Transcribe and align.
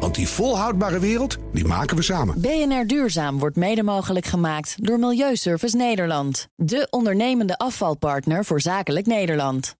Want 0.00 0.14
die 0.14 0.28
volhoudbare 0.28 0.98
wereld, 0.98 1.36
die 1.52 1.64
maken 1.64 1.96
we 1.96 2.02
samen. 2.02 2.40
BNR 2.40 2.86
Duurzaam 2.86 3.38
wordt 3.38 3.56
mede 3.56 3.82
mogelijk 3.82 4.26
gemaakt 4.26 4.74
door 4.86 4.98
Milieuservice 4.98 5.76
Nederland. 5.76 6.48
De 6.56 6.86
ondernemende 6.90 7.58
afvalpartner 7.58 8.44
voor 8.44 8.60
zakelijk 8.60 9.06
Nederland. 9.06 9.76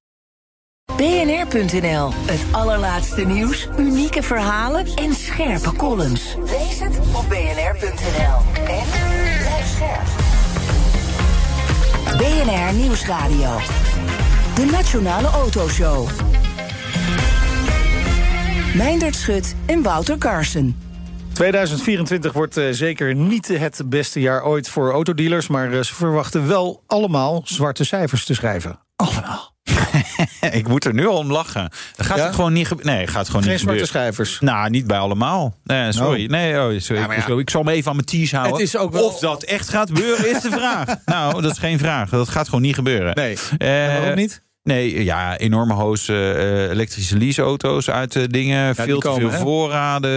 BNR.nl, 0.96 2.10
het 2.14 2.40
allerlaatste 2.52 3.26
nieuws, 3.26 3.68
unieke 3.78 4.22
verhalen 4.22 4.86
en 4.94 5.14
scherpe 5.14 5.76
columns. 5.76 6.36
Lees 6.44 6.80
het 6.80 6.98
op 6.98 7.28
bnr.nl. 7.28 8.64
En 8.66 8.86
blijf 9.38 9.66
scherp. 9.74 10.32
BNR 12.18 12.74
Nieuwsradio. 12.74 13.58
De 14.54 14.64
Nationale 14.70 15.28
Autoshow. 15.28 16.08
Meindert 18.74 19.16
Schut 19.16 19.54
en 19.66 19.82
Wouter 19.82 20.18
Carson. 20.18 20.76
2024 21.32 22.32
wordt 22.32 22.56
uh, 22.58 22.66
zeker 22.70 23.14
niet 23.14 23.48
het 23.48 23.82
beste 23.86 24.20
jaar 24.20 24.44
ooit 24.44 24.68
voor 24.68 24.92
autodealers... 24.92 25.46
maar 25.46 25.72
uh, 25.72 25.80
ze 25.80 25.94
verwachten 25.94 26.46
wel 26.46 26.82
allemaal 26.86 27.42
zwarte 27.44 27.84
cijfers 27.84 28.24
te 28.24 28.34
schrijven. 28.34 28.78
Allemaal. 28.96 29.52
ik 30.50 30.68
moet 30.68 30.84
er 30.84 30.94
nu 30.94 31.06
al 31.06 31.16
om 31.18 31.32
lachen. 31.32 31.70
Dat 31.96 32.06
gaat 32.06 32.16
Ja? 32.18 32.24
het 32.24 32.34
gewoon 32.34 32.52
niet 32.52 32.66
gebeuren. 32.66 32.94
Nee, 32.94 33.06
gaat 33.06 33.26
gewoon 33.26 33.42
Geen 33.42 33.52
niet 33.52 33.60
zwarte 33.60 33.86
cijfers. 33.86 34.40
Nou, 34.40 34.70
niet 34.70 34.86
bij 34.86 34.98
allemaal. 34.98 35.56
Nee, 35.64 35.92
sorry. 35.92 36.24
Oh. 36.24 36.30
Nee, 36.30 36.52
oh, 36.52 36.80
sorry. 36.80 37.00
Ja, 37.02 37.06
maar 37.06 37.28
ja. 37.30 37.38
Ik, 37.38 37.50
zal 37.50 37.62
me 37.62 37.72
even 37.72 37.88
aan 37.90 37.96
mijn 37.96 38.06
tease 38.08 38.36
houden. 38.36 38.56
Het 38.58 38.66
is 38.66 38.76
ook 38.76 38.92
wel- 38.92 39.04
Of 39.04 39.18
dat 39.18 39.42
echt 39.42 39.68
gaat 39.68 39.88
gebeuren, 39.88 40.30
is 40.30 40.42
de 40.42 40.50
vraag. 40.50 40.94
nou, 41.04 41.42
dat 41.42 41.52
is 41.52 41.58
geen 41.58 41.78
vraag. 41.78 42.08
Dat 42.10 42.28
gaat 42.28 42.44
gewoon 42.46 42.62
niet 42.62 42.74
gebeuren. 42.74 43.14
Nee. 43.14 43.36
Eh, 43.58 43.94
En 43.94 44.00
waarom 44.00 44.16
niet? 44.16 44.42
Nee, 44.64 45.04
ja, 45.04 45.38
enorme 45.38 45.74
hoos 45.74 46.08
eh, 46.08 46.70
elektrische 46.70 47.18
leaseauto's 47.18 47.90
uit 47.90 48.16
eh, 48.16 48.22
dingen. 48.28 48.74
veel 48.74 49.00
te 49.00 49.14
veel 49.14 49.30
hè? 49.30 49.38
voorraden. 49.38 50.10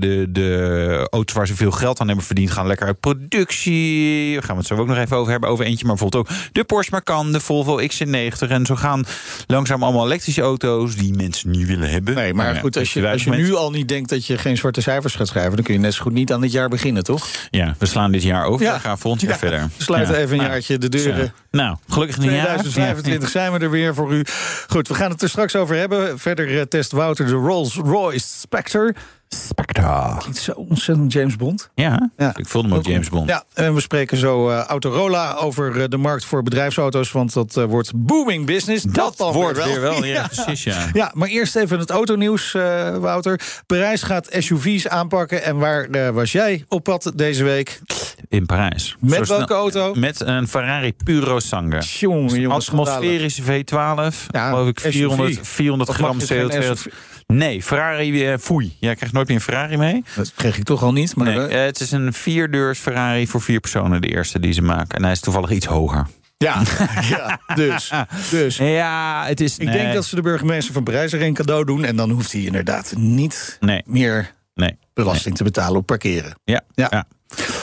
de, 0.00 0.26
de 0.28 1.08
auto's 1.10 1.34
waar 1.34 1.46
ze 1.46 1.56
veel 1.56 1.70
geld 1.70 2.00
aan 2.00 2.06
hebben 2.06 2.24
verdiend... 2.24 2.50
gaan 2.50 2.66
lekker 2.66 2.86
uit 2.86 3.00
productie. 3.00 4.32
Daar 4.32 4.42
gaan 4.42 4.54
we 4.54 4.60
het 4.60 4.66
zo 4.66 4.76
ook 4.76 4.86
nog 4.86 4.96
even 4.96 5.16
over 5.16 5.30
hebben. 5.30 5.50
Over 5.50 5.64
eentje, 5.64 5.86
maar 5.86 5.96
bijvoorbeeld 5.96 6.28
ook 6.28 6.36
de 6.52 6.64
Porsche 6.64 6.92
Macan, 6.94 7.32
de 7.32 7.40
Volvo 7.40 7.80
XC90. 7.80 8.48
En 8.48 8.66
zo 8.66 8.74
gaan 8.74 9.04
langzaam 9.46 9.82
allemaal 9.82 10.06
elektrische 10.06 10.42
auto's... 10.42 10.96
die 10.96 11.14
mensen 11.14 11.50
niet 11.50 11.66
willen 11.66 11.90
hebben. 11.90 12.14
Nee, 12.14 12.34
maar 12.34 12.44
Nou 12.44 12.56
ja, 12.56 12.62
goed, 12.62 12.76
als 12.76 12.92
je, 12.92 13.08
als 13.08 13.24
nu 13.24 13.54
al 13.54 13.70
niet 13.70 13.88
denkt 13.88 14.08
dat 14.08 14.26
je 14.26 14.38
geen 14.38 14.56
zwarte 14.56 14.80
cijfers 14.80 15.14
gaat 15.14 15.28
schrijven... 15.28 15.54
dan 15.54 15.64
kun 15.64 15.74
je 15.74 15.80
net 15.80 15.94
zo 15.94 16.02
goed 16.02 16.12
niet 16.12 16.32
aan 16.32 16.40
dit 16.40 16.52
jaar 16.52 16.68
beginnen, 16.68 17.04
toch? 17.04 17.26
Ja, 17.50 17.74
we 17.78 17.86
slaan 17.86 18.12
dit 18.12 18.22
jaar 18.22 18.44
over. 18.44 18.66
Ja. 18.66 18.74
We 18.74 18.80
gaan 18.80 18.98
volgend 18.98 19.22
jaar 19.22 19.32
Ja, 19.32 19.38
verder. 19.38 19.68
we 19.76 19.82
sluiten 19.82 20.16
even 20.16 20.38
een 20.38 20.44
jaartje 20.44 20.78
de 20.78 20.88
deuren. 20.88 21.32
Nou, 21.50 21.76
gelukkig 21.88 22.24
jaar. 22.24 22.44
2025 22.44 23.28
zijn 23.28 23.52
we 23.52 23.55
er 23.62 23.70
weer 23.70 23.94
voor 23.94 24.12
u. 24.12 24.24
Goed, 24.68 24.88
we 24.88 24.94
gaan 24.94 25.10
het 25.10 25.22
er 25.22 25.28
straks 25.28 25.56
over 25.56 25.76
hebben. 25.76 26.18
Verder 26.18 26.58
eh, 26.58 26.62
test 26.62 26.92
Wouter 26.92 27.26
de 27.26 27.32
Rolls-Royce 27.32 28.38
Spectre. 28.38 28.94
Spectre. 29.28 30.12
Niet 30.26 30.38
zo 30.38 30.52
ontzettend 30.52 31.12
James 31.12 31.36
Bond. 31.36 31.70
Ja, 31.74 32.10
Ja. 32.16 32.36
ik 32.36 32.46
voelde 32.46 32.68
hem 32.68 32.76
ook 32.76 32.86
James 32.86 33.08
Bond. 33.08 33.28
Ja, 33.28 33.44
en 33.54 33.74
we 33.74 33.80
spreken 33.80 34.16
zo 34.16 34.48
eh, 34.50 34.58
Autorola 34.64 35.34
over 35.34 35.80
eh, 35.82 35.88
de 35.88 35.96
markt 35.96 36.24
voor 36.24 36.42
bedrijfsauto's... 36.42 37.12
want 37.12 37.32
dat 37.32 37.56
eh, 37.56 37.64
wordt 37.64 37.92
booming 37.94 38.46
business. 38.46 38.84
Dat 38.84 39.16
dan 39.16 39.32
wordt 39.32 39.64
weer 39.64 39.80
wel. 39.80 40.04
Ja, 40.16 40.26
precies, 40.26 40.64
ja. 40.64 40.86
Ja, 40.92 41.10
maar 41.14 41.28
eerst 41.28 41.56
even 41.56 41.78
het 41.78 41.90
autonieuws, 41.90 42.54
eh, 42.54 42.96
Wouter. 42.96 43.40
Parijs 43.66 44.02
gaat 44.02 44.28
SUV's 44.30 44.86
aanpakken. 44.88 45.42
En 45.42 45.56
waar 45.58 45.84
eh, 45.90 46.08
was 46.10 46.32
jij 46.32 46.64
op 46.68 46.84
pad 46.84 47.12
deze 47.14 47.44
week? 47.44 47.80
In 48.28 48.46
Parijs. 48.46 48.96
Met 49.00 49.14
Zo 49.14 49.24
snel- 49.24 49.36
welke 49.38 49.54
auto? 49.54 49.94
Met 49.94 50.20
een 50.20 50.48
Ferrari 50.48 50.92
Puro 51.04 51.38
Sangue. 51.40 51.80
Jongens, 51.80 52.46
Atmosferische 52.48 53.42
V12. 53.42 54.26
Ja, 54.30 54.48
geloof 54.48 54.68
ik 54.68 54.78
SUV. 54.78 54.92
400, 54.92 55.38
400 55.42 55.90
Of 55.90 55.96
gram 55.96 56.16
mag 56.16 56.28
je 56.28 56.34
geen 56.48 56.76
CO2. 56.76 56.92
Nee, 57.26 57.62
Ferrari, 57.62 58.26
eh, 58.26 58.38
foei. 58.38 58.76
Jij 58.80 58.94
krijgt 58.94 59.14
nooit 59.14 59.26
meer 59.26 59.36
een 59.36 59.42
Ferrari 59.42 59.76
mee. 59.76 60.04
Dat 60.14 60.32
kreeg 60.34 60.56
ik 60.58 60.64
toch 60.64 60.82
al 60.82 60.92
niet. 60.92 61.16
Maar 61.16 61.26
Nee, 61.26 61.46
eh, 61.46 61.58
eh, 61.60 61.64
het 61.66 61.80
is 61.80 61.90
een 61.90 62.12
vierdeurs 62.12 62.78
Ferrari 62.78 63.26
voor 63.26 63.40
vier 63.40 63.60
personen, 63.60 64.00
de 64.00 64.08
eerste 64.08 64.40
die 64.40 64.52
ze 64.52 64.62
maken. 64.62 64.96
En 64.98 65.02
hij 65.02 65.12
is 65.12 65.20
toevallig 65.20 65.50
iets 65.50 65.66
hoger. 65.66 66.06
ja, 66.36 66.62
ja, 67.16 67.40
dus. 67.54 67.92
dus. 68.30 68.56
Ja, 68.56 69.24
het 69.26 69.40
is... 69.40 69.58
Ik 69.58 69.72
denk 69.72 69.94
dat 69.94 70.04
ze 70.04 70.14
de 70.14 70.22
burgemeester 70.22 70.72
van 70.74 70.84
Parijs 70.84 71.12
er 71.12 71.22
een 71.22 71.34
cadeau 71.34 71.64
doen. 71.64 71.84
En 71.84 71.96
dan 71.96 72.10
hoeft 72.10 72.32
hij 72.32 72.40
inderdaad 72.42 72.92
niet 72.96 73.56
Nee, 73.60 73.82
meer 73.86 74.32
nee. 74.54 74.78
belasting 74.94 75.36
te 75.36 75.44
betalen 75.44 75.76
op 75.76 75.86
parkeren. 75.86 76.34
Ja, 76.44 76.60
Ja. 76.74 76.86
ja. 76.90 77.04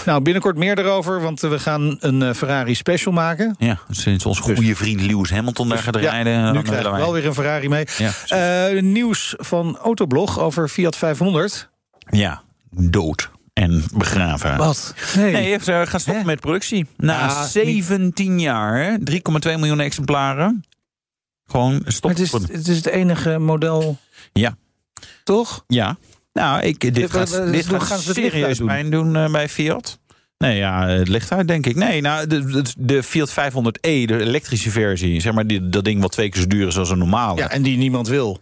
Nou, 0.05 0.21
binnenkort 0.21 0.57
meer 0.57 0.79
erover, 0.79 1.21
want 1.21 1.43
eh, 1.43 1.49
we 1.49 1.59
gaan 1.59 1.97
een 1.99 2.21
eh, 2.21 2.33
Ferrari 2.33 2.75
special 2.75 3.13
maken. 3.13 3.55
ja. 3.57 3.79
Sinds 3.89 4.25
ons 4.25 4.39
goede 4.39 4.75
vriend 4.75 5.01
Lewis 5.01 5.29
Hamilton 5.31 5.69
daar 5.69 5.77
gaat 5.77 5.93
Dus, 5.93 6.01
Ja, 6.03 6.09
rijden... 6.11 6.53
nu 6.53 6.61
krijgen 6.61 6.91
we 6.91 6.97
wel 6.97 7.13
weer 7.13 7.25
een 7.25 7.33
Ferrari 7.33 7.69
mee. 7.69 7.85
Ja. 7.97 8.11
Eh, 8.71 8.81
nieuws 8.81 9.33
van 9.37 9.77
Autoblog 9.77 10.39
over 10.39 10.67
Fiat 10.67 10.95
500. 10.95 11.69
ja, 12.09 12.41
dood 12.69 13.29
en 13.53 13.83
begraven. 13.93 14.57
Wat? 14.57 14.93
Nee. 15.15 15.31
Nee, 15.31 15.57
ze 15.63 15.83
gaan 15.87 15.99
stoppen 15.99 16.21
Hè? 16.23 16.27
met 16.29 16.39
productie. 16.39 16.85
Na 16.97 17.19
Ja, 17.19 17.45
17 17.45 18.39
jaar, 18.39 18.83
hè, 18.83 18.97
3,2 18.97 19.57
miljoen 19.57 19.79
exemplaren. 19.79 20.63
Gewoon 21.47 21.81
stoppen. 21.85 22.21
het 22.23 22.33
is, 22.33 22.47
het 22.57 22.67
is 22.67 22.75
het 22.77 22.85
enige 22.87 23.37
model, 23.39 23.97
Ja, 24.33 24.55
toch? 25.23 25.63
ja. 25.67 25.97
Nou, 26.33 26.61
ik, 26.61 26.79
dit 26.79 26.95
Dit- 26.95 27.11
gaat, 27.11 27.41
dit 27.51 27.65
gaat 27.69 28.01
serieus 28.01 28.59
pijn 28.59 28.89
doen 28.89 29.15
eh, 29.15 29.31
bij 29.31 29.49
Fiat. 29.49 29.99
Nee, 30.37 30.57
ja, 30.57 30.87
het 30.87 31.07
ligt 31.07 31.31
uit, 31.31 31.47
denk 31.47 31.65
ik. 31.65 31.75
Nee, 31.75 32.01
nou, 32.01 32.27
de, 32.27 32.45
de, 32.45 32.63
de 32.77 33.03
Fiat 33.03 33.29
500e, 33.31 33.79
de 33.81 34.17
elektrische 34.19 34.69
versie, 34.71 35.19
zeg 35.21 35.33
maar, 35.33 35.47
die, 35.47 35.69
dat 35.69 35.83
ding 35.85 36.01
wat 36.01 36.11
twee 36.11 36.29
keer 36.29 36.41
zo 36.41 36.47
duur 36.47 36.67
is 36.67 36.77
als 36.77 36.89
een 36.89 36.97
normale. 36.97 37.37
Ja, 37.39 37.49
en 37.49 37.61
die 37.61 37.77
niemand 37.77 38.07
wil. 38.07 38.41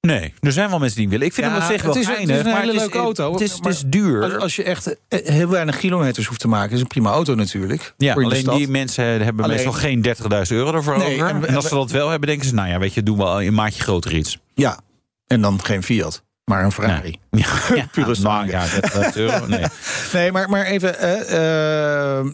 Nee, 0.00 0.34
er 0.40 0.52
zijn 0.52 0.68
wel 0.70 0.78
mensen 0.78 0.96
die 0.96 1.04
hem 1.08 1.12
willen. 1.12 1.26
Ik 1.26 1.32
vind 1.34 1.46
Ja, 1.46 1.52
hem 1.52 1.62
op 1.62 1.68
zich 1.70 1.82
wel 1.82 1.92
het 1.92 2.00
is- 2.02 2.08
het 2.08 2.18
is 2.18 2.24
een 2.28 2.46
hele 2.46 2.56
het 2.66 2.74
is, 2.74 2.80
leuke 2.80 2.98
auto, 2.98 3.32
Het 3.32 3.40
is, 3.40 3.52
het 3.52 3.66
is 3.66 3.82
duur. 3.86 4.22
Als, 4.24 4.36
als 4.36 4.56
je 4.56 4.62
echt 4.62 4.96
eh, 5.08 5.26
heel 5.26 5.48
weinig 5.48 5.76
kilometers 5.78 6.26
hoeft 6.26 6.40
te 6.40 6.48
maken, 6.48 6.74
is 6.74 6.80
een 6.80 6.86
prima 6.86 7.10
auto 7.10 7.34
natuurlijk. 7.34 7.94
Ja, 7.96 8.14
in 8.16 8.24
alleen 8.24 8.44
die 8.44 8.68
mensen 8.68 9.04
hebben 9.04 9.44
Alleen- 9.44 9.56
meestal 9.56 9.72
geen 9.72 10.02
30.000 10.02 10.56
euro 10.56 10.74
ervoor 10.74 10.98
Nee, 10.98 11.14
over. 11.14 11.26
en- 11.28 11.46
En, 11.48 11.54
als 11.56 11.68
ze 11.68 11.74
dat 11.74 11.90
wel 11.90 12.10
hebben, 12.10 12.28
denken 12.28 12.48
ze... 12.48 12.54
nou 12.54 12.68
ja, 12.68 12.78
weet 12.78 12.94
je, 12.94 13.02
doen 13.02 13.16
we 13.16 13.24
al 13.24 13.42
een 13.42 13.54
maatje 13.54 13.82
groter 13.82 14.14
iets. 14.14 14.38
Ja, 14.54 14.78
en 15.26 15.40
dan 15.40 15.62
geen 15.62 15.82
Fiat, 15.82 16.22
maar 16.48 16.64
een 16.64 16.72
Ferrari. 16.72 17.16
Ja, 17.30 17.46
ja, 17.74 17.86
Pure 17.92 18.06
nou, 18.06 18.16
Sangue. 18.16 18.50
ja, 18.50 18.66
30.000 19.10 19.12
euro, 19.14 19.46
nee. 19.46 19.64
Nee, 20.12 20.32
maar, 20.32 20.50
maar 20.50 20.64
even. 20.64 20.98
eh, 20.98 22.18
eh, 22.18 22.26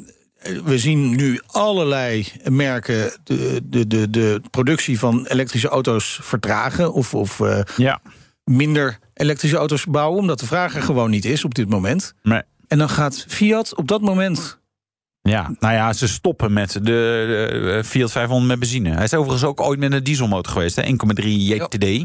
we 0.65 0.79
zien 0.79 1.17
nu 1.17 1.41
allerlei 1.47 2.27
merken 2.51 3.13
de, 3.25 3.61
de, 3.65 3.87
de, 3.87 4.11
de 4.11 4.41
productie 4.51 4.99
van 4.99 5.27
elektrische 5.27 5.69
auto's 5.69 6.19
vertragen. 6.23 6.93
Of, 6.93 7.15
of 7.15 7.41
eh, 7.41 7.61
Ja, 7.77 8.01
minder 8.45 8.99
elektrische 9.15 9.57
auto's 9.57 9.85
bouwen, 9.85 10.19
omdat 10.21 10.39
de 10.41 10.47
vraag 10.47 10.75
er 10.77 10.83
gewoon 10.83 11.11
niet 11.11 11.25
is 11.25 11.45
op 11.45 11.55
dit 11.55 11.69
moment. 11.69 12.15
nee. 12.23 12.43
En 12.69 12.79
dan 12.79 12.89
gaat 12.89 13.25
Fiat 13.29 13.75
op 13.77 13.89
dat 13.89 14.01
moment. 14.01 14.59
Ja, 15.23 15.51
nou 15.59 15.75
ja, 15.75 15.93
ze 15.93 16.09
stoppen 16.09 16.53
met 16.53 16.73
de, 16.73 16.81
de 16.83 17.81
Fiat 17.85 18.11
500 18.13 18.49
met 18.49 18.59
benzine. 18.59 18.91
Hij 18.95 19.05
is 19.05 19.15
overigens 19.15 19.45
ook 19.45 19.61
ooit 19.61 19.79
met 19.79 19.93
een 19.93 20.05
dieselmotor 20.05 20.53
geweest, 20.53 20.77
hè, 20.77 20.83
1,3 20.83 21.25
JTD. 21.25 22.05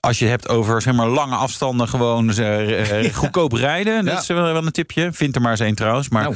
Als 0.00 0.18
je 0.18 0.24
het 0.24 0.32
hebt 0.32 0.48
over 0.48 0.82
zeg 0.82 0.94
maar, 0.94 1.08
lange 1.08 1.34
afstanden, 1.34 1.88
gewoon 1.88 2.30
eh, 2.32 3.14
goedkoop 3.20 3.52
rijden. 3.52 4.04
Dat 4.04 4.14
Ja. 4.14 4.20
is 4.20 4.26
wel, 4.26 4.42
wel 4.52 4.66
een 4.66 4.72
tipje. 4.72 5.12
Vind 5.12 5.34
er 5.34 5.40
maar 5.40 5.50
eens 5.50 5.60
één 5.60 5.74
trouwens. 5.74 6.08
Maar 6.08 6.22
Nou. 6.22 6.34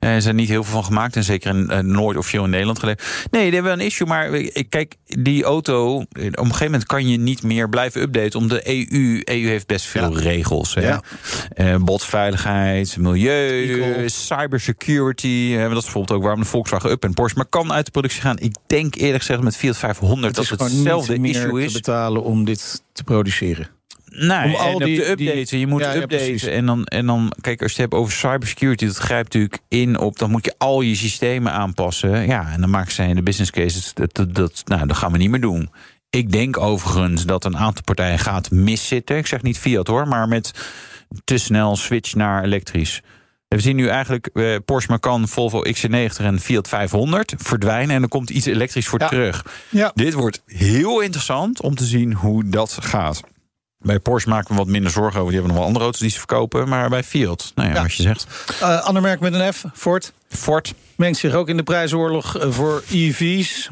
eh, 0.00 0.14
er 0.14 0.22
zijn 0.22 0.36
niet 0.36 0.48
heel 0.48 0.64
veel 0.64 0.72
van 0.72 0.84
gemaakt. 0.84 1.16
En 1.16 1.24
zeker 1.24 1.54
in, 1.54 1.70
eh, 1.70 1.78
nooit 1.78 2.16
officieel 2.16 2.44
in 2.44 2.50
Nederland 2.50 2.78
geleverd. 2.78 3.26
Nee, 3.30 3.42
die 3.44 3.52
hebben 3.52 3.70
wel 3.70 3.80
een 3.80 3.86
issue. 3.86 4.06
Maar 4.06 4.30
ik- 4.34 4.66
kijk, 4.70 4.94
die 5.06 5.44
auto... 5.44 5.96
Op 5.96 6.06
een 6.14 6.32
gegeven 6.46 6.64
moment 6.64 6.84
kan 6.86 7.08
je 7.08 7.18
niet 7.18 7.42
meer 7.42 7.68
blijven 7.68 8.00
updaten. 8.00 8.38
Om 8.40 8.48
de 8.48 8.60
EU... 8.68 9.20
EU 9.24 9.46
heeft 9.48 9.66
best 9.66 9.86
veel 9.86 10.18
regels. 10.18 10.72
Ja. 10.72 11.00
Botsveiligheid, 11.78 12.96
milieu, 12.98 14.08
cybersecurity. 14.08 15.56
Dat 15.56 15.70
is 15.76 15.82
bijvoorbeeld 15.82 16.10
ook 16.18 16.22
waarom 16.22 16.40
de 16.40 16.46
Volkswagen 16.48 16.90
Up 16.90 17.04
en 17.04 17.14
Porsche 17.14 17.36
maar 17.36 17.46
kan 17.46 17.72
uit 17.72 17.84
de 17.84 17.90
productie 17.90 18.20
gaan. 18.20 18.38
Ik 18.38 18.54
denk 18.66 18.94
eerlijk 18.94 19.18
gezegd 19.18 19.42
met 19.42 19.56
Fiat 19.56 19.76
500 19.76 20.26
Het 20.26 20.34
dat 20.34 20.44
is 20.44 20.50
het 20.50 20.60
hetzelfde 20.60 21.12
niet 21.12 21.20
meer 21.20 21.30
issue 21.34 21.58
te 21.60 21.64
is. 21.66 21.72
betalen 21.72 22.22
om 22.22 22.44
dit 22.44 22.82
te 22.98 23.04
produceren. 23.04 23.68
Nee, 24.10 24.44
Om 24.44 24.50
en 24.50 24.56
al 24.58 24.74
op 24.74 24.82
die- 24.84 24.94
die- 25.16 25.28
updaten. 25.30 25.58
Je 25.58 25.66
moet 25.66 25.80
Ja, 25.80 25.92
en, 26.50 26.66
dan, 26.66 26.84
en 26.84 27.06
dan, 27.06 27.32
kijk, 27.40 27.62
als 27.62 27.72
je 27.74 27.82
het 27.82 27.90
hebt 27.90 28.02
over 28.02 28.12
cybersecurity, 28.12 28.86
dat 28.86 28.96
grijpt 28.96 29.24
natuurlijk 29.34 29.62
in 29.68 29.98
op. 29.98 30.18
Dan 30.18 30.30
moet 30.30 30.44
je 30.44 30.54
al 30.58 30.80
je 30.80 30.94
systemen 30.94 31.52
aanpassen. 31.52 32.26
Ja, 32.26 32.52
en 32.52 32.60
dan 32.60 32.70
maken 32.70 32.92
zij 32.92 33.08
in 33.08 33.14
de 33.14 33.22
business 33.22 33.50
cases. 33.50 33.94
Dat, 33.94 34.14
dat, 34.14 34.34
dat, 34.34 34.62
nou, 34.64 34.86
dat 34.86 34.96
gaan 34.96 35.12
we 35.12 35.18
niet 35.18 35.30
meer 35.30 35.40
doen. 35.40 35.70
Ik 36.10 36.32
denk 36.32 36.58
overigens 36.58 37.24
dat 37.26 37.44
een 37.44 37.56
aantal 37.56 37.84
partijen 37.84 38.18
gaat 38.18 38.50
miszitten. 38.50 39.16
Ik 39.16 39.26
zeg 39.26 39.42
niet 39.42 39.58
Fiat 39.58 39.86
hoor, 39.86 40.08
maar 40.08 40.28
met 40.28 40.52
te 41.24 41.38
snel 41.38 41.76
switch 41.76 42.14
naar 42.14 42.44
elektrisch. 42.44 43.02
We 43.48 43.60
zien 43.60 43.76
nu 43.76 43.88
eigenlijk 43.88 44.26
eh, 44.32 44.56
Porsche 44.64 44.90
Macan, 44.90 45.28
Volvo 45.28 45.62
XC90 45.72 46.16
en 46.16 46.40
Fiat 46.40 46.68
500 46.68 47.34
verdwijnen. 47.36 47.96
En 47.96 48.02
er 48.02 48.08
komt 48.08 48.30
iets 48.30 48.46
elektrisch 48.46 48.86
voor 48.88 49.00
Ja. 49.00 49.08
terug. 49.08 49.44
Ja. 49.68 49.90
Dit 49.94 50.12
wordt 50.14 50.42
heel 50.46 51.00
interessant 51.00 51.60
om 51.62 51.74
te 51.74 51.84
zien 51.84 52.12
hoe 52.14 52.48
dat 52.48 52.78
gaat. 52.80 53.20
Bij 53.78 53.98
Porsche 53.98 54.28
maken 54.28 54.50
we 54.50 54.56
wat 54.56 54.66
minder 54.66 54.90
zorgen 54.90 55.20
over. 55.20 55.32
Die 55.32 55.40
hebben 55.40 55.48
nog 55.48 55.56
wel 55.56 55.66
andere 55.66 55.84
auto's 55.84 56.00
die 56.00 56.10
ze 56.10 56.18
verkopen. 56.18 56.68
Maar 56.68 56.88
bij 56.88 57.02
Fiat, 57.04 57.52
nou 57.54 57.68
ja, 57.68 57.74
Ja. 57.74 57.82
wat 57.82 57.94
je 57.94 58.02
zegt. 58.02 58.26
Eh, 58.60 58.80
ander 58.84 59.02
merk 59.02 59.20
met 59.20 59.32
een 59.34 59.52
F, 59.52 59.64
Ford. 59.74 60.12
Ford. 60.28 60.74
Mengt 60.96 61.18
zich 61.18 61.34
ook 61.34 61.48
in 61.48 61.56
de 61.56 61.62
prijsoorlog 61.62 62.38
eh, 62.38 62.50
voor 62.50 62.82
EV's. 62.90 63.68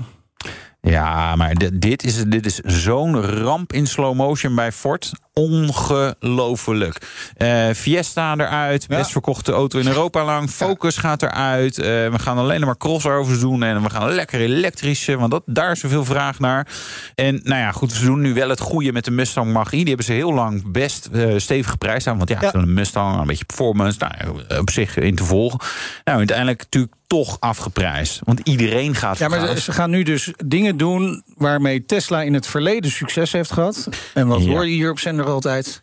Ja, 0.90 1.36
maar 1.36 1.54
dit, 1.74 2.04
is, 2.04 2.24
dit 2.24 2.46
is 2.46 2.54
zo'n 2.58 3.20
ramp 3.22 3.72
in 3.72 3.86
slow 3.86 4.14
motion 4.16 4.54
bij 4.54 4.72
Ford. 4.72 5.12
Ongelooflijk. 5.32 6.98
Eh, 7.36 7.68
Fiesta 7.74 8.34
eruit, 8.36 8.86
Ja. 8.88 8.96
best 8.96 9.10
verkochte 9.10 9.52
auto 9.52 9.78
in 9.78 9.86
Europa 9.86 10.24
lang. 10.24 10.50
Focus 10.50 10.96
gaat 10.96 11.22
eruit. 11.22 11.78
Eh, 11.78 11.84
we 11.86 12.18
gaan 12.18 12.38
alleen 12.38 12.60
maar 12.60 12.76
crossovers 12.76 13.40
doen 13.40 13.62
en 13.62 13.82
we 13.82 13.90
gaan 13.90 14.10
lekker 14.12 14.40
elektrische, 14.40 15.16
want 15.16 15.30
dat, 15.30 15.42
daar 15.46 15.70
is 15.70 15.80
zoveel 15.80 16.04
vraag 16.04 16.38
naar. 16.38 16.66
En 17.14 17.40
nou 17.42 17.60
ja, 17.60 17.72
goed, 17.72 17.92
ze 17.92 18.04
doen 18.04 18.20
nu 18.20 18.34
wel 18.34 18.48
het 18.48 18.60
goede 18.60 18.92
met 18.92 19.04
de 19.04 19.10
Mustang 19.10 19.52
Mach-E. 19.52 19.76
Die 19.76 19.86
hebben 19.86 20.04
ze 20.04 20.12
heel 20.12 20.32
lang 20.34 20.72
best 20.72 21.06
eh, 21.12 21.32
stevig 21.36 21.70
geprijsd 21.70 22.06
aan. 22.06 22.16
Want 22.16 22.28
ja, 22.28 22.38
Ja. 22.40 22.50
zo'n 22.50 22.72
Mustang, 22.74 23.20
een 23.20 23.26
beetje 23.26 23.44
performance, 23.44 23.98
nou, 23.98 24.42
op 24.58 24.70
zich 24.70 24.96
in 24.96 25.14
te 25.14 25.24
volgen. 25.24 25.60
Nou, 26.04 26.18
uiteindelijk 26.18 26.58
natuurlijk 26.62 26.92
toch 27.06 27.36
afgeprijsd. 27.40 28.20
Want 28.24 28.40
iedereen 28.44 28.94
gaat 28.94 29.18
Ja, 29.18 29.28
maar 29.28 29.56
ze, 29.56 29.72
gaan 29.72 29.90
nu 29.90 30.02
dus 30.02 30.32
dingen 30.46 30.76
doen 30.76 31.22
waarmee 31.34 31.84
Tesla 31.84 32.22
in 32.22 32.34
het 32.34 32.46
verleden 32.46 32.90
succes 32.90 33.32
heeft 33.32 33.52
gehad. 33.52 33.88
En 34.14 34.26
wat 34.26 34.44
Ja. 34.44 34.50
hoor 34.50 34.66
je 34.66 34.72
hier 34.72 34.90
op 34.90 34.98
zender 34.98 35.26
altijd? 35.26 35.82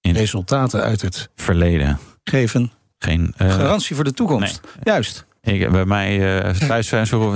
In- 0.00 0.14
Resultaten 0.14 0.82
uit 0.82 1.02
het 1.02 1.28
verleden. 1.36 1.98
geven. 2.24 2.72
Geen 2.98 3.34
eh, 3.36 3.54
Garantie 3.54 3.94
voor 3.94 4.04
de 4.04 4.12
toekomst. 4.12 4.60
Juist. 4.82 5.26
Ik, 5.42 5.70
bij 5.70 5.84
mij 5.84 6.40
uh, 6.44 6.50
thuis 6.50 6.88
zijn 6.88 7.06
zo. 7.06 7.32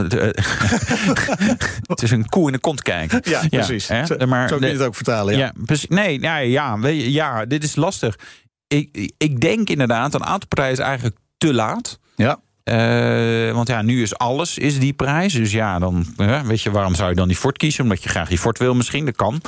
het 1.87 2.03
is 2.03 2.11
een 2.11 2.29
koe 2.29 2.47
in 2.47 2.53
de 2.53 2.59
kont 2.59 2.83
kijken. 2.83 3.21
Ja, 3.25 3.43
precies. 3.49 3.89
hè? 3.89 4.27
Maar, 4.27 4.49
zo 4.49 4.57
kun 4.59 4.67
je 4.67 4.73
het 4.73 4.83
ook 4.83 4.95
vertalen. 4.95 5.37
Ja. 5.37 5.39
ja, 5.39 5.53
precies. 5.65 5.89
Nee, 5.89 6.21
ja, 6.21 6.37
ja, 6.37 6.79
weet 6.79 7.01
je, 7.01 7.13
ja, 7.13 7.45
dit 7.45 7.65
is 7.65 7.77
lastig. 7.77 8.19
Ik, 8.67 9.13
ik 9.19 9.41
denk 9.41 9.71
inderdaad, 9.71 10.15
een 10.15 10.25
aantal 10.25 10.49
prijzen 10.49 10.79
is 10.79 10.89
eigenlijk 10.89 11.17
te 11.39 11.55
laat. 11.55 11.99
Ja. 12.17 12.41
Eh, 12.65 13.53
want 13.55 13.69
ja, 13.69 13.83
nu 13.83 14.03
is 14.03 14.19
alles 14.19 14.59
is 14.59 14.79
die 14.79 14.93
prijs. 14.93 15.33
Dus 15.33 15.53
ja, 15.53 15.79
dan 15.79 16.07
eh, 16.17 16.41
weet 16.41 16.61
je 16.63 16.71
waarom 16.71 16.95
zou 16.95 17.09
je 17.09 17.15
dan 17.15 17.29
die 17.29 17.37
Ford 17.37 17.57
kiezen? 17.59 17.83
Omdat 17.83 18.03
je 18.03 18.09
graag 18.09 18.29
die 18.29 18.39
Ford 18.39 18.59
wil, 18.59 18.75
misschien. 18.75 19.05
Dat 19.05 19.17
kan. 19.17 19.41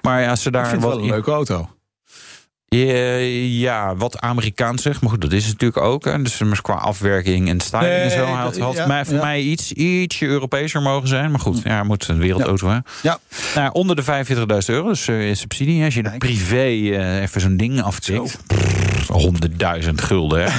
Maar 0.00 0.22
ja, 0.22 0.30
als 0.30 0.42
ze 0.42 0.48
Ik 0.48 0.54
daar 0.54 0.68
vind 0.68 0.82
het 0.82 0.90
wat 0.90 0.94
wel 1.00 1.04
een 1.04 1.10
leuke 1.12 1.30
auto. 1.30 1.68
Eh, 2.68 3.60
ja, 3.60 3.96
wat 3.96 4.20
Amerikaans 4.20 4.82
zeg. 4.82 5.00
Maar 5.00 5.10
goed, 5.10 5.20
dat 5.20 5.32
is 5.32 5.42
het 5.46 5.52
natuurlijk 5.52 5.82
ook. 5.82 6.04
Hè. 6.04 6.22
Dus 6.22 6.60
qua 6.60 6.74
afwerking 6.74 7.48
en 7.48 7.60
styling 7.60 7.92
en 7.92 8.10
zo. 8.10 8.24
Had, 8.24 8.54
dat- 8.54 8.62
had 8.62 8.74
ja, 8.74 8.86
mij, 8.86 9.04
voor 9.04 9.14
ja. 9.14 9.20
mij 9.20 9.40
iets, 9.40 9.72
ietsje 9.72 10.26
Europeeser 10.26 10.82
mogen 10.82 11.08
zijn. 11.08 11.30
Maar 11.30 11.40
goed, 11.40 11.60
ja, 11.64 11.82
moet 11.82 12.08
een 12.08 12.18
wereldauto. 12.18 12.68
Hè. 12.68 12.78
Ja. 13.02 13.18
Nou, 13.54 13.70
onder 13.72 13.96
de 13.96 14.02
45.000 14.02 14.74
euro, 14.74 14.88
dus 14.88 15.08
eh, 15.08 15.34
subsidie. 15.34 15.84
Als 15.84 15.94
je 15.94 16.02
Kijk. 16.02 16.18
privé 16.18 16.62
even 17.20 17.40
zo'n 17.40 17.56
ding 17.56 17.82
aftikt. 17.82 18.38
Pff, 18.46 18.91
100.000 19.08 19.88
gulden, 19.94 20.44
hè. 20.44 20.50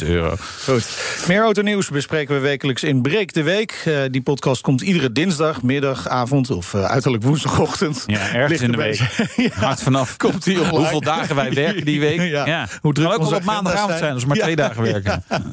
45.000 0.00 0.06
euro. 0.08 0.36
Goed. 0.64 0.96
Meer 1.28 1.42
autonieuws 1.42 1.88
bespreken 1.88 2.34
we 2.34 2.40
wekelijks 2.40 2.82
in 2.82 3.02
Breek 3.02 3.32
de 3.32 3.42
Week. 3.42 3.82
Eh, 3.84 3.94
die 4.10 4.22
podcast 4.22 4.60
komt 4.60 4.80
iedere 4.80 5.12
dinsdag, 5.12 5.62
middag, 5.62 6.08
avond 6.08 6.50
of 6.50 6.74
eh, 6.74 6.84
uiterlijk 6.84 7.22
woensdagochtend. 7.22 8.04
Ja, 8.06 8.18
ergens 8.20 8.48
Ligt 8.48 8.62
in 8.62 8.70
de 8.70 8.76
week. 8.76 8.98
Hard 9.54 9.82
vanaf 9.82 10.16
Komt 10.16 10.44
die 10.44 10.58
online? 10.60 10.76
hoeveel 10.78 11.00
dagen 11.00 11.34
wij 11.34 11.52
werken 11.52 11.84
die 11.84 12.00
week. 12.00 12.20
Ja. 12.20 12.46
Ja. 12.46 12.68
Hoe 12.80 12.92
druk 12.92 13.10
kan 13.10 13.26
ook 13.26 13.34
op 13.34 13.44
maandagavond 13.44 13.98
zijn, 13.98 14.12
als 14.12 14.22
we 14.22 14.28
maar 14.28 14.36
Ja. 14.36 14.42
twee 14.42 14.56
dagen 14.56 14.82
werken. 14.82 15.24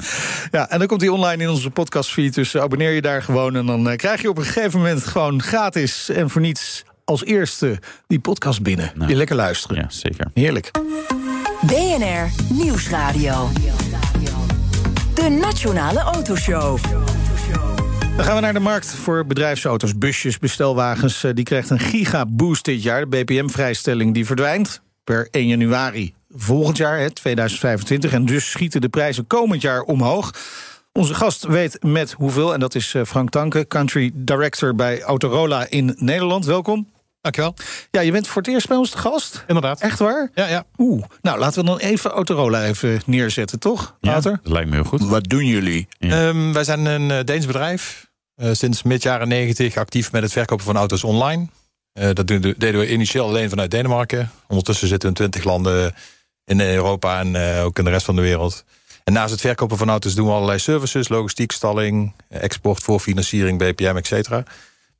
Ja, 0.50 0.70
en 0.70 0.78
dan 0.78 0.86
komt 0.88 1.00
hij 1.00 1.10
online 1.10 1.42
in 1.42 1.48
onze 1.50 1.70
podcastfeed. 1.70 2.34
Dus 2.34 2.56
abonneer 2.56 2.90
je 2.90 3.00
daar 3.02 3.22
gewoon. 3.22 3.56
En 3.56 3.66
dan 3.66 3.88
eh, 3.90 3.96
krijg 3.96 4.22
je 4.22 4.28
op 4.28 4.38
een 4.38 4.44
gegeven 4.44 4.78
moment 4.78 5.06
gewoon 5.06 5.42
gratis 5.42 6.08
en 6.08 6.30
voor 6.30 6.40
niets 6.40 6.84
als 7.04 7.24
eerste 7.24 7.78
die 8.06 8.18
podcast 8.18 8.62
binnen. 8.62 8.90
Nou. 8.94 9.10
Je 9.10 9.16
lekker 9.16 9.36
luisteren. 9.36 9.76
Ja, 9.76 9.84
zeker. 9.88 10.26
Heerlijk. 10.34 10.70
BNR 11.66 12.30
Nieuwsradio. 12.52 13.48
De 15.14 15.28
Nationale 15.28 15.98
Autoshow. 15.98 16.78
Dan 18.16 18.24
gaan 18.24 18.34
we 18.34 18.40
naar 18.40 18.52
de 18.52 18.60
markt 18.60 18.94
voor 18.94 19.26
bedrijfsauto's, 19.26 19.98
busjes, 19.98 20.38
bestelwagens. 20.38 21.24
Eh, 21.24 21.34
Die 21.34 21.44
krijgt 21.44 21.70
een 21.70 21.78
gigaboost 21.78 22.64
dit 22.64 22.82
jaar. 22.82 23.08
De 23.08 23.24
BPM-vrijstelling 23.24 24.14
die 24.14 24.26
verdwijnt 24.26 24.80
per 25.04 25.28
1 25.30 25.46
januari 25.46 26.14
volgend 26.36 26.76
jaar, 26.76 26.98
hè, 26.98 27.10
2025. 27.10 28.12
En 28.12 28.24
dus 28.24 28.50
schieten 28.50 28.80
de 28.80 28.88
prijzen 28.88 29.26
komend 29.26 29.62
jaar 29.62 29.82
omhoog. 29.82 30.34
Onze 30.92 31.14
gast 31.14 31.44
weet 31.44 31.82
met 31.82 32.12
hoeveel, 32.12 32.54
en 32.54 32.60
dat 32.60 32.74
is 32.74 32.94
eh, 32.94 33.04
Frank 33.04 33.30
Tanke, 33.30 33.66
country 33.66 34.10
director 34.14 34.74
bij 34.74 35.02
Autorola 35.02 35.66
in 35.68 35.94
Nederland. 35.98 36.44
Welkom. 36.44 36.88
Dankjewel. 37.20 37.54
Ja, 37.90 38.00
je 38.00 38.12
bent 38.12 38.26
voor 38.26 38.42
het 38.42 38.50
eerst 38.50 38.68
bij 38.68 38.76
ons 38.76 38.90
te 38.90 38.98
gast. 38.98 39.44
Inderdaad. 39.46 39.80
Echt 39.80 39.98
waar? 39.98 40.30
Ja, 40.34 40.46
ja. 40.46 40.64
Oeh. 40.78 41.04
Nou, 41.22 41.38
laten 41.38 41.60
we 41.60 41.66
dan 41.66 41.78
even 41.78 42.10
Autorola 42.10 42.64
even 42.64 43.00
neerzetten, 43.06 43.58
toch? 43.58 43.96
Ja, 44.00 44.10
Wouter? 44.10 44.40
dat 44.42 44.52
lijkt 44.52 44.68
me 44.68 44.74
heel 44.74 44.84
goed. 44.84 45.04
Wat 45.08 45.24
doen 45.28 45.46
jullie? 45.46 45.88
Ja. 45.98 46.28
Ehm, 46.28 46.52
wij 46.52 46.64
zijn 46.64 46.84
een 46.86 47.10
eh, 47.10 47.24
Deens 47.24 47.46
bedrijf. 47.46 48.08
eh, 48.34 48.48
sinds 48.52 48.82
mid 48.82 49.02
jaren 49.02 49.28
90 49.28 49.76
actief 49.76 50.12
met 50.12 50.22
het 50.22 50.32
verkopen 50.32 50.64
van 50.64 50.76
auto's 50.76 51.04
online. 51.04 51.46
Eh, 51.92 52.08
dat 52.12 52.26
deden 52.26 52.78
we 52.78 52.92
initieel 52.92 53.24
alleen 53.26 53.48
vanuit 53.48 53.70
Denemarken. 53.70 54.30
Ondertussen 54.48 54.88
zitten 54.88 55.08
we 55.08 55.14
in 55.14 55.30
20 55.30 55.44
landen 55.50 55.94
in 56.44 56.60
Europa 56.60 57.18
en 57.20 57.56
eh, 57.56 57.64
ook 57.64 57.78
in 57.78 57.84
de 57.84 57.90
rest 57.90 58.04
van 58.04 58.16
de 58.16 58.22
wereld. 58.22 58.64
En 59.04 59.12
naast 59.12 59.30
het 59.30 59.40
verkopen 59.40 59.76
van 59.76 59.88
auto's 59.90 60.14
doen 60.14 60.26
we 60.26 60.32
allerlei 60.32 60.58
services, 60.58 61.08
logistiek, 61.08 61.52
stalling, 61.52 62.12
export, 62.28 62.82
voorfinanciering, 62.82 63.58
BPM, 63.58 63.96
et 63.96 64.06
cetera. 64.06 64.42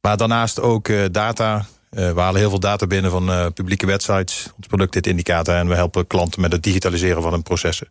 Maar 0.00 0.16
daarnaast 0.16 0.60
ook 0.60 0.88
eh, 0.88 1.04
data. 1.10 1.66
Eh, 1.90 2.12
we 2.12 2.20
halen 2.20 2.40
heel 2.40 2.50
veel 2.50 2.60
data 2.60 2.86
binnen 2.86 3.10
van 3.10 3.30
eh, 3.30 3.46
publieke 3.54 3.86
websites. 3.86 4.48
Ons 4.56 4.66
product 4.66 4.92
dit 4.92 5.06
indicator 5.06 5.54
en 5.54 5.68
we 5.68 5.74
helpen 5.74 6.06
klanten 6.06 6.40
met 6.40 6.52
het 6.52 6.62
digitaliseren 6.62 7.22
van 7.22 7.32
hun 7.32 7.42
processen. 7.42 7.88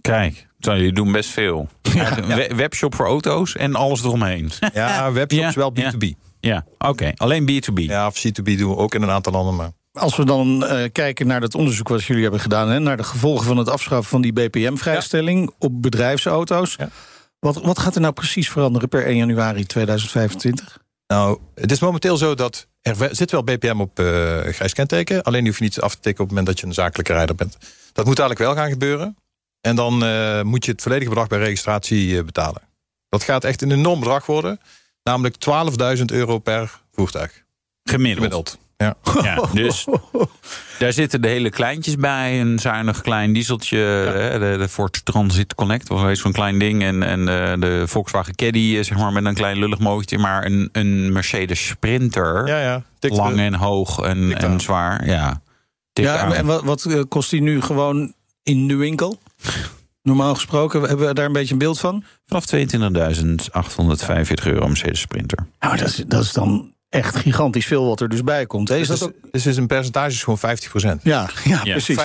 Kijk, 0.00 0.46
jullie 0.58 0.92
doen 0.92 1.12
best 1.12 1.30
veel. 1.30 1.68
We- 1.82 2.52
webshop 2.56 2.94
voor 2.94 3.06
auto's 3.06 3.56
en 3.56 3.74
alles 3.74 4.02
eromheen. 4.04 4.50
Ja, 4.74 5.12
webshops 5.12 5.54
Ja, 5.54 5.60
wel 5.60 5.70
ja. 5.74 5.92
B2B. 5.92 6.18
ja, 6.40 6.64
oké. 6.78 7.12
Alleen 7.14 7.42
B2B. 7.50 7.74
Ja, 7.74 8.06
of 8.06 8.18
C2B 8.26 8.42
doen 8.56 8.70
we 8.70 8.76
ook 8.76 8.94
in 8.94 9.02
een 9.02 9.10
aantal 9.10 9.32
landen. 9.32 9.54
Maar 9.56 9.70
Als 9.92 10.16
we 10.16 10.24
dan 10.24 10.64
eh, 10.66 10.92
kijken 10.92 11.26
naar 11.26 11.40
dat 11.40 11.54
onderzoek 11.54 11.88
wat 11.88 12.04
jullie 12.04 12.22
hebben 12.22 12.40
gedaan, 12.40 12.68
hè, 12.70 12.78
naar 12.78 12.96
de 12.96 13.02
gevolgen 13.04 13.46
van 13.46 13.56
het 13.56 13.68
afschaffen 13.68 14.10
van 14.10 14.20
die 14.20 14.32
BPM-vrijstelling 14.32 15.54
op 15.58 15.82
bedrijfsauto's. 15.82 16.74
Ja. 16.78 16.88
Wat, 17.38 17.62
wat 17.62 17.78
gaat 17.78 17.94
er 17.94 18.00
nou 18.00 18.12
precies 18.12 18.50
veranderen 18.50 18.88
per 18.88 19.06
1 19.06 19.16
januari 19.16 19.64
2025? 19.66 20.78
nou, 21.06 21.38
het 21.54 21.70
is 21.72 21.80
momenteel 21.80 22.16
zo 22.16 22.34
dat 22.34 22.66
er 22.84 23.08
zit 23.10 23.30
wel 23.30 23.44
BPM 23.44 23.80
op 23.80 23.98
eh 23.98 24.40
grijs 24.42 24.72
kenteken. 24.72 25.22
Alleen 25.22 25.40
die 25.40 25.48
hoef 25.48 25.58
je 25.58 25.64
niet 25.64 25.80
af 25.80 25.94
te 25.94 26.00
tikken 26.00 26.24
op 26.24 26.30
het 26.30 26.38
moment 26.38 26.46
dat 26.46 26.60
je 26.60 26.66
een 26.66 26.82
zakelijke 26.82 27.12
rijder 27.12 27.34
bent. 27.34 27.56
Dat 27.92 28.06
moet 28.06 28.18
eigenlijk 28.18 28.38
wel 28.38 28.62
gaan 28.62 28.70
gebeuren. 28.70 29.16
En 29.60 29.76
dan 29.76 30.04
eh, 30.04 30.42
moet 30.42 30.64
je 30.64 30.70
het 30.70 30.82
volledige 30.82 31.08
bedrag 31.08 31.28
bij 31.28 31.38
registratie 31.38 32.18
eh, 32.18 32.24
betalen. 32.24 32.62
Dat 33.08 33.22
gaat 33.22 33.44
echt 33.44 33.62
een 33.62 33.70
enorm 33.70 34.00
bedrag 34.00 34.26
worden. 34.26 34.60
Namelijk 35.02 35.34
12.000 35.98 36.04
euro 36.04 36.38
per 36.38 36.80
voertuig. 36.92 37.44
Gemiddeld. 37.82 38.16
Gemiddeld. 38.16 38.58
Ja. 38.84 39.22
Ja, 39.22 39.42
dus 39.62 39.86
daar 40.78 40.92
zitten 40.92 41.22
de 41.22 41.28
hele 41.28 41.50
kleintjes 41.50 41.96
bij. 41.96 42.40
Een 42.40 42.58
zuinig 42.58 43.00
klein 43.00 43.32
dieseltje. 43.32 43.78
hè, 43.78 44.38
De, 44.38 44.58
de 44.58 44.68
Ford 44.68 45.04
Transit 45.04 45.54
Connect. 45.54 45.90
Of 45.90 46.02
weet 46.02 46.18
zo'n 46.18 46.32
klein 46.32 46.58
ding. 46.58 46.82
En, 46.82 47.02
en 47.02 47.24
de, 47.24 47.56
de 47.58 47.82
Volkswagen 47.86 48.34
Caddy, 48.34 48.74
eh, 48.78 48.84
zeg 48.84 48.98
maar, 48.98 49.12
met 49.12 49.24
een 49.24 49.34
klein 49.34 49.58
lullig 49.58 49.78
motortje. 49.78 50.18
Maar 50.18 50.44
een, 50.44 50.68
een 50.72 51.12
Mercedes 51.12 51.66
Sprinter. 51.66 52.46
Ja, 52.46 52.60
ja. 52.60 52.82
Lang 53.00 53.38
en 53.38 53.54
hoog 53.54 53.98
en, 53.98 54.36
en 54.36 54.60
zwaar. 54.60 55.06
Ja, 55.06 55.40
Ja, 55.92 56.18
aan. 56.18 56.32
en 56.34 56.46
wat, 56.46 56.62
wat 56.64 56.84
eh, 56.84 57.00
kost 57.08 57.30
die 57.30 57.42
nu 57.42 57.60
gewoon 57.60 58.14
in 58.42 58.68
de 58.68 58.74
winkel? 58.76 59.18
Normaal 60.02 60.34
gesproken, 60.34 60.80
hebben 60.82 61.06
we 61.06 61.14
daar 61.14 61.26
een 61.26 61.32
beetje 61.32 61.52
een 61.52 61.58
beeld 61.58 61.80
van? 61.80 62.04
Vanaf 62.26 62.44
22.845 62.54 64.44
euro 64.44 64.66
Mercedes 64.66 65.00
Sprinter. 65.00 65.46
Nou, 65.60 65.76
dat 65.76 65.88
is, 65.88 66.04
dat 66.06 66.22
is 66.22 66.32
dan 66.32 66.73
echt 66.94 67.16
gigantisch 67.16 67.66
veel 67.66 67.86
wat 67.86 68.00
er 68.00 68.08
dus 68.08 68.24
bij 68.24 68.46
komt. 68.46 68.68
hè? 68.68 68.76
Is 68.76 68.88
Dus, 68.88 68.98
dat 68.98 69.08
ook... 69.08 69.14
dus 69.30 69.46
is 69.46 69.56
een 69.56 69.66
percentage 69.66 70.10
is 70.14 70.22
gewoon 70.22 70.38
50 70.38 70.82
Ja, 70.82 70.98
ja, 71.02 71.28
Ja. 71.44 71.60
precies. 71.62 71.96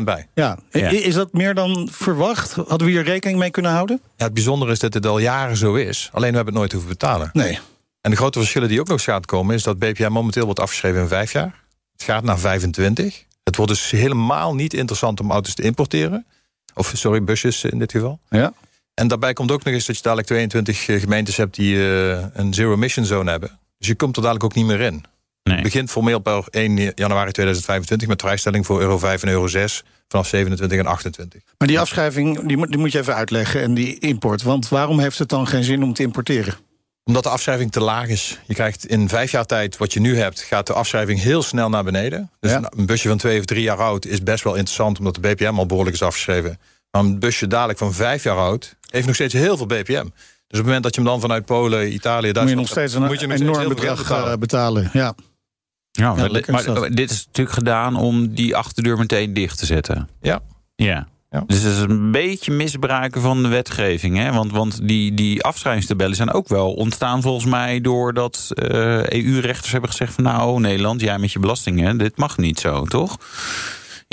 50% 0.00 0.04
bij. 0.04 0.26
Ja. 0.34 0.58
Is 0.70 1.14
dat 1.14 1.32
meer 1.32 1.54
dan 1.54 1.88
verwacht? 1.92 2.52
Hadden 2.52 2.86
we 2.86 2.92
hier 2.92 3.02
rekening 3.04 3.38
mee 3.38 3.50
kunnen 3.50 3.70
houden? 3.72 4.00
Ja, 4.16 4.24
het 4.24 4.34
bijzondere 4.34 4.72
is 4.72 4.78
dat 4.78 4.94
het 4.94 5.06
al 5.06 5.18
jaren 5.18 5.56
zo 5.56 5.74
is. 5.74 6.08
Alleen 6.12 6.30
we 6.30 6.36
hebben 6.36 6.52
het 6.52 6.62
nooit 6.62 6.72
hoeven 6.72 6.90
betalen. 6.90 7.30
Nee. 7.32 7.58
En 8.00 8.10
de 8.10 8.16
grote 8.16 8.38
verschillen 8.38 8.68
die 8.68 8.80
ook 8.80 8.88
nog 8.88 9.02
gaat 9.02 9.26
komen... 9.26 9.54
is 9.54 9.62
dat 9.62 9.78
BPM 9.78 10.10
momenteel 10.12 10.44
wordt 10.44 10.60
afgeschreven 10.60 11.00
in 11.00 11.08
vijf 11.08 11.32
jaar. 11.32 11.62
Het 11.92 12.02
gaat 12.02 12.24
naar 12.24 12.38
25. 12.38 13.24
Het 13.44 13.56
wordt 13.56 13.70
dus 13.72 13.90
helemaal 13.90 14.54
niet 14.54 14.74
interessant 14.74 15.20
om 15.20 15.30
auto's 15.30 15.54
te 15.54 15.62
importeren. 15.62 16.26
Of, 16.74 16.92
sorry, 16.94 17.24
busjes 17.24 17.64
in 17.64 17.78
dit 17.78 17.90
geval. 17.92 18.18
Ja. 18.30 18.52
En 18.94 19.08
daarbij 19.08 19.32
komt 19.32 19.50
ook 19.50 19.64
nog 19.64 19.74
eens 19.74 19.86
dat 19.86 19.96
je 19.96 20.02
dadelijk 20.02 20.28
22 20.28 20.84
gemeentes 20.84 21.36
hebt... 21.36 21.54
die 21.54 21.76
eh, 21.76 22.24
een 22.32 22.54
zero-emission 22.54 23.04
zone 23.06 23.30
hebben. 23.30 23.58
Dus 23.84 23.92
je 23.92 23.98
komt 23.98 24.16
er 24.16 24.22
dadelijk 24.22 24.44
ook 24.44 24.54
niet 24.54 24.66
meer 24.66 24.80
in. 24.80 25.04
Nee. 25.42 25.54
Het 25.54 25.62
begint 25.62 25.90
formeel 25.90 26.18
per 26.18 26.44
1 26.50 26.76
januari 26.94 27.32
2025 27.32 28.08
met 28.08 28.20
vrijstelling 28.20 28.66
voor 28.66 28.80
euro 28.80 28.98
5 28.98 29.22
en 29.22 29.28
euro 29.28 29.46
6 29.46 29.82
vanaf 30.08 30.26
27 30.26 30.78
en 30.78 30.86
28. 30.86 31.42
Maar 31.58 31.68
die 31.68 31.80
afschrijving 31.80 32.46
die 32.46 32.56
moet, 32.56 32.68
die 32.68 32.78
moet 32.78 32.92
je 32.92 32.98
even 32.98 33.14
uitleggen 33.14 33.62
en 33.62 33.74
die 33.74 33.98
import. 33.98 34.42
Want 34.42 34.68
waarom 34.68 34.98
heeft 34.98 35.18
het 35.18 35.28
dan 35.28 35.46
geen 35.46 35.64
zin 35.64 35.82
om 35.82 35.92
te 35.92 36.02
importeren? 36.02 36.54
Omdat 37.04 37.22
de 37.22 37.28
afschrijving 37.28 37.72
te 37.72 37.80
laag 37.80 38.08
is. 38.08 38.38
Je 38.46 38.54
krijgt 38.54 38.86
in 38.86 39.08
vijf 39.08 39.30
jaar 39.30 39.46
tijd 39.46 39.76
wat 39.76 39.92
je 39.92 40.00
nu 40.00 40.16
hebt, 40.16 40.40
gaat 40.40 40.66
de 40.66 40.72
afschrijving 40.72 41.20
heel 41.20 41.42
snel 41.42 41.68
naar 41.68 41.84
beneden. 41.84 42.30
Dus 42.40 42.50
Ja. 42.50 42.56
een, 42.56 42.66
een 42.76 42.86
busje 42.86 43.08
van 43.08 43.18
twee 43.18 43.38
of 43.38 43.44
drie 43.44 43.62
jaar 43.62 43.78
oud 43.78 44.06
is 44.06 44.22
best 44.22 44.44
wel 44.44 44.54
interessant, 44.54 44.98
omdat 44.98 45.14
de 45.14 45.20
BPM 45.20 45.58
al 45.58 45.66
behoorlijk 45.66 45.96
is 45.96 46.02
afgeschreven. 46.02 46.58
Maar 46.90 47.02
een 47.02 47.18
busje 47.18 47.46
dadelijk 47.46 47.78
van 47.78 47.92
vijf 47.92 48.22
jaar 48.22 48.36
oud 48.36 48.76
heeft 48.90 49.06
nog 49.06 49.14
steeds 49.14 49.34
heel 49.34 49.56
veel 49.56 49.66
BPM. 49.66 50.06
Dus 50.46 50.58
op 50.60 50.66
het 50.66 50.74
moment 50.74 50.82
dat 50.82 50.94
je 50.94 51.00
hem 51.00 51.10
dan 51.10 51.20
vanuit 51.20 51.44
Polen, 51.44 51.92
Italië, 51.92 52.16
Moet 52.16 52.26
je 52.26 52.32
Duitsland... 52.32 52.60
nog 52.60 52.68
steeds 52.68 52.94
een 52.94 53.02
moet 53.02 53.20
je 53.20 53.26
nog 53.26 53.36
steeds 53.36 53.50
enorm 53.50 53.76
veel 53.76 53.76
geld 53.76 53.98
bedrag 53.98 54.32
eh, 54.32 54.38
betalen. 54.38 54.90
Ja. 54.92 55.14
Ja, 55.90 56.14
maar, 56.14 56.30
is 56.30 56.94
dit 56.94 57.10
is 57.10 57.26
natuurlijk 57.26 57.56
gedaan 57.56 57.96
om 57.96 58.34
die 58.34 58.56
achterdeur 58.56 58.98
meteen 58.98 59.34
dicht 59.34 59.58
te 59.58 59.66
zetten. 59.66 60.08
Ja. 60.20 60.40
Ja. 60.74 61.08
Ja. 61.30 61.44
Dus 61.46 61.62
het 61.62 61.72
is 61.72 61.80
een 61.80 62.10
beetje 62.10 62.52
misbruiken 62.52 63.20
van 63.20 63.42
de 63.42 63.48
wetgeving. 63.48 64.16
Hè? 64.16 64.32
Want, 64.32 64.52
want 64.52 64.88
die, 64.88 65.14
die 65.14 65.42
afschrijvingstabellen 65.42 66.16
zijn 66.16 66.32
ook 66.32 66.48
wel 66.48 66.72
ontstaan 66.72 67.22
volgens 67.22 67.44
mij... 67.44 67.80
doordat 67.80 68.50
eh 68.54 69.06
EU-rechters 69.06 69.72
hebben 69.72 69.90
gezegd 69.90 70.14
van... 70.14 70.24
nou, 70.24 70.60
Nederland, 70.60 71.00
jij 71.00 71.18
met 71.18 71.32
je 71.32 71.38
belastingen, 71.38 71.98
dit 71.98 72.16
mag 72.16 72.36
niet 72.36 72.60
zo, 72.60 72.84
toch? 72.84 73.18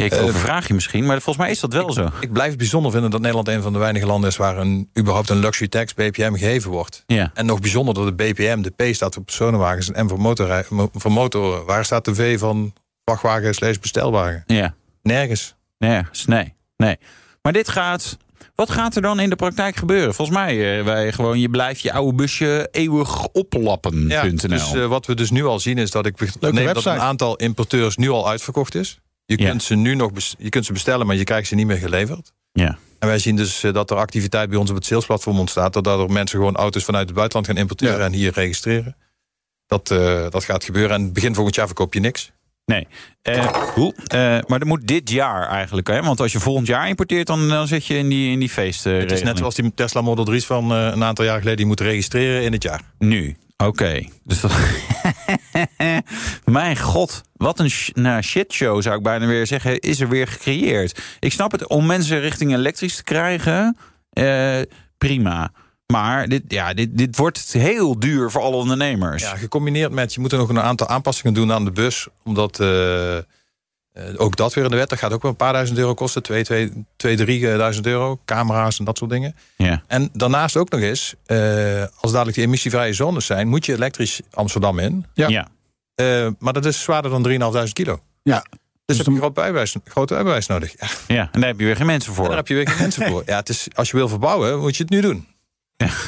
Ja, 0.10 0.15
ik 0.17 0.24
overvraag 0.24 0.67
je 0.67 0.74
misschien, 0.74 1.05
maar 1.05 1.22
volgens 1.22 1.38
mij 1.46 1.50
is 1.53 1.60
dat 1.60 1.74
wel 1.74 1.91
zo. 1.91 2.10
Ik 2.20 2.34
blijf 2.34 2.50
het 2.50 2.58
bijzonder 2.58 2.91
vinden 2.91 3.10
dat 3.12 3.20
Nederland 3.20 3.48
een 3.48 3.62
van 3.62 3.74
de 3.74 3.79
weinige 3.79 4.05
landen 4.05 4.29
is... 4.29 4.38
waar 4.38 4.58
een, 4.58 4.89
überhaupt 5.00 5.29
een 5.29 5.39
luxury 5.39 5.70
tax 5.70 5.93
BPM 5.93 6.31
gegeven 6.34 6.72
wordt. 6.72 7.03
Ja. 7.08 7.31
En 7.34 7.46
nog 7.46 7.60
bijzonder 7.60 7.93
dat 7.93 8.05
de 8.05 8.13
BPM, 8.13 8.62
de 8.62 8.70
P 8.91 8.96
staat 8.96 9.13
voor 9.13 9.24
personenwagens... 9.24 9.91
en 9.91 10.05
M 10.05 10.10
voor, 10.10 10.20
motorrij, 10.22 10.63
mo- 10.70 10.89
voor 10.93 11.12
motoren. 11.12 11.65
Waar 11.65 11.86
staat 11.86 12.05
de 12.05 12.15
V 12.15 12.39
van 12.39 12.74
vrachtwagen 13.05 13.53
slash 13.53 13.77
bestelwagen? 13.77 14.43
Ja. 14.46 14.74
Nergens. 15.01 15.55
Nee, 15.77 16.01
nee, 16.25 16.53
nee. 16.77 16.98
Maar 17.41 17.53
dit 17.53 17.70
gaat. 17.70 18.17
Wat 18.55 18.70
gaat 18.70 18.96
er 18.96 19.01
dan 19.01 19.20
in 19.20 19.29
de 19.29 19.36
praktijk 19.36 19.75
gebeuren? 19.75 20.13
Volgens 20.13 20.38
mij, 20.38 20.77
eh, 20.79 20.86
wij 20.86 21.12
gewoon, 21.12 21.39
je 21.39 21.50
blijft 21.50 21.81
je 21.81 21.93
oude 21.93 22.13
busje 22.15 22.67
eeuwig 22.72 23.27
oplappen.nl. 23.27 24.08
Ja, 24.08 24.24
dus 24.24 24.74
eh, 24.74 24.86
wat 24.86 25.05
we 25.05 25.15
dus 25.15 25.29
nu 25.31 25.46
al 25.46 25.60
zien 25.60 25.77
is 25.77 25.91
dat 25.91 26.05
ik 26.05 26.20
neem 26.20 26.55
dat 26.55 26.63
website. 26.63 26.89
een 26.89 27.00
aantal 27.00 27.36
importeurs 27.36 27.98
nu 27.98 28.10
al 28.10 28.29
uitverkocht 28.29 28.75
is. 28.75 29.00
Je 29.25 29.40
Ja. 29.40 29.50
kunt 29.50 29.63
ze 29.63 29.75
nu 29.75 29.96
nog 29.96 30.12
je 30.38 30.50
kunt 30.50 30.66
ze 30.66 30.74
bestellen, 30.74 31.08
maar 31.08 31.16
je 31.16 31.24
krijgt 31.24 31.48
ze 31.48 31.56
niet 31.56 31.66
meer 31.68 31.78
geleverd. 31.78 32.32
ja. 32.51 32.78
En 33.00 33.08
wij 33.08 33.20
zien 33.20 33.36
dus 33.36 33.63
eh, 33.63 33.74
dat 33.74 33.92
er 33.92 33.98
activiteit 33.98 34.50
bij 34.50 34.58
ons 34.58 34.70
op 34.70 34.75
het 34.75 34.86
salesplatform 34.86 35.40
ontstaat. 35.40 35.74
Dat 35.74 35.84
daardoor 35.84 36.12
mensen 36.12 36.38
gewoon 36.40 36.56
auto's 36.56 36.84
vanuit 36.84 37.06
het 37.06 37.16
buitenland 37.16 37.48
gaan 37.48 37.58
importeren 37.58 37.98
Ja. 37.98 38.06
en 38.06 38.13
hier 38.13 38.32
registreren. 38.34 38.96
Dat, 39.68 39.92
eh, 39.92 40.25
dat 40.30 40.44
gaat 40.44 40.63
gebeuren. 40.63 40.96
En 40.96 41.13
begin 41.13 41.34
volgend 41.36 41.56
jaar 41.56 41.66
verkoop 41.66 41.94
je 41.94 42.00
niks. 42.00 42.32
Nee. 42.66 42.88
Eh, 43.22 43.46
hoe? 43.74 43.94
Eh, 44.08 44.20
maar 44.48 44.60
dat 44.60 44.68
moet 44.68 44.88
dit 44.88 45.10
jaar 45.10 45.48
eigenlijk. 45.48 45.88
Hè? 45.88 46.01
Want 46.01 46.20
als 46.20 46.32
je 46.32 46.40
volgend 46.40 46.68
jaar 46.68 46.88
importeert, 46.88 47.28
dan, 47.28 47.50
dan 47.50 47.68
zit 47.68 47.86
je 47.86 47.98
in 47.98 48.10
die, 48.10 48.32
in 48.32 48.40
die 48.40 48.50
feest. 48.50 48.84
Het 48.84 49.12
is 49.12 49.24
net 49.24 49.38
zoals 49.38 49.56
die 49.56 49.74
Tesla 49.74 50.01
Model 50.01 50.25
3's 50.25 50.46
van 50.46 50.72
eh, 50.72 50.86
een 50.94 51.04
aantal 51.04 51.25
jaar 51.25 51.38
geleden. 51.38 51.58
Die 51.58 51.66
moet 51.66 51.80
registreren 51.80 52.44
in 52.44 52.51
het 52.51 52.63
jaar. 52.63 52.82
Nu. 53.00 53.36
Oké. 53.65 54.08
Dus 54.24 54.41
dat... 54.41 54.51
Mijn 56.46 56.77
god. 56.77 57.22
Wat 57.34 57.60
een 57.60 57.70
sh 57.70 57.89
nou, 57.94 58.22
shitshow 58.22 58.82
zou 58.82 58.98
ik 58.98 59.03
bijna 59.03 59.25
weer 59.25 59.48
zeggen. 59.48 59.80
Is 59.80 60.00
er 60.00 60.10
weer 60.10 60.27
gecreëerd. 60.27 61.01
Ik 61.20 61.32
snap 61.32 61.51
het. 61.51 61.68
Om 61.68 61.86
mensen 61.86 62.20
richting 62.20 62.53
elektrisch 62.53 62.96
te 62.96 63.03
krijgen. 63.03 63.77
eh, 64.10 64.62
prima. 64.98 65.51
Maar 65.88 66.27
dit, 66.27 66.44
ja, 66.48 66.74
dit, 66.74 66.98
dit 66.98 67.18
wordt 67.18 67.51
heel 67.51 68.00
duur 68.00 68.32
voor 68.32 68.41
alle 68.41 68.56
ondernemers. 68.56 69.24
Ja, 69.24 69.36
gecombineerd 69.36 69.91
met, 69.91 70.13
je 70.13 70.20
moet 70.20 70.32
er 70.32 70.38
nog 70.38 70.50
een 70.50 70.60
aantal 70.60 70.88
aanpassingen 70.88 71.34
doen 71.34 71.51
aan 71.51 71.65
de 71.65 71.72
bus. 71.72 72.08
Omdat 72.24 72.60
eh, 72.60 73.18
ook 74.17 74.36
dat 74.36 74.53
weer 74.53 74.63
in 74.63 74.69
de 74.69 74.75
wet, 74.75 74.89
dat 74.89 75.00
gaat 75.00 75.13
ook 75.13 75.21
wel 75.21 75.31
een 75.31 75.38
paar 75.38 75.53
duizend 75.53 75.77
euro 75.77 75.93
kosten. 75.93 76.24
Twee, 76.24 76.43
twee, 76.43 76.86
twee 76.95 77.15
drie 77.15 77.51
eh, 77.51 77.57
duizend 77.57 77.86
euro. 77.86 78.19
Camera's 78.25 78.79
en 78.79 78.86
dat 78.86 78.98
soort 78.98 79.12
dingen. 79.12 79.36
Ja. 79.57 79.83
En 79.88 80.10
daarnaast 80.13 80.57
ook 80.57 80.69
nog 80.69 80.81
eens, 80.81 81.13
eh, 81.25 81.83
als 82.00 82.12
dadelijk 82.12 82.36
die 82.36 82.45
emissievrije 82.45 82.93
zones 82.93 83.25
zijn, 83.25 83.48
moet 83.48 83.65
je 83.65 83.74
elektrisch 83.74 84.21
Amsterdam 84.31 84.79
in. 84.79 85.05
Ja. 85.13 85.27
ja. 85.27 85.48
Eh, 85.95 86.27
maar 86.39 86.53
dat 86.53 86.65
is 86.65 86.81
zwaarder 86.81 87.12
dan 87.12 87.24
3.500 87.24 87.74
kilo. 87.74 88.00
ja. 88.24 88.45
Dus 88.86 89.00
heb 89.00 89.10
je 89.10 89.15
een 89.15 89.19
groot 89.19 89.33
bijwijs, 89.33 89.75
grote 89.86 90.13
bijwijs 90.13 90.48
nodig. 90.48 90.74
Ja, 90.79 90.88
en 91.07 91.15
Ja, 91.15 91.29
en 91.31 91.39
daar 91.39 91.50
heb 91.50 91.60
je 91.60 91.65
weer 91.65 91.75
geen 91.75 91.86
mensen 91.86 92.13
voor. 92.13 92.27
daar 92.27 92.36
heb 92.36 92.48
je 92.48 92.53
weer 92.53 92.67
geen 92.67 92.81
mensen 92.81 93.07
voor. 93.07 93.24
Ja, 93.25 93.36
het 93.36 93.50
is, 93.50 93.67
als 93.74 93.91
je 93.91 93.98
wil 93.98 94.07
verbouwen, 94.10 94.60
moet 94.60 94.75
je 94.75 94.83
het 94.83 94.91
nu 94.91 95.01
doen. 95.01 95.27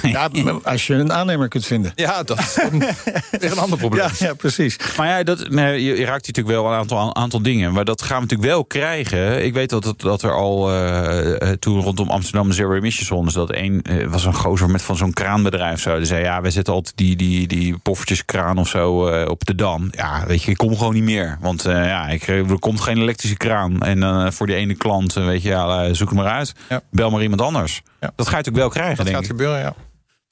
Ja, 0.01 0.29
als 0.63 0.87
je 0.87 0.93
een 0.93 1.13
aannemer 1.13 1.47
kunt 1.47 1.65
vinden. 1.65 1.91
Ja, 1.95 2.23
dat 2.23 2.39
is 2.39 2.57
een, 2.71 2.79
weer 3.39 3.51
een 3.51 3.59
ander 3.59 3.77
probleem. 3.77 4.03
Ja, 4.03 4.27
ja 4.27 4.33
precies. 4.33 4.77
Maar 4.97 5.07
ja, 5.07 5.23
dat, 5.23 5.49
nee, 5.49 5.83
je, 5.83 6.05
raakt 6.05 6.27
natuurlijk 6.27 6.55
wel 6.55 6.65
een 6.65 6.77
aantal, 6.77 7.15
aantal 7.15 7.41
dingen. 7.41 7.73
Maar 7.73 7.85
dat 7.85 8.01
gaan 8.01 8.15
we 8.15 8.21
natuurlijk 8.21 8.49
wel 8.49 8.65
krijgen. 8.65 9.45
Ik 9.45 9.53
weet 9.53 9.69
dat, 9.69 9.83
dat, 9.83 10.01
dat 10.01 10.21
er 10.21 10.33
al 10.33 10.71
eh, 10.71 11.41
eh, 11.41 11.57
toen 11.59 11.81
rondom 11.81 12.09
Amsterdam 12.09 12.47
de 12.47 12.53
Zero 12.53 12.73
Emission 12.73 13.05
Zones... 13.05 13.33
dat 13.33 13.51
één 13.51 13.81
eh, 13.81 14.07
was 14.07 14.25
een 14.25 14.33
gozer 14.33 14.69
met 14.69 14.81
van 14.81 14.95
zo'n 14.95 15.13
kraanbedrijf. 15.13 15.81
Zo. 15.81 15.97
Die 15.97 16.05
zei, 16.05 16.23
ja, 16.23 16.41
wij 16.41 16.51
zetten 16.51 16.73
altijd 16.73 16.97
die, 16.97 17.15
die, 17.15 17.47
die 17.47 17.77
poffertjeskraan 17.77 18.57
of 18.57 18.67
zo 18.67 19.07
eh, 19.07 19.29
op 19.29 19.45
de 19.45 19.55
Dam. 19.55 19.87
Ja, 19.91 20.25
weet 20.27 20.43
je, 20.43 20.51
ik 20.51 20.57
kom 20.57 20.77
gewoon 20.77 20.93
niet 20.93 21.03
meer. 21.03 21.37
Want 21.41 21.65
eh, 21.65 21.85
ja, 21.85 22.07
ik, 22.07 22.27
er 22.27 22.59
komt 22.59 22.81
geen 22.81 22.97
elektrische 22.97 23.37
kraan. 23.37 23.81
En 23.81 24.33
voor 24.33 24.47
die 24.47 24.55
ene 24.55 24.75
klant, 24.75 25.13
weet 25.13 25.41
je, 25.41 25.49
ja, 25.49 25.93
zoek 25.93 26.09
het 26.09 26.17
maar 26.17 26.31
uit. 26.31 26.53
Ja. 26.69 26.81
Bel 26.91 27.09
maar 27.09 27.21
iemand 27.21 27.41
anders. 27.41 27.81
Ja. 28.03 28.11
Dat 28.15 28.27
ga 28.27 28.37
je 28.37 28.43
natuurlijk 28.43 28.63
wel 28.63 28.69
krijgen, 28.69 28.95
Dat 28.95 29.05
denk 29.05 29.17
gaat 29.17 29.25
ik. 29.25 29.31
gebeuren, 29.31 29.59
ja. 29.59 29.75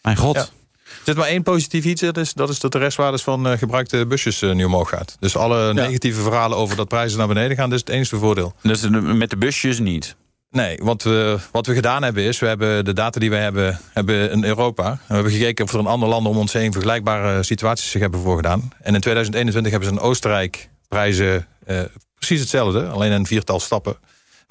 Mijn 0.01 0.17
god. 0.17 0.35
Ja. 0.35 0.41
Er 0.41 1.07
zit 1.07 1.15
maar 1.15 1.27
één 1.27 1.43
positief 1.43 1.85
iets, 1.85 2.01
dat 2.01 2.17
is, 2.17 2.33
dat 2.33 2.49
is 2.49 2.59
dat 2.59 2.71
de 2.71 2.77
restwaardes 2.77 3.21
van 3.21 3.47
eh, 3.47 3.57
gebruikte 3.57 4.05
busjes 4.05 4.41
eh, 4.41 4.51
nu 4.51 4.63
omhoog 4.63 4.89
gaat. 4.89 5.17
Dus 5.19 5.35
alle 5.35 5.73
negatieve 5.73 6.21
verhalen 6.21 6.57
over 6.57 6.75
dat 6.75 6.87
prijzen 6.87 7.17
naar 7.17 7.27
beneden 7.27 7.57
gaan, 7.57 7.69
dat 7.69 7.79
is 7.79 7.85
het 7.85 7.95
enige 7.95 8.17
voordeel. 8.17 8.53
Dus 8.61 8.87
met 8.89 9.29
de 9.29 9.37
busjes 9.37 9.79
niet. 9.79 10.15
Nee, 10.49 10.77
wat 10.81 11.03
we, 11.03 11.37
wat 11.51 11.65
we 11.65 11.73
gedaan 11.73 12.03
hebben 12.03 12.23
is, 12.23 12.39
we 12.39 12.47
hebben 12.47 12.85
de 12.85 12.93
data 12.93 13.19
die 13.19 13.29
we 13.29 13.35
hebben, 13.35 13.79
hebben 13.93 14.31
in 14.31 14.43
Europa. 14.43 14.85
En 14.91 14.99
we 15.07 15.13
hebben 15.13 15.31
gekeken 15.31 15.65
of 15.65 15.73
er 15.73 15.79
in 15.79 15.85
andere 15.85 16.11
landen 16.11 16.31
om 16.31 16.37
ons 16.37 16.53
heen 16.53 16.71
vergelijkbare 16.71 17.43
situaties 17.43 17.89
zich 17.91 18.01
hebben 18.01 18.19
voorgedaan. 18.21 18.71
En 18.81 18.93
in 18.95 19.01
2021 19.01 19.71
hebben 19.71 19.89
ze 19.89 19.95
in 19.95 20.01
Oostenrijk 20.01 20.69
prijzen 20.87 21.47
eh, 21.65 21.79
precies 22.15 22.39
hetzelfde, 22.39 22.87
alleen 22.87 23.11
in 23.11 23.19
een 23.19 23.25
viertal 23.25 23.59
stappen. 23.59 23.95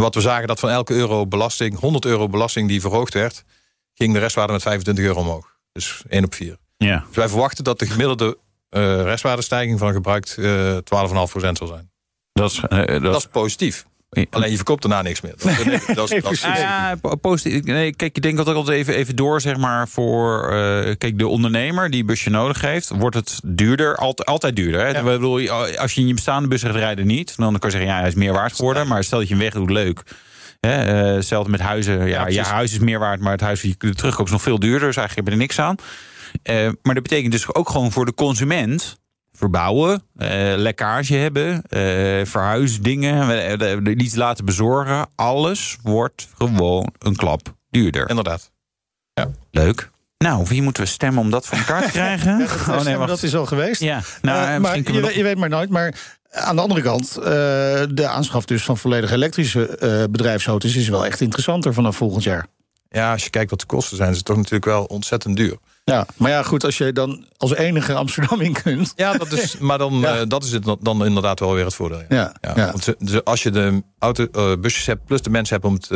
Wat 0.01 0.15
we 0.15 0.21
zagen 0.21 0.49
dat 0.49 0.61
van 0.61 0.71
elke 0.71 0.95
euro 0.95 1.27
belasting, 1.27 1.79
100 1.79 2.05
euro 2.05 2.29
belasting 2.29 2.69
die 2.69 2.81
verhoogd 2.81 3.15
werd, 3.15 3.45
ging 3.95 4.13
de 4.13 4.19
restwaarde 4.19 4.53
met 4.53 4.63
25 4.63 5.05
euro 5.05 5.21
omhoog. 5.21 5.57
Dus 5.73 6.03
1 6.09 6.25
op 6.25 6.35
4. 6.35 6.57
Ja. 6.77 7.05
Dus 7.07 7.17
wij 7.17 7.29
verwachten 7.29 7.65
dat 7.65 7.79
de 7.79 7.87
gemiddelde 7.87 8.39
eh 8.69 9.03
restwaardestijging 9.03 9.79
van 9.79 9.93
gebruikt 9.93 10.37
eh 10.39 10.77
12,5% 10.77 10.83
zal 11.53 11.67
zijn. 11.67 11.91
Dat 12.33 12.51
is, 12.51 12.61
eh, 12.61 12.87
dat 12.87 13.03
Dat 13.03 13.17
is 13.17 13.25
is 13.25 13.31
positief. 13.31 13.87
Alleen 14.31 14.51
je 14.51 14.57
verkoopt 14.57 14.83
daarna 14.83 15.03
niks 15.03 15.21
meer. 15.21 15.35
Dat, 15.37 15.49
is- 15.51 15.87
dat, 15.95 16.11
is- 16.13 16.23
dat 16.23 16.33
is- 16.33 16.41
ja, 16.43 16.95
po- 17.01 17.17
positief. 17.17 17.63
Nee, 17.65 17.95
kijk, 17.97 18.17
ik 18.17 18.23
denk 18.23 18.37
dat 18.37 18.49
ik 18.49 18.55
altijd 18.55 18.79
even, 18.79 18.95
even 18.95 19.17
door, 19.17 19.41
zeg 19.41 19.57
maar, 19.57 19.89
voor 19.89 20.43
eh, 20.53 20.95
kijk, 20.99 21.19
de 21.19 21.27
ondernemer 21.29 21.91
die 21.91 22.01
een 22.01 22.07
busje 22.07 22.31
nodig 22.31 22.61
heeft, 22.61 22.89
wordt 22.89 23.17
het 23.17 23.41
duurder, 23.45 23.97
altijd, 23.97 24.29
altijd 24.29 24.57
duurder. 24.57 24.81
Hè? 24.81 24.89
Ja. 24.89 25.03
Bedoel, 25.03 25.51
als 25.51 25.93
je 25.93 26.01
in 26.01 26.07
je 26.07 26.15
bestaande 26.15 26.49
bus 26.49 26.63
gaat 26.63 26.75
rijden 26.75 27.07
niet, 27.07 27.37
dan 27.37 27.59
kan 27.59 27.71
je 27.71 27.77
zeggen, 27.77 27.91
ja, 27.95 27.99
hij 27.99 28.09
is 28.09 28.15
meer 28.15 28.33
waard 28.33 28.53
geworden. 28.55 28.87
Maar 28.87 29.05
stel 29.05 29.19
dat 29.19 29.29
je 29.29 29.35
hem 29.35 29.43
weg 29.43 29.53
doet, 29.53 29.71
leuk. 29.71 30.03
Hè, 30.61 30.73
eh, 30.85 31.15
hetzelfde 31.15 31.51
met 31.51 31.61
huizen. 31.61 32.07
Ja, 32.09 32.27
je 32.29 32.41
huis 32.43 32.73
is 32.73 32.79
meer 32.79 32.99
waard, 32.99 33.21
maar 33.21 33.33
het 33.33 33.41
huis 33.41 33.61
die 33.61 33.75
je 33.79 33.95
terugkoopt 33.95 34.27
is 34.29 34.33
nog 34.35 34.43
veel 34.43 34.59
duurder. 34.59 34.87
Dus 34.89 34.97
eigenlijk 34.97 35.17
heb 35.17 35.27
je 35.27 35.33
er 35.33 35.47
niks 35.47 35.59
aan. 35.59 35.75
Eh, 36.43 36.69
maar 36.83 36.95
dat 36.95 37.03
betekent 37.03 37.33
dus 37.33 37.55
ook 37.55 37.69
gewoon 37.71 37.93
voor 37.93 38.05
de 38.07 38.15
consument 38.15 39.00
verbouwen, 39.41 40.03
eh, 40.17 40.29
lekkage 40.57 41.15
hebben, 41.15 41.63
eh, 41.63 41.81
verhuisdingen, 42.27 43.59
eh, 43.59 43.97
iets 43.97 44.15
laten 44.15 44.45
bezorgen. 44.45 45.07
Alles 45.15 45.77
wordt 45.83 46.29
gewoon 46.39 46.93
een 46.99 47.17
klap 47.17 47.55
duurder. 47.71 48.09
Inderdaad. 48.09 48.51
Leuk. 49.51 49.91
Nou, 50.19 50.45
wie 50.49 50.63
moeten 50.63 50.83
we 50.83 50.89
stemmen 50.89 51.23
om 51.23 51.31
dat 51.31 51.47
voor 51.47 51.59
elkaar 51.59 51.83
te 51.83 51.91
krijgen? 51.99 52.39
Dat, 52.39 52.81
stemmen, 52.81 53.07
dat 53.07 53.23
is 53.23 53.35
al 53.35 53.47
geweest. 53.47 53.81
Ja, 53.81 54.01
nou, 54.23 54.61
maar 54.61 54.81
misschien 54.81 55.05
je, 55.05 55.17
je 55.17 55.23
weet 55.23 55.39
maar 55.39 55.49
nooit. 55.49 55.71
Maar 55.71 56.19
aan 56.31 56.57
de 56.57 56.63
andere 56.63 56.83
kant, 56.83 57.17
eh, 57.17 57.23
de 57.91 58.07
aanschaf 58.07 58.45
dus 58.45 58.63
van 58.63 58.79
volledig 58.79 59.11
elektrische 59.11 59.67
eh, 59.67 60.05
bedrijfsauto's 60.11 60.77
is 60.77 60.89
wel 60.89 61.07
echt 61.07 61.21
interessanter 61.21 61.75
vanaf 61.75 61.97
volgend 61.97 62.23
jaar. 62.23 62.47
Ja, 62.89 63.13
als 63.13 63.25
je 63.25 63.31
kijkt 63.31 63.51
wat 63.51 63.61
de 63.61 63.67
kosten 63.67 63.97
zijn, 63.97 64.11
is 64.11 64.17
het 64.17 64.25
toch 64.25 64.37
natuurlijk 64.37 64.65
wel 64.65 64.85
ontzettend 64.85 65.37
duur. 65.37 65.57
Ja, 65.91 66.07
maar 66.17 66.31
ja, 66.31 66.43
goed, 66.43 66.65
als 66.65 66.79
je 66.79 66.93
dan 66.93 67.25
als 67.37 67.55
enige 67.55 67.95
Amsterdam 67.95 68.41
in 68.41 68.53
kunt. 68.53 68.93
Ja, 68.97 69.13
dat 69.13 69.33
is, 69.33 69.59
maar 69.69 69.79
dan, 69.79 69.93
Ja. 70.01 70.17
eh, 70.19 70.23
dat 70.29 70.45
is 70.45 70.53
het 70.53 70.65
dan 70.81 71.05
inderdaad 71.07 71.41
wel 71.41 71.55
weer 71.55 71.65
het 71.65 71.75
voordeel. 71.75 72.03
Ja. 72.09 72.35
Ja, 72.41 72.53
ja. 72.57 72.67
Want 72.71 72.85
ze- 72.85 72.97
ze- 73.05 73.25
als 73.25 73.43
je 73.43 73.51
de 73.51 73.83
auto, 73.99 74.27
eh, 74.33 74.53
busjes 74.61 74.87
hebt 74.87 75.05
plus 75.05 75.23
de 75.23 75.31
mensen 75.31 75.55
hebt 75.55 75.67
om 75.67 75.75
het... 75.75 75.89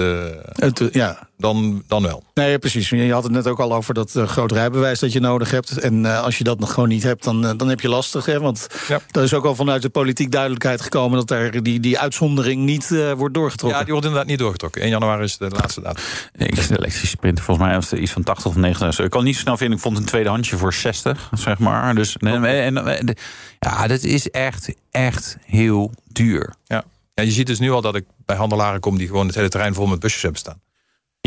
Het, 0.53 0.81
eh, 0.81 0.89
ja. 0.93 1.29
Dan, 1.37 1.83
dan 1.87 2.03
wel. 2.03 2.23
Nee, 2.35 2.59
precies. 2.59 2.89
Je 2.89 3.13
had 3.13 3.23
het 3.23 3.33
net 3.33 3.47
ook 3.47 3.61
al 3.61 3.75
over 3.75 3.95
dat 3.95 4.15
uh, 4.15 4.27
groot 4.27 4.53
rijbewijs 4.53 4.99
dat 4.99 5.13
je 5.13 5.21
nodig 5.21 5.51
hebt. 5.51 5.79
En 5.79 6.05
uh, 6.05 6.23
als 6.23 6.39
je 6.39 6.45
dat 6.45 6.59
nog 6.59 6.73
gewoon 6.73 6.89
niet 6.89 7.03
hebt, 7.03 7.25
dan, 7.25 7.45
uh, 7.45 7.51
dan 7.57 7.69
heb 7.69 7.81
je 7.81 7.89
lastig. 7.89 8.27
Hè? 8.27 8.41
Want 8.41 8.67
ja. 8.89 9.01
er 9.11 9.23
is 9.23 9.35
ook 9.35 9.45
al 9.45 9.55
vanuit 9.55 9.83
de 9.83 9.89
politiek 9.89 10.31
duidelijkheid 10.31 10.81
gekomen... 10.81 11.19
dat 11.19 11.31
er 11.31 11.63
die, 11.63 11.81
die 11.81 11.99
uitzondering 11.99 12.63
niet 12.63 12.89
wordt 13.17 13.35
doorgetrokken. 13.35 13.79
Ja, 13.79 13.85
die 13.85 13.93
wordt 13.93 14.07
inderdaad 14.07 14.31
niet 14.31 14.39
doorgetrokken. 14.39 14.81
1 14.81 14.91
januari 14.91 15.23
is 15.23 15.37
de 15.37 15.49
laatste 15.49 15.81
datum. 15.81 16.03
Ik 16.33 16.69
de 16.69 16.79
elektrische 16.79 17.07
sprinter, 17.07 17.45
volgens 17.45 17.67
mij 17.67 17.77
was 17.77 17.91
het 17.91 18.01
iets 18.01 18.13
van 18.13 18.23
80 18.23 18.47
of 18.47 18.57
90. 18.57 19.05
Ik 19.05 19.11
kan 19.11 19.25
niet 19.25 19.35
zo 19.35 19.41
snel 19.41 19.57
vinden. 19.57 19.77
Ik 19.77 19.83
vond 19.83 19.99
een 19.99 20.05
tweede 20.05 20.29
handje 20.29 20.57
voor 20.57 20.73
60, 20.73 21.31
zeg 21.33 21.59
maar. 21.59 21.95
Dus 21.95 22.17
en, 22.17 22.45
en, 22.45 23.17
ja, 23.59 23.87
dat 23.87 24.03
is 24.03 24.31
echt, 24.31 24.75
echt 24.91 25.37
heel 25.45 25.93
duur. 26.13 26.55
Ja. 26.65 26.85
ja, 27.15 27.23
je 27.23 27.31
ziet 27.31 27.47
dus 27.47 27.59
nu 27.59 27.71
al 27.71 27.81
dat 27.81 27.95
ik 27.95 28.05
bij 28.25 28.37
handelaren 28.37 28.81
kom... 28.81 28.99
die 28.99 29.07
gewoon 29.07 29.27
het 29.27 29.35
hele 29.35 29.49
terrein 29.49 29.75
vol 29.75 29.87
met 29.87 30.01
busjes 30.01 30.23
hebben 30.23 30.41
staan. 30.41 30.61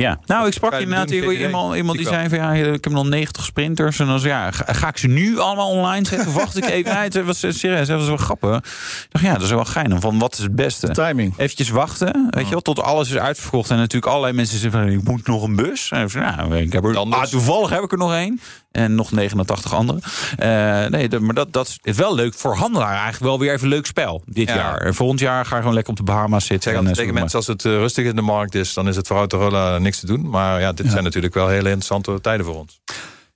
Ja, 0.01 0.20
nou, 0.25 0.48
ik 0.48 0.54
sprak 0.54 0.74
inderdaad 0.74 1.10
iemand, 1.10 1.75
iemand 1.75 1.98
die 1.98 2.08
zei 2.08 2.30
van 2.30 2.38
ja, 2.38 2.54
ik 2.54 2.84
heb 2.84 2.94
nog 2.94 3.08
90 3.08 3.44
sprinters. 3.44 4.00
En 4.00 4.08
dan 4.08 4.20
zei 4.20 4.34
ja, 4.34 4.51
ga, 4.51 4.88
ik 4.88 4.98
ze 4.98 5.08
nu 5.08 5.39
allemaal 5.39 5.70
online 5.70 6.06
zetten? 6.06 6.34
Wacht 6.34 6.58
ik 6.58 6.66
even 6.66 6.96
uit. 6.96 7.13
Het 7.13 7.25
was 7.25 7.39
serieus, 7.39 7.88
dat 7.88 8.00
was 8.00 8.08
wel 8.08 8.18
grappig. 8.18 8.58
Ik 8.58 9.08
dacht, 9.10 9.25
ja, 9.25 9.34
dat 9.34 9.42
is 9.42 9.50
wel 9.50 9.66
geinig. 9.66 10.00
Van 10.00 10.20
wat 10.20 10.34
is 10.34 10.39
het 10.39 10.56
beste? 10.56 10.92
Timing. 10.92 11.34
Eventjes 11.38 11.70
wachten, 11.70 12.27
weet 12.30 12.46
je 12.46 12.51
wel, 12.51 12.62
tot 12.62 12.82
alles 12.82 13.10
is 13.10 13.18
uitverkocht. 13.18 13.70
En 13.70 13.77
natuurlijk 13.77 14.06
allerlei 14.06 14.34
mensen 14.34 14.60
zeggen 14.60 14.80
van, 14.80 14.89
ik 14.89 15.04
moet 15.04 15.27
nog 15.27 15.44
een 15.44 15.56
bus. 15.56 15.92
En 15.92 16.10
zei, 16.10 16.25
nou, 16.25 16.56
ik 16.56 16.74
heb 16.74 16.84
er, 16.84 16.98
ah, 16.98 17.24
toevallig 17.24 17.70
heb 17.70 17.84
ik 17.84 17.92
er 17.92 17.98
nog 17.98 18.13
één. 18.13 18.39
En 18.77 18.96
nog 18.96 19.12
89 19.12 19.74
andere. 19.74 20.00
Uh, 20.39 20.86
nee, 20.86 21.19
maar 21.19 21.34
dat, 21.34 21.53
dat 21.53 21.77
is 21.81 21.96
wel 21.96 22.15
leuk 22.15 22.34
voor 22.34 22.55
handelaar. 22.55 22.93
Eigenlijk 22.93 23.24
wel 23.24 23.39
weer 23.39 23.53
even 23.53 23.67
leuk 23.67 23.86
spel 23.86 24.22
dit 24.25 24.48
jaar. 24.48 24.81
En 24.81 24.93
volgend 24.93 25.19
jaar 25.19 25.46
ga 25.46 25.55
je 25.55 25.62
gewoon 25.62 25.74
lekker 25.74 25.91
op 25.91 25.98
de 25.98 26.03
Bahama's 26.03 26.46
zitten. 26.46 26.72
Zeg, 26.72 26.84
en, 26.84 26.93
tegen 26.93 27.13
mensen, 27.13 27.38
als 27.38 27.48
het 27.48 27.63
uh, 27.63 27.74
rustig 27.74 28.05
in 28.05 28.15
de 28.15 28.22
markt 28.22 28.55
is... 28.55 28.74
dan 28.74 28.88
is 28.88 28.96
het 28.96 29.07
voor 29.07 29.17
Autorola 29.17 29.77
niks 29.77 30.00
te 30.00 30.05
doen. 30.05 30.29
Maar 30.29 30.60
ja, 30.60 30.72
dit 30.72 30.86
ja. 30.86 30.91
zijn 30.91 31.03
natuurlijk 31.03 31.34
wel 31.34 31.48
hele 31.48 31.69
interessante 31.69 32.22
tijden 32.22 32.46
voor 32.46 32.55
ons. 32.55 32.79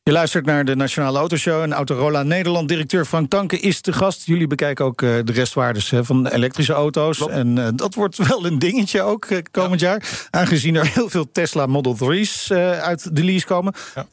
Je 0.03 0.12
luistert 0.12 0.46
naar 0.46 0.65
de 0.65 0.75
Nationale 0.75 1.17
Autoshow 1.17 1.62
en 1.62 1.74
Autorola 1.74 2.24
Nederland. 2.24 2.67
Directeur 2.67 3.05
Frank 3.05 3.29
Tanke 3.29 3.60
is 3.60 3.81
te 3.81 3.93
gast. 3.93 4.25
Jullie 4.25 4.48
bekijken 4.48 4.86
ook 4.86 5.01
uh, 5.01 5.20
de 5.24 5.31
restwaardes 5.31 5.89
hè, 5.89 6.03
van 6.03 6.27
elektrische 6.27 6.74
auto's. 6.74 7.17
Klopt. 7.17 7.34
En 7.34 7.58
uh, 7.58 7.67
dat 7.75 7.93
wordt 7.96 8.17
wel 8.27 8.46
een 8.46 8.60
dingetje 8.60 9.01
ook 9.01 9.25
uh, 9.25 9.38
komend 9.51 9.79
ja. 9.79 9.89
jaar. 9.89 10.27
Aangezien 10.29 10.75
er 10.75 10.88
heel 10.93 11.10
veel 11.10 11.31
Tesla 11.31 11.65
Model 11.65 11.96
3's 11.96 12.51
uit 12.81 13.15
de 13.15 13.24
lease 13.24 13.46
komen. 13.46 13.74
Ja. 13.96 14.05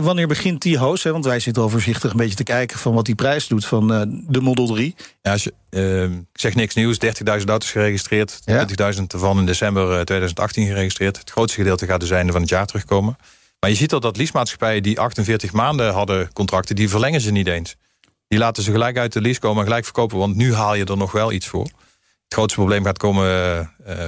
Wanneer 0.00 0.28
begint 0.28 0.62
die? 0.62 0.78
Hè? 0.78 1.12
Want 1.12 1.24
wij 1.24 1.40
zitten 1.40 1.62
al 1.62 1.68
voorzichtig 1.68 2.10
een 2.10 2.16
beetje 2.16 2.36
te 2.36 2.42
kijken... 2.42 2.78
van 2.78 2.94
wat 2.94 3.04
die 3.04 3.14
prijs 3.14 3.46
doet 3.46 3.66
van 3.66 3.88
de 4.28 4.40
Model 4.40 4.66
3. 4.66 4.94
Ja, 5.22 5.32
als 5.32 5.44
je, 5.44 5.52
ik 6.32 6.40
zeg 6.40 6.54
niks 6.54 6.74
nieuws. 6.74 6.98
30.000 7.04 7.10
auto's 7.24 7.70
geregistreerd. 7.70 8.40
Ja. 8.44 8.66
20.000 8.94 9.02
ervan 9.06 9.38
in 9.38 9.46
december 9.46 10.04
2018 10.04 10.66
geregistreerd. 10.66 11.18
Het 11.18 11.30
grootste 11.30 11.58
gedeelte 11.58 11.86
gaat 11.86 12.00
dus 12.00 12.10
einde 12.10 12.32
van 12.32 12.40
het 12.40 12.50
jaar 12.50 12.66
terugkomen. 12.66 13.16
Maar 13.60 13.70
je 13.70 13.76
ziet 13.76 13.92
al 13.92 14.00
dat 14.00 14.16
leasemaatschappijen 14.16 14.82
die 14.82 15.00
48 15.00 15.52
maanden 15.52 15.92
hadden 15.92 16.32
contracten... 16.32 16.76
die 16.76 16.88
verlengen 16.88 17.20
ze 17.20 17.30
niet 17.30 17.46
eens. 17.46 17.76
Die 18.28 18.38
laten 18.38 18.62
ze 18.62 18.70
gelijk 18.70 18.98
uit 18.98 19.12
de 19.12 19.20
lease 19.20 19.40
komen 19.40 19.58
en 19.58 19.64
gelijk 19.64 19.84
verkopen... 19.84 20.18
want 20.18 20.36
nu 20.36 20.54
haal 20.54 20.74
je 20.74 20.84
er 20.84 20.96
nog 20.96 21.12
wel 21.12 21.32
iets 21.32 21.46
voor. 21.46 21.64
Het 21.64 22.38
grootste 22.38 22.58
probleem 22.58 22.84
gaat 22.84 22.98
komen 22.98 23.26
uh, 23.86 23.98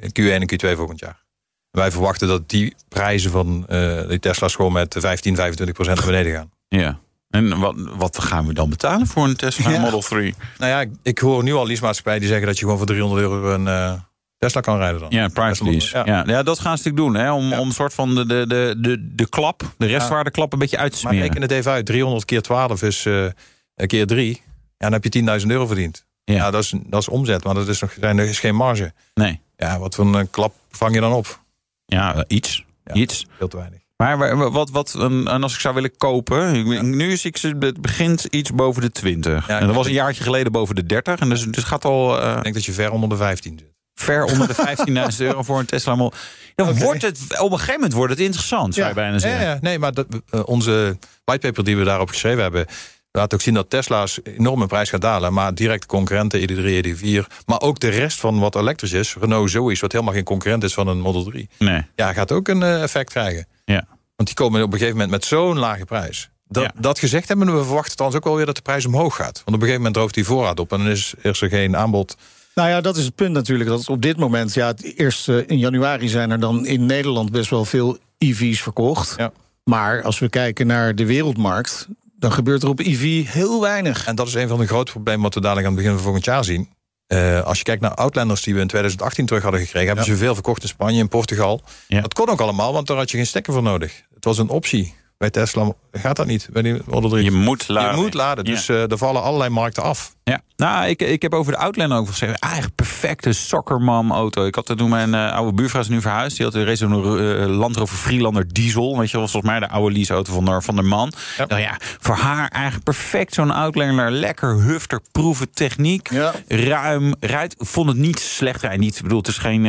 in 0.00 0.10
Q1 0.20 0.48
en 0.48 0.50
Q2 0.52 0.76
volgend 0.76 0.98
jaar. 0.98 1.24
Wij 1.70 1.90
verwachten 1.90 2.28
dat 2.28 2.48
die 2.48 2.74
prijzen 2.88 3.30
van 3.30 3.66
uh, 3.68 4.08
die 4.08 4.18
Tesla's 4.18 4.54
gewoon 4.54 4.72
met 4.72 4.96
15, 4.98 5.36
25 5.36 5.74
procent 5.74 5.96
naar 5.96 6.06
beneden 6.06 6.32
gaan. 6.32 6.50
Ja. 6.68 6.98
En 7.28 7.58
wat, 7.58 7.74
wat 7.76 8.18
gaan 8.18 8.46
we 8.46 8.54
dan 8.54 8.70
betalen 8.70 9.06
voor 9.06 9.24
een 9.24 9.36
Tesla 9.36 9.70
ja. 9.70 9.80
Model 9.80 10.00
3? 10.00 10.34
Nou 10.58 10.70
ja, 10.70 10.80
ik, 10.80 10.90
ik 11.02 11.18
hoor 11.18 11.42
nu 11.42 11.54
al 11.54 11.66
leasemaatschappijen 11.66 12.20
die 12.20 12.28
zeggen 12.28 12.46
dat 12.46 12.56
je 12.56 12.62
gewoon 12.62 12.78
voor 12.78 12.86
300 12.86 13.22
euro 13.22 13.54
een 13.54 14.02
Tesla 14.40 14.60
kan 14.60 14.78
rijden 14.78 15.00
dan. 15.00 15.08
Ja, 15.10 15.28
price 15.28 15.64
lease. 15.64 15.96
Ja. 15.96 16.02
ja. 16.06 16.22
Ja. 16.26 16.42
dat 16.42 16.58
gaan 16.58 16.78
ze 16.78 16.88
natuurlijk 16.88 17.14
doen. 17.14 17.24
Hè, 17.24 17.32
om, 17.32 17.48
ja. 17.48 17.58
om 17.58 17.66
een 17.66 17.74
soort 17.74 17.94
van 17.94 18.14
de, 18.14 18.26
de, 18.26 18.44
de, 18.46 18.74
de, 18.78 19.14
de 19.14 19.28
klap, 19.28 19.62
de 19.78 19.86
restwaardeklap 19.86 20.52
een 20.52 20.58
beetje 20.58 20.78
uit 20.78 20.92
te 20.92 20.98
smeren. 20.98 21.18
Maar 21.18 21.28
reken 21.28 21.42
het 21.42 21.50
even 21.50 21.72
uit. 21.72 21.86
300 21.86 22.24
keer 22.24 22.42
12 22.42 22.82
is 22.82 23.04
uh, 23.04 23.26
keer 23.74 24.06
3. 24.06 24.42
Ja, 24.78 24.90
dan 24.90 24.92
heb 24.92 25.04
je 25.04 25.40
10.000 25.40 25.46
euro 25.46 25.66
verdiend. 25.66 26.06
Ja, 26.24 26.34
ja 26.34 26.50
dat, 26.50 26.62
is, 26.62 26.74
dat 26.86 27.00
is 27.00 27.08
omzet, 27.08 27.44
maar 27.44 27.54
dat 27.54 27.68
is 27.68 27.80
nog 27.80 27.96
er 28.00 28.18
is 28.18 28.38
geen 28.38 28.54
marge. 28.54 28.92
Nee. 29.14 29.40
Ja, 29.56 29.78
wat 29.78 29.94
voor 29.94 30.14
een 30.14 30.30
klap 30.30 30.54
vang 30.70 30.94
je 30.94 31.00
dan 31.00 31.12
op? 31.12 31.40
Ja, 31.86 32.24
iets. 32.26 32.64
iets. 32.92 33.26
Veel 33.36 33.48
te 33.48 33.56
weinig. 33.56 33.78
Maar 33.96 34.50
wat, 34.50 34.70
wat 34.70 34.94
en 34.94 35.26
als 35.42 35.54
ik 35.54 35.60
zou 35.60 35.74
willen 35.74 35.96
kopen, 35.96 36.64
nu 36.96 37.12
is 37.12 37.24
ik, 37.24 37.36
het 37.36 37.80
begint 37.80 38.24
iets 38.24 38.52
boven 38.52 38.82
de 38.82 38.90
20. 38.90 39.48
Ja, 39.48 39.58
en 39.60 39.66
dat 39.66 39.76
was 39.76 39.86
een 39.86 39.92
jaartje 39.92 40.22
geleden 40.22 40.52
boven 40.52 40.74
de 40.74 40.86
30. 40.86 41.20
En 41.20 41.28
dus, 41.28 41.44
dus 41.44 41.64
gaat 41.64 41.84
al. 41.84 42.22
Uh, 42.22 42.36
ik 42.36 42.42
denk 42.42 42.54
dat 42.54 42.64
je 42.64 42.72
ver 42.72 42.92
onder 42.92 43.08
de 43.08 43.16
15 43.16 43.58
zit 43.58 43.69
ver 44.00 44.24
onder 44.24 44.48
de 44.48 44.54
15.000 45.12 45.16
euro 45.18 45.42
voor 45.42 45.58
een 45.58 45.66
Tesla 45.66 45.94
Model. 45.94 46.18
Dan 46.54 46.68
okay. 46.68 46.80
wordt 46.80 47.02
het, 47.02 47.20
op 47.40 47.50
een 47.50 47.58
gegeven 47.58 47.74
moment 47.74 47.92
wordt 47.92 48.12
het 48.12 48.22
interessant, 48.22 48.74
zou 48.74 48.88
je 48.88 48.94
bijna 48.94 49.18
zeggen. 49.18 49.40
Ja, 49.40 49.50
ja. 49.50 49.58
Nee, 49.60 49.78
maar 49.78 49.92
dat, 49.92 50.06
uh, 50.30 50.40
onze 50.44 50.98
whitepaper 51.24 51.64
die 51.64 51.76
we 51.76 51.84
daarop 51.84 52.08
geschreven 52.08 52.42
hebben... 52.42 52.66
laat 53.10 53.34
ook 53.34 53.40
zien 53.40 53.54
dat 53.54 53.70
Tesla's 53.70 54.18
enorme 54.24 54.66
prijs 54.66 54.90
gaat 54.90 55.00
dalen. 55.00 55.32
Maar 55.32 55.54
directe 55.54 55.86
concurrenten, 55.86 56.40
ID3, 56.40 56.86
ID4... 56.86 57.44
maar 57.46 57.60
ook 57.60 57.80
de 57.80 57.88
rest 57.88 58.20
van 58.20 58.38
wat 58.38 58.56
elektrisch 58.56 58.92
is... 58.92 59.16
Renault 59.20 59.50
Zoe, 59.50 59.76
wat 59.80 59.92
helemaal 59.92 60.14
geen 60.14 60.24
concurrent 60.24 60.64
is 60.64 60.74
van 60.74 60.88
een 60.88 61.00
Model 61.00 61.24
3... 61.24 61.48
Nee. 61.58 61.86
Ja, 61.94 62.12
gaat 62.12 62.32
ook 62.32 62.48
een 62.48 62.60
uh, 62.60 62.82
effect 62.82 63.10
krijgen. 63.10 63.46
Ja. 63.64 63.84
Want 64.16 64.28
die 64.28 64.34
komen 64.34 64.62
op 64.62 64.72
een 64.72 64.78
gegeven 64.78 64.92
moment 64.92 65.10
met 65.10 65.24
zo'n 65.24 65.58
lage 65.58 65.84
prijs. 65.84 66.30
Dat, 66.48 66.62
ja. 66.62 66.70
dat 66.78 66.98
gezegd 66.98 67.28
hebben 67.28 67.56
we 67.56 67.64
verwachten 67.64 67.94
trouwens 67.94 68.20
ook 68.20 68.26
wel 68.26 68.36
weer 68.36 68.46
dat 68.46 68.56
de 68.56 68.62
prijs 68.62 68.86
omhoog 68.86 69.16
gaat. 69.16 69.42
Want 69.44 69.46
op 69.46 69.52
een 69.52 69.58
gegeven 69.60 69.76
moment 69.76 69.94
droogt 69.94 70.14
die 70.14 70.24
voorraad 70.24 70.60
op... 70.60 70.72
en 70.72 70.78
dan 70.78 70.88
is, 70.88 71.14
is 71.22 71.40
er 71.40 71.48
geen 71.48 71.76
aanbod 71.76 72.16
nou 72.60 72.72
ja, 72.72 72.80
dat 72.80 72.96
is 72.96 73.04
het 73.04 73.14
punt 73.14 73.32
natuurlijk. 73.32 73.70
Dat 73.70 73.88
op 73.88 74.02
dit 74.02 74.16
moment, 74.16 74.54
ja, 74.54 74.66
het 74.66 74.96
eerste 74.96 75.44
in 75.46 75.58
januari 75.58 76.08
zijn 76.08 76.30
er 76.30 76.40
dan 76.40 76.66
in 76.66 76.86
Nederland 76.86 77.30
best 77.30 77.50
wel 77.50 77.64
veel 77.64 77.98
EV's 78.18 78.62
verkocht. 78.62 79.14
Ja. 79.16 79.32
Maar 79.64 80.02
als 80.02 80.18
we 80.18 80.28
kijken 80.28 80.66
naar 80.66 80.94
de 80.94 81.06
wereldmarkt, 81.06 81.86
dan 82.18 82.32
gebeurt 82.32 82.62
er 82.62 82.68
op 82.68 82.80
EV 82.80 83.26
heel 83.28 83.60
weinig. 83.60 84.06
En 84.06 84.14
dat 84.14 84.26
is 84.26 84.34
een 84.34 84.48
van 84.48 84.58
de 84.58 84.66
grote 84.66 84.92
problemen 84.92 85.22
wat 85.22 85.34
we 85.34 85.40
dadelijk 85.40 85.66
aan 85.66 85.72
het 85.72 85.82
begin 85.82 85.96
van 85.96 86.04
volgend 86.04 86.24
jaar 86.24 86.44
zien. 86.44 86.68
Uh, 87.08 87.42
als 87.42 87.58
je 87.58 87.64
kijkt 87.64 87.82
naar 87.82 87.94
Outlanders 87.94 88.42
die 88.42 88.54
we 88.54 88.60
in 88.60 88.66
2018 88.66 89.26
terug 89.26 89.42
hadden 89.42 89.60
gekregen, 89.60 89.86
hebben 89.86 90.04
ja. 90.04 90.12
ze 90.12 90.18
veel 90.18 90.34
verkocht 90.34 90.62
in 90.62 90.68
Spanje 90.68 91.00
en 91.00 91.08
Portugal. 91.08 91.60
Ja. 91.88 92.00
Dat 92.00 92.14
kon 92.14 92.28
ook 92.28 92.40
allemaal, 92.40 92.72
want 92.72 92.86
daar 92.86 92.96
had 92.96 93.10
je 93.10 93.16
geen 93.16 93.26
stekker 93.26 93.52
voor 93.52 93.62
nodig. 93.62 94.02
Het 94.14 94.24
was 94.24 94.38
een 94.38 94.48
optie. 94.48 94.94
Bij 95.20 95.30
Tesla 95.30 95.72
gaat 95.92 96.16
dat 96.16 96.26
niet. 96.26 96.48
Bij 96.52 96.62
die 96.62 96.80
Model 96.86 97.10
3. 97.10 97.24
Je 97.24 97.30
moet 97.30 97.68
laden. 97.68 97.96
Je 97.96 98.02
moet 98.02 98.14
laden, 98.14 98.44
dus 98.44 98.66
ja. 98.66 98.74
uh, 98.74 98.90
er 98.90 98.98
vallen 98.98 99.22
allerlei 99.22 99.50
markten 99.50 99.82
af. 99.82 100.14
Ja, 100.24 100.40
nou, 100.56 100.88
ik, 100.88 101.02
ik 101.02 101.22
heb 101.22 101.34
over 101.34 101.52
de 101.52 101.58
Outlander 101.58 101.98
ook 101.98 102.08
gezegd. 102.08 102.38
Eigenlijk 102.38 102.74
perfecte 102.74 103.32
soccermam 103.32 104.12
auto. 104.12 104.46
Ik 104.46 104.54
had 104.54 104.72
toen 104.76 104.90
mijn 104.90 105.12
uh, 105.12 105.32
oude 105.32 105.52
buurvrouw 105.52 105.80
is 105.80 105.88
nu 105.88 106.00
verhuisd. 106.00 106.36
Die 106.36 106.46
had 106.46 106.54
een 106.54 106.64
race 106.64 106.84
een 106.84 107.40
uh, 107.40 107.56
Land 107.58 107.76
Rover 107.76 107.96
Freelander 107.96 108.52
diesel. 108.52 108.98
Weet 108.98 109.10
je, 109.10 109.18
was 109.18 109.30
volgens 109.30 109.52
mij 109.52 109.60
de 109.60 109.68
oude 109.68 109.94
leaseauto 109.94 110.32
van 110.32 110.44
de, 110.44 110.62
van 110.62 110.76
de 110.76 110.82
man. 110.82 111.12
Ja. 111.36 111.44
Nou 111.46 111.60
ja, 111.60 111.76
voor 111.80 112.14
haar 112.14 112.48
eigenlijk 112.48 112.84
perfect 112.84 113.34
zo'n 113.34 113.50
Outlander. 113.50 114.10
Lekker 114.10 114.62
hufter, 114.62 115.00
proeven, 115.12 115.50
techniek. 115.50 116.10
Ja. 116.10 116.32
Ruim, 116.48 117.14
rijdt. 117.20 117.54
Vond 117.58 117.88
het 117.88 117.98
niet 117.98 118.18
slecht 118.18 118.60
rijden. 118.60 118.80
Niet, 118.80 118.96
ik 118.96 119.02
bedoel, 119.02 119.18
het 119.18 119.28
is 119.28 119.38
geen 119.38 119.62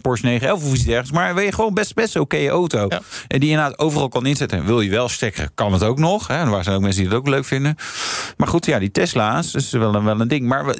Porsche 0.00 0.26
911 0.26 0.64
of 0.64 0.74
iets 0.74 0.84
dergelijks. 0.84 1.12
Maar 1.12 1.34
weet 1.34 1.46
je 1.46 1.52
gewoon 1.52 1.74
best, 1.74 1.94
best 1.94 2.16
oké 2.16 2.36
okay 2.36 2.48
auto. 2.48 2.86
Ja. 2.88 3.00
En 3.28 3.40
die 3.40 3.50
inderdaad 3.50 3.78
overal 3.78 4.08
kan 4.08 4.26
inzetten. 4.26 4.64
Wil 4.64 4.80
je 4.80 4.90
wel 4.94 5.08
stekken, 5.08 5.50
kan 5.54 5.72
het 5.72 5.82
ook 5.82 5.98
nog. 5.98 6.26
Hè. 6.26 6.34
En 6.36 6.50
waar 6.50 6.64
zijn 6.64 6.76
ook 6.76 6.82
mensen 6.82 7.00
die 7.00 7.10
het 7.10 7.18
ook 7.18 7.28
leuk 7.28 7.44
vinden. 7.44 7.76
Maar 8.36 8.48
goed, 8.48 8.66
ja, 8.66 8.78
die 8.78 8.90
Tesla's 8.90 9.54
is 9.54 9.70
wel 9.70 9.94
een, 9.94 10.04
wel 10.04 10.20
een 10.20 10.28
ding. 10.28 10.46
Maar 10.46 10.76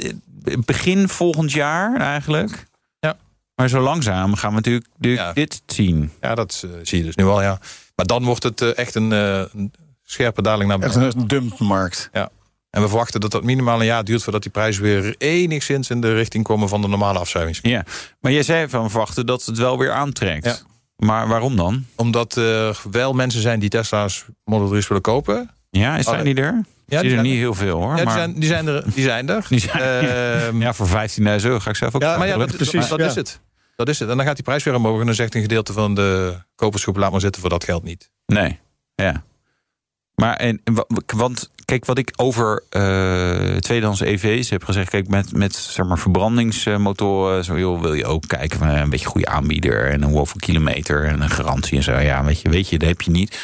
begin 0.64 1.08
volgend 1.08 1.52
jaar 1.52 2.00
eigenlijk. 2.00 2.66
Ja. 3.00 3.16
Maar 3.54 3.68
zo 3.68 3.80
langzaam 3.80 4.34
gaan 4.34 4.50
we 4.50 4.56
natuurlijk 4.56 4.86
ja. 4.98 5.32
dit 5.32 5.62
zien. 5.66 6.12
Ja, 6.20 6.34
dat 6.34 6.62
uh, 6.64 6.70
zie 6.82 6.98
je 6.98 7.04
dus 7.04 7.16
nu 7.16 7.24
al, 7.24 7.42
ja. 7.42 7.58
Maar 7.94 8.06
dan 8.06 8.24
wordt 8.24 8.42
het 8.42 8.60
uh, 8.60 8.78
echt 8.78 8.94
een, 8.94 9.10
uh, 9.10 9.38
een, 9.38 9.72
scherpe 10.02 10.42
daling 10.42 10.68
naar 10.68 10.78
beneden. 10.78 11.02
Echt 11.02 11.14
een 11.14 11.26
dumpmarkt. 11.26 12.08
Ja. 12.12 12.30
En 12.70 12.82
we 12.82 12.88
verwachten 12.88 13.20
dat 13.20 13.30
dat 13.30 13.42
minimaal 13.42 13.80
een 13.80 13.86
jaar 13.86 14.04
duurt... 14.04 14.22
voordat 14.22 14.42
die 14.42 14.50
prijzen 14.50 14.82
weer 14.82 15.14
enigszins 15.18 15.90
in 15.90 16.00
de 16.00 16.14
richting 16.14 16.44
komen... 16.44 16.68
van 16.68 16.80
de 16.80 16.88
normale 16.88 17.18
afzuiging. 17.18 17.58
Ja, 17.62 17.84
maar 18.20 18.32
jij 18.32 18.42
zei 18.42 18.68
van 18.68 18.90
verwachten 18.90 19.26
dat 19.26 19.44
het 19.44 19.58
wel 19.58 19.78
weer 19.78 19.92
aantrekt. 19.92 20.44
Ja. 20.44 20.56
Maar 21.04 21.28
waarom 21.28 21.56
dan? 21.56 21.86
Omdat 21.96 22.36
er 22.36 22.80
wel 22.90 23.12
mensen 23.12 23.40
zijn 23.40 23.60
die 23.60 23.68
Tesla's 23.68 24.24
Model 24.44 24.78
3's 24.78 24.88
willen 24.88 25.02
kopen. 25.02 25.50
Ja, 25.70 25.96
is 25.96 26.04
zijn 26.04 26.24
die 26.24 26.34
er? 26.34 26.64
Ja, 26.86 27.00
die, 27.00 27.08
die 27.08 27.18
er 27.18 27.24
niet 27.24 27.36
heel 27.36 27.54
veel 27.54 27.80
hoor. 27.80 27.90
Ja, 27.90 27.96
die, 27.96 28.04
maar... 28.04 28.14
zijn, 28.14 28.34
die, 28.34 28.48
zijn 28.48 28.66
er, 28.66 28.84
die 28.94 29.04
zijn 29.04 29.28
er. 29.28 29.46
Die 29.48 29.60
zijn, 29.60 30.04
uh, 30.54 30.60
ja, 30.60 30.72
voor 30.72 30.88
15.000 30.88 30.92
euro 31.24 31.58
ga 31.58 31.70
ik 31.70 31.76
zelf 31.76 31.94
ook. 31.94 32.02
Ja, 32.02 32.16
maar 32.16 32.26
ja, 32.26 32.36
dat, 32.36 32.56
precies, 32.56 32.88
dat, 32.88 32.98
dat 32.98 33.08
is 33.08 33.14
het. 33.14 33.40
Dat 33.76 33.88
is 33.88 33.98
het. 33.98 34.08
En 34.08 34.16
dan 34.16 34.26
gaat 34.26 34.34
die 34.34 34.44
prijs 34.44 34.64
weer 34.64 34.74
omhoog. 34.74 35.00
En 35.00 35.06
dan 35.06 35.14
zegt 35.14 35.34
een 35.34 35.40
gedeelte 35.40 35.72
van 35.72 35.94
de 35.94 36.38
kopersgroep... 36.54 36.96
laat 36.96 37.10
maar 37.10 37.20
zitten 37.20 37.40
voor 37.40 37.50
dat 37.50 37.64
geld 37.64 37.82
niet. 37.82 38.10
Nee, 38.26 38.58
ja. 38.94 39.22
Maar 40.14 40.36
en, 40.36 40.62
want 41.14 41.50
kijk, 41.64 41.84
wat 41.84 41.98
ik 41.98 42.12
over 42.16 42.62
uh, 42.70 43.56
tweedehands 43.56 44.00
EV's 44.00 44.50
heb 44.50 44.64
gezegd, 44.64 44.90
kijk, 44.90 45.08
met, 45.08 45.36
met 45.36 45.54
zeg 45.54 45.86
maar, 45.86 45.98
verbrandingsmotoren, 45.98 47.44
zo 47.44 47.58
joh, 47.58 47.80
wil 47.80 47.94
je 47.94 48.06
ook 48.06 48.26
kijken 48.26 48.58
van 48.58 48.68
een 48.68 48.90
beetje 48.90 49.06
goede 49.06 49.28
aanbieder 49.28 49.90
en 49.90 50.02
een 50.02 50.10
hoeveel 50.10 50.40
kilometer 50.40 51.04
en 51.04 51.20
een 51.20 51.30
garantie 51.30 51.76
en 51.76 51.82
zo. 51.82 51.98
Ja, 51.98 52.24
weet 52.24 52.40
je, 52.40 52.48
weet 52.48 52.68
je, 52.68 52.78
dat 52.78 52.88
heb 52.88 53.02
je 53.02 53.10
niet. 53.10 53.38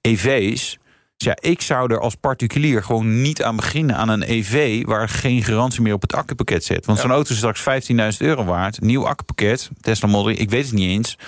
EV's, 0.00 0.78
ja, 1.16 1.36
ik 1.40 1.60
zou 1.60 1.92
er 1.92 2.00
als 2.00 2.14
particulier 2.14 2.82
gewoon 2.82 3.22
niet 3.22 3.42
aan 3.42 3.56
beginnen 3.56 3.96
aan 3.96 4.08
een 4.08 4.30
EV 4.30 4.84
waar 4.84 5.08
geen 5.08 5.42
garantie 5.42 5.82
meer 5.82 5.94
op 5.94 6.02
het 6.02 6.14
accupakket 6.14 6.64
zit. 6.64 6.86
Want 6.86 6.98
ja. 6.98 7.04
zo'n 7.04 7.14
auto 7.14 7.30
is 7.30 7.36
straks 7.36 7.90
15.000 7.92 7.96
euro 8.18 8.44
waard. 8.44 8.80
Nieuw 8.80 9.06
accupakket, 9.06 9.70
Tesla 9.80 10.08
Model, 10.08 10.40
ik 10.40 10.50
weet 10.50 10.64
het 10.64 10.74
niet 10.74 10.90
eens. 10.90 11.18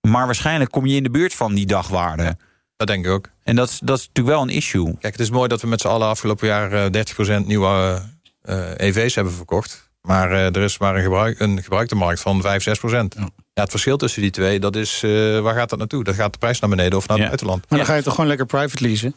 Maar 0.00 0.26
waarschijnlijk 0.26 0.70
kom 0.70 0.86
je 0.86 0.96
in 0.96 1.02
de 1.02 1.10
buurt 1.10 1.34
van 1.34 1.54
die 1.54 1.66
dagwaarde. 1.66 2.36
Dat 2.80 2.88
denk 2.88 3.04
ik 3.04 3.10
ook. 3.10 3.28
En 3.44 3.56
dat 3.56 3.68
is, 3.68 3.78
dat 3.82 3.98
is 3.98 4.06
natuurlijk 4.06 4.36
wel 4.36 4.42
een 4.46 4.54
issue. 4.54 4.84
Kijk, 4.84 5.12
het 5.12 5.20
is 5.20 5.30
mooi 5.30 5.48
dat 5.48 5.60
we 5.60 5.66
met 5.66 5.80
z'n 5.80 5.86
allen 5.88 6.06
afgelopen 6.08 6.46
jaar 6.46 6.72
eh, 6.72 7.04
30% 7.42 7.46
nieuwe 7.46 8.02
eh, 8.42 8.70
EV's 8.76 9.14
hebben 9.14 9.32
verkocht. 9.32 9.90
Maar 10.02 10.30
eh, 10.32 10.44
er 10.46 10.56
is 10.62 10.78
maar 10.78 10.96
een, 10.96 11.02
gebruik, 11.02 11.40
een 11.40 11.62
gebruikte 11.62 11.94
markt 11.94 12.20
van 12.20 12.40
5, 12.40 12.62
6 12.62 12.78
procent. 12.78 13.14
Ja. 13.18 13.28
het 13.62 13.70
verschil 13.70 13.96
tussen 13.96 14.22
die 14.22 14.30
twee, 14.30 14.60
dat 14.60 14.76
is, 14.76 15.02
eh, 15.02 15.40
waar 15.40 15.54
gaat 15.54 15.68
dat 15.70 15.78
naartoe? 15.78 16.04
Dat 16.04 16.14
gaat 16.14 16.32
de 16.32 16.38
prijs 16.38 16.60
naar 16.60 16.70
beneden 16.70 16.98
of 16.98 17.06
naar 17.08 17.16
Ja. 17.16 17.22
het 17.22 17.30
buitenland. 17.32 17.64
Maar 17.68 17.78
dan 17.78 17.86
ga 17.88 17.94
je 17.94 18.02
toch 18.02 18.14
gewoon 18.14 18.28
lekker 18.28 18.46
private 18.46 18.84
leasen? 18.84 19.14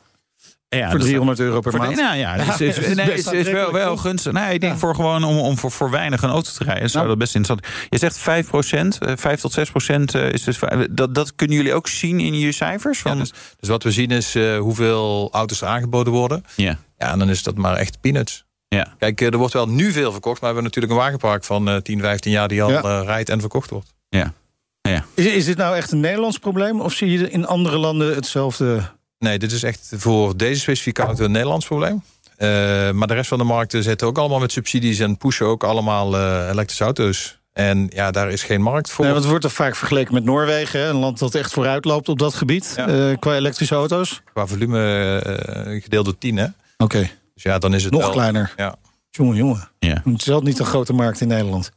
Ja, 0.78 0.90
voor 0.90 0.98
dat- 1.00 1.08
300 1.08 1.40
euro 1.40 1.60
per 1.60 1.78
maand? 1.78 1.96
nou 1.96 2.18
ja, 2.18 2.34
is, 2.36 2.46
dat 2.46 2.60
is 2.60 2.96
nee, 2.96 3.06
best 3.06 3.32
is, 3.32 3.48
is 3.48 3.52
wel, 3.52 3.72
wel 3.72 3.98
gunstig. 3.98 4.32
Nee, 4.32 4.54
ik 4.54 4.62
denk 4.62 4.74
Ja. 4.74 4.80
voor 4.80 4.96
gewoon 4.96 5.24
om, 5.24 5.38
om 5.38 5.58
voor, 5.58 5.72
voor 5.72 5.90
weinig 5.92 6.22
een 6.22 6.30
auto 6.30 6.50
te 6.58 6.64
rijden. 6.64 6.90
Zou 6.90 7.06
Nou. 7.06 7.08
dat 7.08 7.18
best 7.18 7.36
interessant. 7.36 7.88
Je 7.90 7.98
zegt 7.98 8.18
5 8.18 8.48
procent, 8.48 8.98
5 9.16 9.40
tot 9.40 9.52
6 9.52 9.70
procent 9.70 10.16
is 10.16 10.44
dus. 10.44 10.60
Dat, 10.90 11.16
dat 11.16 11.36
kunnen 11.36 11.56
jullie 11.58 11.74
ook 11.74 11.88
zien 11.88 12.20
in 12.20 12.34
je 12.40 12.52
cijfers? 12.52 12.98
Ja, 13.02 13.10
Van, 13.10 13.18
dus, 13.20 13.34
dus 13.60 13.70
wat 13.70 13.84
we 13.84 13.92
zien 13.92 14.10
is 14.12 14.36
eh, 14.36 14.58
hoeveel 14.58 15.30
auto's 15.32 15.62
er 15.62 15.68
aangeboden 15.68 16.14
worden. 16.14 16.44
ja. 16.56 16.78
Ja, 16.98 17.12
en 17.12 17.20
dan 17.20 17.30
is 17.30 17.44
dat 17.44 17.56
maar 17.56 17.76
echt 17.76 18.02
peanuts. 18.02 18.46
Ja. 18.68 18.94
Kijk, 19.00 19.22
eh, 19.22 19.28
er 19.32 19.38
wordt 19.38 19.54
wel 19.54 19.70
nu 19.70 19.92
veel 19.92 20.12
verkocht, 20.12 20.42
maar 20.42 20.50
we 20.50 20.56
hebben 20.56 20.64
natuurlijk 20.64 20.94
een 20.94 21.00
wagenpark 21.00 21.44
van 21.44 21.70
eh 21.70 21.76
10, 21.76 22.00
15 22.00 22.32
jaar 22.32 22.48
die 22.48 22.64
al 22.64 22.72
Ja. 22.72 22.82
eh, 22.82 23.02
rijdt 23.06 23.30
en 23.30 23.40
verkocht 23.40 23.70
wordt. 23.70 23.94
Ja. 24.10 24.34
Ja. 24.82 25.06
Is, 25.14 25.26
is 25.26 25.46
dit 25.46 25.58
nou 25.58 25.76
echt 25.76 25.92
een 25.92 26.00
Nederlands 26.00 26.38
probleem? 26.38 26.82
Of 26.82 26.94
zie 26.94 27.12
je 27.12 27.30
in 27.30 27.46
andere 27.48 27.78
landen 27.78 28.16
hetzelfde? 28.16 28.82
Nee, 29.24 29.40
dit 29.40 29.52
is 29.52 29.64
echt 29.64 29.92
voor 29.96 30.38
deze 30.38 30.60
specifieke 30.60 31.02
auto 31.02 31.24
een 31.24 31.32
Nederlands 31.32 31.66
probleem. 31.66 32.04
Eh, 32.38 32.48
maar 32.92 33.08
de 33.08 33.14
rest 33.14 33.28
van 33.28 33.38
de 33.38 33.44
markten 33.44 33.84
zitten 33.84 34.08
ook 34.08 34.18
allemaal 34.18 34.40
met 34.40 34.52
subsidies 34.52 35.00
en 35.00 35.18
pushen 35.18 35.46
ook 35.46 35.64
allemaal 35.64 36.18
eh, 36.18 36.50
elektrische 36.50 36.84
auto's. 36.84 37.40
En 37.54 37.90
ja, 37.94 38.12
daar 38.12 38.32
is 38.32 38.44
geen 38.44 38.62
markt 38.62 38.90
voor. 38.92 39.04
Nee, 39.06 39.14
want 39.14 39.24
het 39.26 39.34
wordt 39.34 39.48
toch 39.48 39.56
vaak 39.66 39.76
vergeleken 39.76 40.14
met 40.14 40.24
Noorwegen, 40.24 40.80
hè? 40.80 40.90
een 40.90 40.96
land 40.96 41.20
dat 41.20 41.36
echt 41.36 41.54
vooruit 41.54 41.86
loopt 41.86 42.10
op 42.10 42.20
dat 42.20 42.34
gebied, 42.34 42.74
Ja. 42.76 42.88
eh, 42.88 43.18
qua 43.20 43.36
elektrische 43.36 43.76
auto's. 43.76 44.22
Qua 44.34 44.46
volume 44.46 45.18
eh, 45.20 45.82
gedeeld 45.82 46.06
door 46.06 46.18
10, 46.18 46.38
hè? 46.38 46.46
Oké, 46.78 47.10
Dus 47.34 47.44
ja, 47.44 47.58
dan 47.58 47.74
is 47.74 47.84
het 47.84 47.94
nog 47.94 48.02
wel... 48.02 48.12
kleiner. 48.12 48.54
Ja. 48.58 48.76
Jongen, 49.10 49.36
jongen. 49.36 49.70
Ja. 49.80 50.02
Het 50.06 50.20
is 50.22 50.26
wel 50.26 50.42
niet 50.42 50.60
een 50.60 50.66
grote 50.66 50.94
markt 50.94 51.22
in 51.22 51.28
Nederland. 51.28 51.72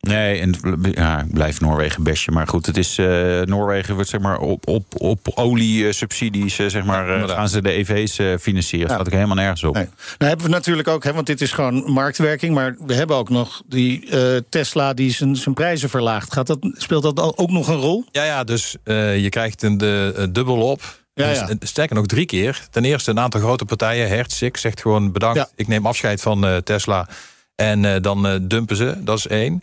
Nee. 0.00 0.40
En 0.40 0.54
ja, 0.92 1.20
ik 1.20 1.32
blijf 1.32 1.60
Noorwegen 1.60 2.02
bestje. 2.02 2.30
Maar 2.32 2.46
goed, 2.48 2.66
het 2.66 2.76
is 2.76 2.98
eh, 2.98 3.06
Noorwegen 3.40 3.94
wordt 3.94 4.10
zeg 4.10 4.20
maar 4.20 4.38
op, 4.38 4.68
op, 4.68 4.84
op 5.00 5.28
oliesubsidies, 5.34 6.58
eh, 6.58 6.66
zeg 6.66 6.84
maar, 6.84 7.06
eh, 7.06 7.12
inderdaad. 7.12 7.36
gaan 7.36 7.48
ze 7.48 7.62
de 7.62 7.72
EV's 7.72 8.18
eh, 8.18 8.34
financieren. 8.40 8.86
Dat 8.88 8.96
staat 8.96 9.06
ook 9.06 9.12
helemaal 9.12 9.36
nergens 9.36 9.64
op. 9.64 9.74
Nee. 9.74 9.84
Nou 9.84 9.94
hebben 10.30 10.46
we 10.46 10.52
natuurlijk 10.52 10.88
ook, 10.88 11.04
hè, 11.04 11.12
want 11.12 11.26
dit 11.26 11.40
is 11.40 11.52
gewoon 11.52 11.90
marktwerking, 11.92 12.54
maar 12.54 12.76
we 12.86 12.94
hebben 12.94 13.16
ook 13.16 13.28
nog 13.30 13.62
die 13.66 14.10
eh, 14.10 14.36
Tesla 14.48 14.94
die 14.94 15.12
zijn, 15.12 15.36
zijn 15.36 15.54
prijzen 15.54 15.88
verlaagt. 15.90 16.32
Gaat 16.32 16.46
dat, 16.46 16.58
speelt 16.72 17.02
dat 17.02 17.36
ook 17.38 17.50
nog 17.50 17.68
een 17.68 17.76
rol? 17.80 18.04
Ja, 18.12 18.24
ja, 18.24 18.44
dus 18.44 18.76
eh, 18.84 19.22
je 19.22 19.28
krijgt 19.28 19.62
een 19.62 19.78
de, 19.78 20.28
dubbel 20.32 20.56
op. 20.70 20.98
Ja, 21.14 21.28
Dus, 21.28 21.38
ja. 21.38 21.54
sterker 21.60 21.96
nog, 21.96 22.06
drie 22.06 22.26
keer. 22.26 22.66
Ten 22.70 22.84
eerste, 22.84 23.10
een 23.10 23.20
aantal 23.20 23.40
grote 23.40 23.64
partijen, 23.64 24.08
Hertz, 24.08 24.36
Sik, 24.36 24.56
zegt 24.56 24.80
gewoon 24.80 25.12
bedankt. 25.12 25.38
Ja. 25.38 25.48
Ik 25.56 25.68
neem 25.68 25.86
afscheid 25.86 26.20
van 26.22 26.46
eh, 26.46 26.56
Tesla. 26.56 27.08
En 27.54 27.84
eh, 27.84 28.02
dan 28.02 28.38
dumpen 28.48 28.76
ze, 28.76 28.94
dat 28.98 29.18
is 29.18 29.26
één. 29.26 29.62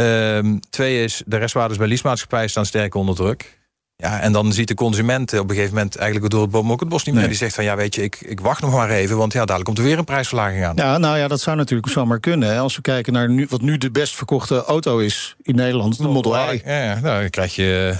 Ehm, 0.00 0.56
twee 0.70 1.04
is, 1.04 1.22
de 1.26 1.36
restwaardes 1.36 1.78
bij 1.78 1.86
leasemaatschappij 1.86 2.48
staan 2.48 2.66
sterk 2.66 2.94
onder 2.94 3.14
druk. 3.14 3.58
Ja, 3.96 4.20
en 4.20 4.32
dan 4.32 4.52
ziet 4.52 4.68
de 4.68 4.74
consument 4.74 5.32
op 5.32 5.48
een 5.48 5.54
gegeven 5.54 5.74
moment 5.74 5.96
eigenlijk 5.96 6.32
door 6.32 6.42
het 6.42 6.50
boom 6.50 6.72
ook 6.72 6.80
het 6.80 6.88
bos 6.88 7.04
niet 7.04 7.14
meer. 7.14 7.22
Nee. 7.22 7.30
Die 7.30 7.40
zegt 7.40 7.54
van, 7.54 7.64
ja 7.64 7.76
weet 7.76 7.94
je, 7.94 8.02
ik, 8.02 8.20
ik 8.20 8.40
wacht 8.40 8.62
nog 8.62 8.72
maar 8.72 8.90
even, 8.90 9.16
want 9.16 9.32
ja, 9.32 9.38
dadelijk 9.38 9.64
komt 9.64 9.78
er 9.78 9.84
weer 9.84 9.98
een 9.98 10.04
prijsverlaging 10.04 10.64
aan. 10.64 10.76
Ja, 10.76 10.98
nou 10.98 11.18
ja, 11.18 11.28
dat 11.28 11.40
zou 11.40 11.56
natuurlijk 11.56 11.92
zomaar 11.92 12.20
kunnen. 12.20 12.48
Hè. 12.48 12.58
Als 12.58 12.76
we 12.76 12.82
kijken 12.82 13.12
naar 13.12 13.28
nu, 13.28 13.46
wat 13.48 13.60
nu 13.60 13.78
de 13.78 13.90
best 13.90 14.14
verkochte 14.14 14.64
auto 14.64 14.98
is 14.98 15.36
in 15.42 15.54
Nederland, 15.54 15.96
de 15.96 16.08
Model 16.08 16.34
Y. 16.34 16.60
Ja, 16.64 16.82
ja, 16.82 17.00
nou, 17.00 17.20
dan 17.20 17.30
krijg 17.30 17.54
je 17.54 17.96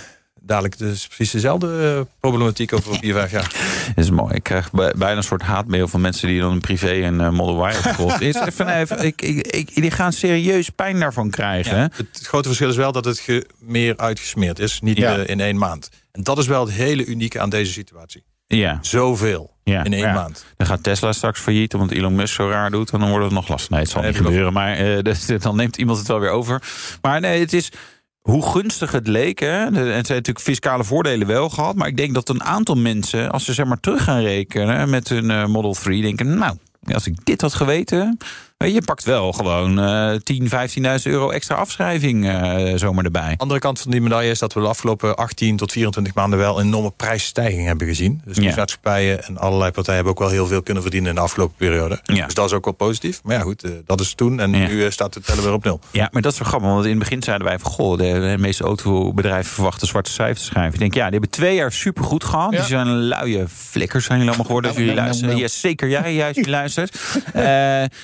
dadelijk 0.51 0.79
dus 0.79 1.07
precies 1.07 1.31
dezelfde 1.33 1.95
eh, 1.97 2.01
problematiek 2.21 2.73
over 2.73 2.95
vier, 2.99 3.15
vijf 3.15 3.31
jaar. 3.31 3.53
Dat 3.95 4.05
is 4.05 4.11
mooi. 4.11 4.35
Ik 4.35 4.43
krijg 4.43 4.71
bij- 4.71 4.95
bijna 4.97 5.17
een 5.17 5.23
soort 5.23 5.43
haatmail 5.43 5.89
van 5.89 6.01
mensen 6.01 6.29
die 6.29 6.41
dan 6.41 6.61
privé 6.61 6.93
een 6.93 7.21
eh, 7.21 7.31
Model 7.31 7.69
Y 7.69 7.73
hebben. 7.73 8.21
Is 8.29 8.35
even, 8.35 8.69
even, 8.81 9.05
ik, 9.05 9.23
ik, 9.23 9.47
ik, 9.47 9.75
die 9.75 9.91
gaan 9.91 10.13
serieus 10.13 10.69
pijn 10.69 11.01
daarvan 11.01 11.31
krijgen. 11.31 11.79
Het 11.95 12.21
grote 12.23 12.47
verschil 12.49 12.69
is 12.69 12.77
wel 12.77 12.93
dat 12.93 13.05
het 13.05 13.19
ge- 13.19 13.47
meer 13.59 13.97
uitgesmeerd 13.97 14.59
is. 14.59 14.81
Niet 14.81 14.97
Ja. 14.97 15.17
eh, 15.17 15.29
in 15.29 15.41
één 15.41 15.59
maand. 15.59 15.89
En 16.13 16.23
dat 16.23 16.39
is 16.39 16.47
wel 16.47 16.65
het 16.67 16.75
hele 16.75 17.05
unieke 17.05 17.41
aan 17.41 17.51
deze 17.51 17.73
situatie. 17.73 18.23
Ja, 18.47 18.79
Zoveel 18.83 19.51
ja, 19.65 19.85
in 19.85 19.93
één 19.93 20.03
ja. 20.07 20.13
maand. 20.13 20.45
Dan 20.57 20.67
gaat 20.67 20.83
Tesla 20.83 21.13
straks 21.13 21.41
failliet, 21.41 21.75
omdat 21.75 21.91
Elon 21.91 22.15
Musk 22.15 22.35
zo 22.35 22.49
raar 22.49 22.71
doet. 22.71 22.91
En 22.91 22.99
dan 23.01 23.09
wordt 23.09 23.25
het 23.25 23.35
nog 23.35 23.49
lastig. 23.49 23.71
Nee, 23.71 23.81
het 23.81 23.91
zal 23.91 24.03
niet 24.03 24.17
gebeuren. 24.17 24.53
Maar 24.53 24.77
eh, 24.77 25.03
dus, 25.03 25.27
dan 25.43 25.57
neemt 25.57 25.77
iemand 25.77 25.99
het 25.99 26.07
wel 26.07 26.21
weer 26.21 26.31
over. 26.31 26.63
Maar 27.03 27.21
nee, 27.21 27.41
het 27.41 27.53
is 27.53 27.73
hoe 28.21 28.43
gunstig 28.43 28.93
het 28.93 29.07
leek. 29.07 29.39
Hè? 29.39 29.65
En 29.65 29.75
het 29.75 29.85
zijn 29.85 30.19
natuurlijk 30.19 30.41
fiscale 30.41 30.85
voordelen 30.85 31.27
wel 31.27 31.49
gehad. 31.49 31.75
Maar 31.75 31.89
ik 31.89 31.97
denk 31.97 32.15
dat 32.15 32.29
een 32.29 32.43
aantal 32.43 32.75
mensen, 32.75 33.31
als 33.31 33.45
ze 33.45 33.53
zeg 33.53 33.67
maar 33.67 33.81
terug 33.81 34.05
gaan 34.05 34.21
rekenen 34.21 34.91
met 34.91 35.09
hun 35.09 35.31
eh, 35.31 35.47
Model 35.47 35.73
3, 35.73 36.03
denken: 36.03 36.39
Nou, 36.39 36.57
als 36.93 37.07
ik 37.07 37.25
dit 37.25 37.41
had 37.41 37.55
geweten. 37.55 38.19
Je 38.65 38.73
je 38.73 38.83
pakt 38.83 39.05
wel 39.05 39.33
gewoon 39.33 39.79
eh 39.79 40.15
10, 40.23 40.49
15.000 40.49 41.03
euro 41.03 41.31
extra 41.31 41.55
afschrijving 41.55 42.29
eh, 42.29 42.73
zomaar 42.77 43.05
erbij. 43.05 43.35
Andere 43.37 43.61
kant 43.61 43.81
van 43.81 43.91
die 43.91 44.01
medaille 44.01 44.31
is 44.31 44.39
dat 44.39 44.53
we 44.53 44.61
de 44.61 44.67
afgelopen 44.67 45.17
18 45.17 45.57
tot 45.57 45.73
24 45.73 46.15
maanden 46.15 46.39
wel 46.39 46.61
een 46.61 46.67
enorme 46.67 46.91
prijsstijging 46.97 47.67
hebben 47.67 47.87
gezien. 47.87 48.21
Dus 48.25 48.37
de 48.37 48.43
Ja. 48.43 48.55
maatschappijen 48.57 49.25
en 49.25 49.39
allerlei 49.39 49.71
partijen 49.71 49.95
hebben 49.95 50.13
ook 50.13 50.19
wel 50.19 50.29
heel 50.29 50.47
veel 50.47 50.63
kunnen 50.63 50.83
verdienen 50.83 51.09
in 51.11 51.15
de 51.17 51.21
afgelopen 51.21 51.55
periode. 51.57 52.01
Ja. 52.03 52.25
Dus 52.25 52.35
dat 52.35 52.47
is 52.47 52.53
ook 52.53 52.65
wel 52.65 52.75
positief. 52.75 53.21
Maar 53.25 53.37
ja, 53.37 53.41
goed, 53.43 53.63
eh, 53.65 53.71
dat 53.87 54.01
is 54.01 54.15
toen. 54.15 54.41
En 54.41 54.53
Ja. 54.53 54.67
nu 54.67 54.85
eh, 54.85 54.91
staat 54.91 55.15
het 55.15 55.27
tellen 55.27 55.43
weer 55.45 55.53
op 55.53 55.65
nul. 55.65 55.81
Ja, 55.91 56.09
maar 56.13 56.23
dat 56.23 56.33
is 56.33 56.39
wel 56.39 56.49
grappig. 56.49 56.69
Want 56.71 56.85
in 56.85 56.91
het 56.91 56.99
begin 56.99 57.23
zeiden 57.23 57.47
wij 57.47 57.59
van... 57.59 57.71
Goh, 57.71 57.99
de, 57.99 58.05
de 58.13 58.37
meeste 58.39 58.65
autobedrijven 58.65 59.53
verwachten 59.53 59.87
zwarte 59.89 60.11
cijfers 60.11 60.41
te 60.41 60.47
schrijven. 60.47 60.73
Ik 60.73 60.79
denk, 60.81 60.95
ja, 60.95 61.03
die 61.03 61.13
hebben 61.13 61.31
twee 61.31 61.55
jaar 61.55 61.73
supergoed 61.73 62.25
gehad. 62.25 62.53
Ja. 62.53 62.59
Die 62.59 62.67
zijn 62.67 62.89
luie 62.89 63.45
flikkers 63.49 64.05
zijn 64.05 64.19
jullie 64.19 64.29
allemaal 64.35 64.47
geworden. 64.47 64.71
Als 64.71 64.79
jullie 64.81 64.95
Nou, 64.95 65.09
nou, 65.09 65.21
luisteren. 65.21 65.45
nou. 65.45 65.53
Ja, 65.53 65.61
zeker 65.61 65.89
jij, 65.89 66.15
juist 66.15 66.35
die 66.35 66.49
luistert. 66.61 66.99
Eh, 67.33 67.43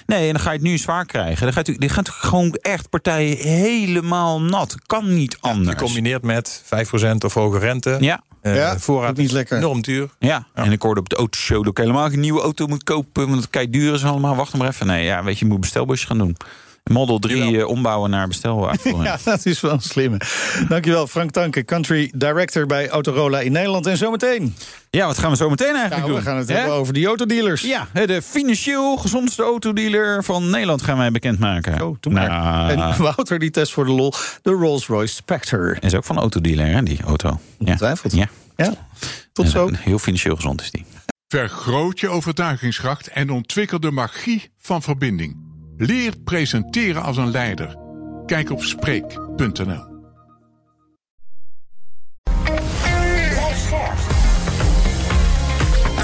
nee, 0.07 0.27
en 0.27 0.33
dan 0.33 0.41
ga 0.47 0.53
je 0.53 0.59
het 0.59 0.67
nu 0.69 0.79
zwaar 0.79 1.05
krijgen. 1.07 1.43
Dan 1.45 1.53
gaat, 1.53 1.69
u- 1.69 1.77
die 1.79 1.89
natuurlijk 1.89 2.25
gewoon 2.25 2.53
echt 2.61 2.89
partijen 2.91 3.37
helemaal 3.37 4.41
nat. 4.41 4.77
Kan 4.87 5.15
niet 5.15 5.37
anders. 5.41 5.77
Gecombineerd 5.79 6.23
met 6.23 6.63
5% 6.65 7.25
of 7.25 7.35
hoge 7.35 7.59
rente. 7.59 7.97
Ja, 8.01 8.21
Eh, 8.41 8.57
Ja, 8.57 8.79
voorraad 8.79 9.17
niet 9.17 9.33
lekker. 9.33 9.57
enorm 9.57 9.81
duur. 9.83 10.09
ja. 10.19 10.47
en 10.55 10.73
ik 10.73 10.83
hoorde 10.83 11.01
op 11.01 11.09
de 11.09 11.17
autoshow 11.17 11.59
dat 11.63 11.71
ik 11.71 11.77
helemaal 11.77 12.09
geen 12.09 12.21
nieuwe 12.21 12.41
auto 12.41 12.67
moet 12.67 12.83
kopen. 12.85 13.29
Want 13.29 13.41
het 13.41 13.51
kei 13.51 13.71
duur 13.71 13.95
is 13.95 14.05
allemaal. 14.05 14.37
Wacht 14.37 14.55
maar 14.57 14.69
even. 14.69 14.87
Nee, 14.87 15.05
ja, 15.05 15.25
weet 15.25 15.39
je, 15.39 15.45
je 15.45 15.51
moet 15.51 15.61
bestelbusjes 15.61 16.07
gaan 16.09 16.19
doen. 16.19 16.37
Model 16.93 17.19
3 17.19 17.59
eh, 17.59 17.67
ombouwen 17.69 18.11
naar 18.11 18.29
bestelwagen. 18.29 18.97
Ja, 19.03 19.19
dat 19.25 19.47
is 19.47 19.61
wel 19.61 19.73
een 19.73 19.81
slimme. 19.81 20.21
Dankjewel, 20.69 21.07
Frank 21.07 21.31
Tanke, 21.31 21.65
country 21.65 22.13
director 22.17 22.67
bij 22.67 22.89
Autorola 22.89 23.41
in 23.41 23.53
Nederland. 23.53 23.87
En 23.87 23.97
zometeen, 23.97 24.55
Ja, 24.91 25.07
wat 25.07 25.19
gaan 25.19 25.31
we 25.31 25.37
zo 25.37 25.51
meteen 25.51 25.75
eigenlijk 25.75 25.97
nou, 25.97 26.09
doen? 26.09 26.19
we 26.19 26.25
gaan 26.25 26.37
het 26.37 26.49
hebben 26.49 26.73
over 26.73 26.93
die 26.95 27.07
autodealers. 27.07 27.63
Ja, 27.63 27.89
de 27.93 28.23
financieel 28.23 28.97
gezondste 28.97 29.43
autodealer 29.43 30.25
van 30.25 30.51
Nederland 30.51 30.83
gaan 30.83 30.99
wij 30.99 31.11
bekendmaken. 31.11 31.83
Oh, 31.83 31.97
doe 32.01 32.13
maar. 32.13 32.29
Nou, 32.29 32.71
En 32.71 33.03
Wouter 33.03 33.39
die 33.39 33.51
test 33.51 33.73
voor 33.73 33.85
de 33.85 33.93
lol 33.93 34.13
de 34.43 34.51
Rolls-Royce 34.51 35.15
Spectre. 35.15 35.77
is 35.81 35.95
ook 35.95 36.05
van 36.05 36.19
autodealer, 36.19 36.67
hè, 36.67 36.83
die 36.83 37.03
auto. 37.03 37.29
Ja. 37.29 37.39
Ongetwijfeld. 37.59 38.13
Ja. 38.15 38.29
Ja, 38.57 38.75
tot 39.33 39.49
zo. 39.49 39.71
Heel 39.79 39.99
financieel 39.99 40.37
gezond 40.37 40.61
is 40.61 40.71
die. 40.71 40.85
Vergroot 41.29 42.01
je 42.01 42.09
overtuigingskracht 42.09 43.07
en 43.09 43.31
ontwikkel 43.31 43.81
de 43.81 43.91
magie 43.91 44.51
van 44.59 44.83
verbinding. 44.83 45.37
Leer 45.79 46.13
presenteren 46.25 47.03
als 47.03 47.17
een 47.17 47.31
leider. 47.31 47.77
Kijk 48.27 48.51
op 48.51 48.63
Spreek.nl. 48.63 49.95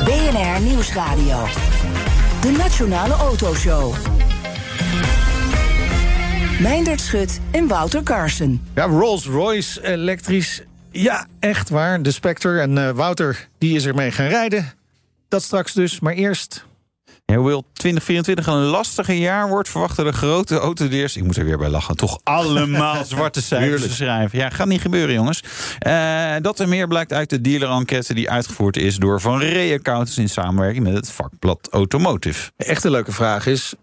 BNR 0.04 0.61
Nieuwsradio. 0.61 1.46
De 2.40 2.54
Nationale 2.58 3.14
Autoshow. 3.14 3.94
Meindert 6.61 7.00
Schut 7.00 7.40
en 7.50 7.66
Wouter 7.66 8.02
Carson. 8.02 8.61
Ja, 8.74 8.85
Rolls-Royce 8.85 9.87
elektrisch. 9.87 10.62
Ja, 10.90 11.26
echt 11.38 11.68
waar. 11.68 12.02
De 12.02 12.11
Spectre. 12.11 12.61
En 12.61 12.78
eh, 12.78 12.90
Wouter, 12.90 13.48
die 13.58 13.76
is 13.76 13.87
ermee 13.87 14.11
gaan 14.11 14.28
rijden. 14.28 14.72
Dat 15.28 15.42
straks 15.42 15.72
dus. 15.72 16.00
Maar 16.00 16.14
eerst... 16.14 16.64
Hoewel 17.24 17.64
2024 17.72 18.46
een 18.46 18.54
lastiger 18.54 19.14
jaar 19.14 19.48
wordt, 19.48 19.68
verwachten 19.68 20.04
de 20.04 20.12
grote 20.12 20.58
autodealers... 20.58 21.16
ik 21.16 21.24
moet 21.24 21.37
er 21.37 21.44
weer 21.44 21.58
bij 21.58 21.68
lachen, 21.68 21.96
toch 21.96 22.20
allemaal 22.22 23.04
zwarte 23.14 23.42
cijfers 23.42 23.82
te 23.82 23.90
schrijven. 23.90 24.38
Ja, 24.38 24.50
gaat 24.50 24.66
niet 24.66 24.80
gebeuren, 24.80 25.14
jongens. 25.14 25.42
Eh, 25.78 26.35
dat 26.40 26.61
er 26.61 26.68
meer 26.68 26.88
blijkt 26.88 27.12
uit 27.12 27.30
de 27.30 27.40
dealer-enquête 27.40 28.14
die 28.14 28.30
uitgevoerd 28.30 28.76
is... 28.76 28.96
door 28.96 29.20
Van 29.20 29.38
Ree 29.38 29.74
Accountants 29.74 30.18
in 30.18 30.28
samenwerking 30.28 30.85
met 30.85 30.94
het 30.94 31.11
vakblad 31.11 31.68
Automotive. 31.70 32.50
De 32.56 32.64
echte 32.64 32.90
leuke 32.90 33.12
vraag 33.12 33.46
is 33.46 33.74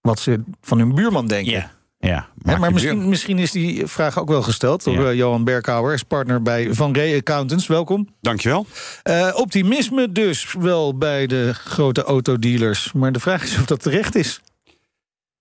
wat 0.00 0.20
ze 0.20 0.42
van 0.60 0.78
hun 0.78 0.94
buurman 0.94 1.26
denken. 1.26 1.52
Ja, 1.52 1.70
ja 1.98 2.28
maar 2.58 2.72
misschien, 2.72 3.08
misschien 3.08 3.38
is 3.38 3.50
die 3.50 3.86
vraag 3.86 4.18
ook 4.18 4.28
wel 4.28 4.42
gesteld 4.42 4.84
door 4.84 4.94
Ja. 5.02 5.08
eh, 5.10 5.14
Johan 5.16 5.44
Berkhouwer, 5.44 5.94
is 5.94 6.02
partner 6.02 6.42
bij 6.42 6.74
Van 6.74 6.92
Ree 6.92 7.16
Accountants. 7.18 7.66
Welkom. 7.66 8.08
Dankjewel. 8.20 8.66
Eh, 9.02 9.32
optimisme 9.34 10.12
dus 10.12 10.52
wel 10.58 10.96
bij 10.98 11.26
de 11.26 11.54
grote 11.54 12.02
autodealers. 12.02 12.92
Maar 12.92 13.12
de 13.12 13.20
vraag 13.20 13.42
is 13.42 13.58
of 13.58 13.64
dat 13.66 13.82
terecht 13.82 14.14
is. 14.14 14.40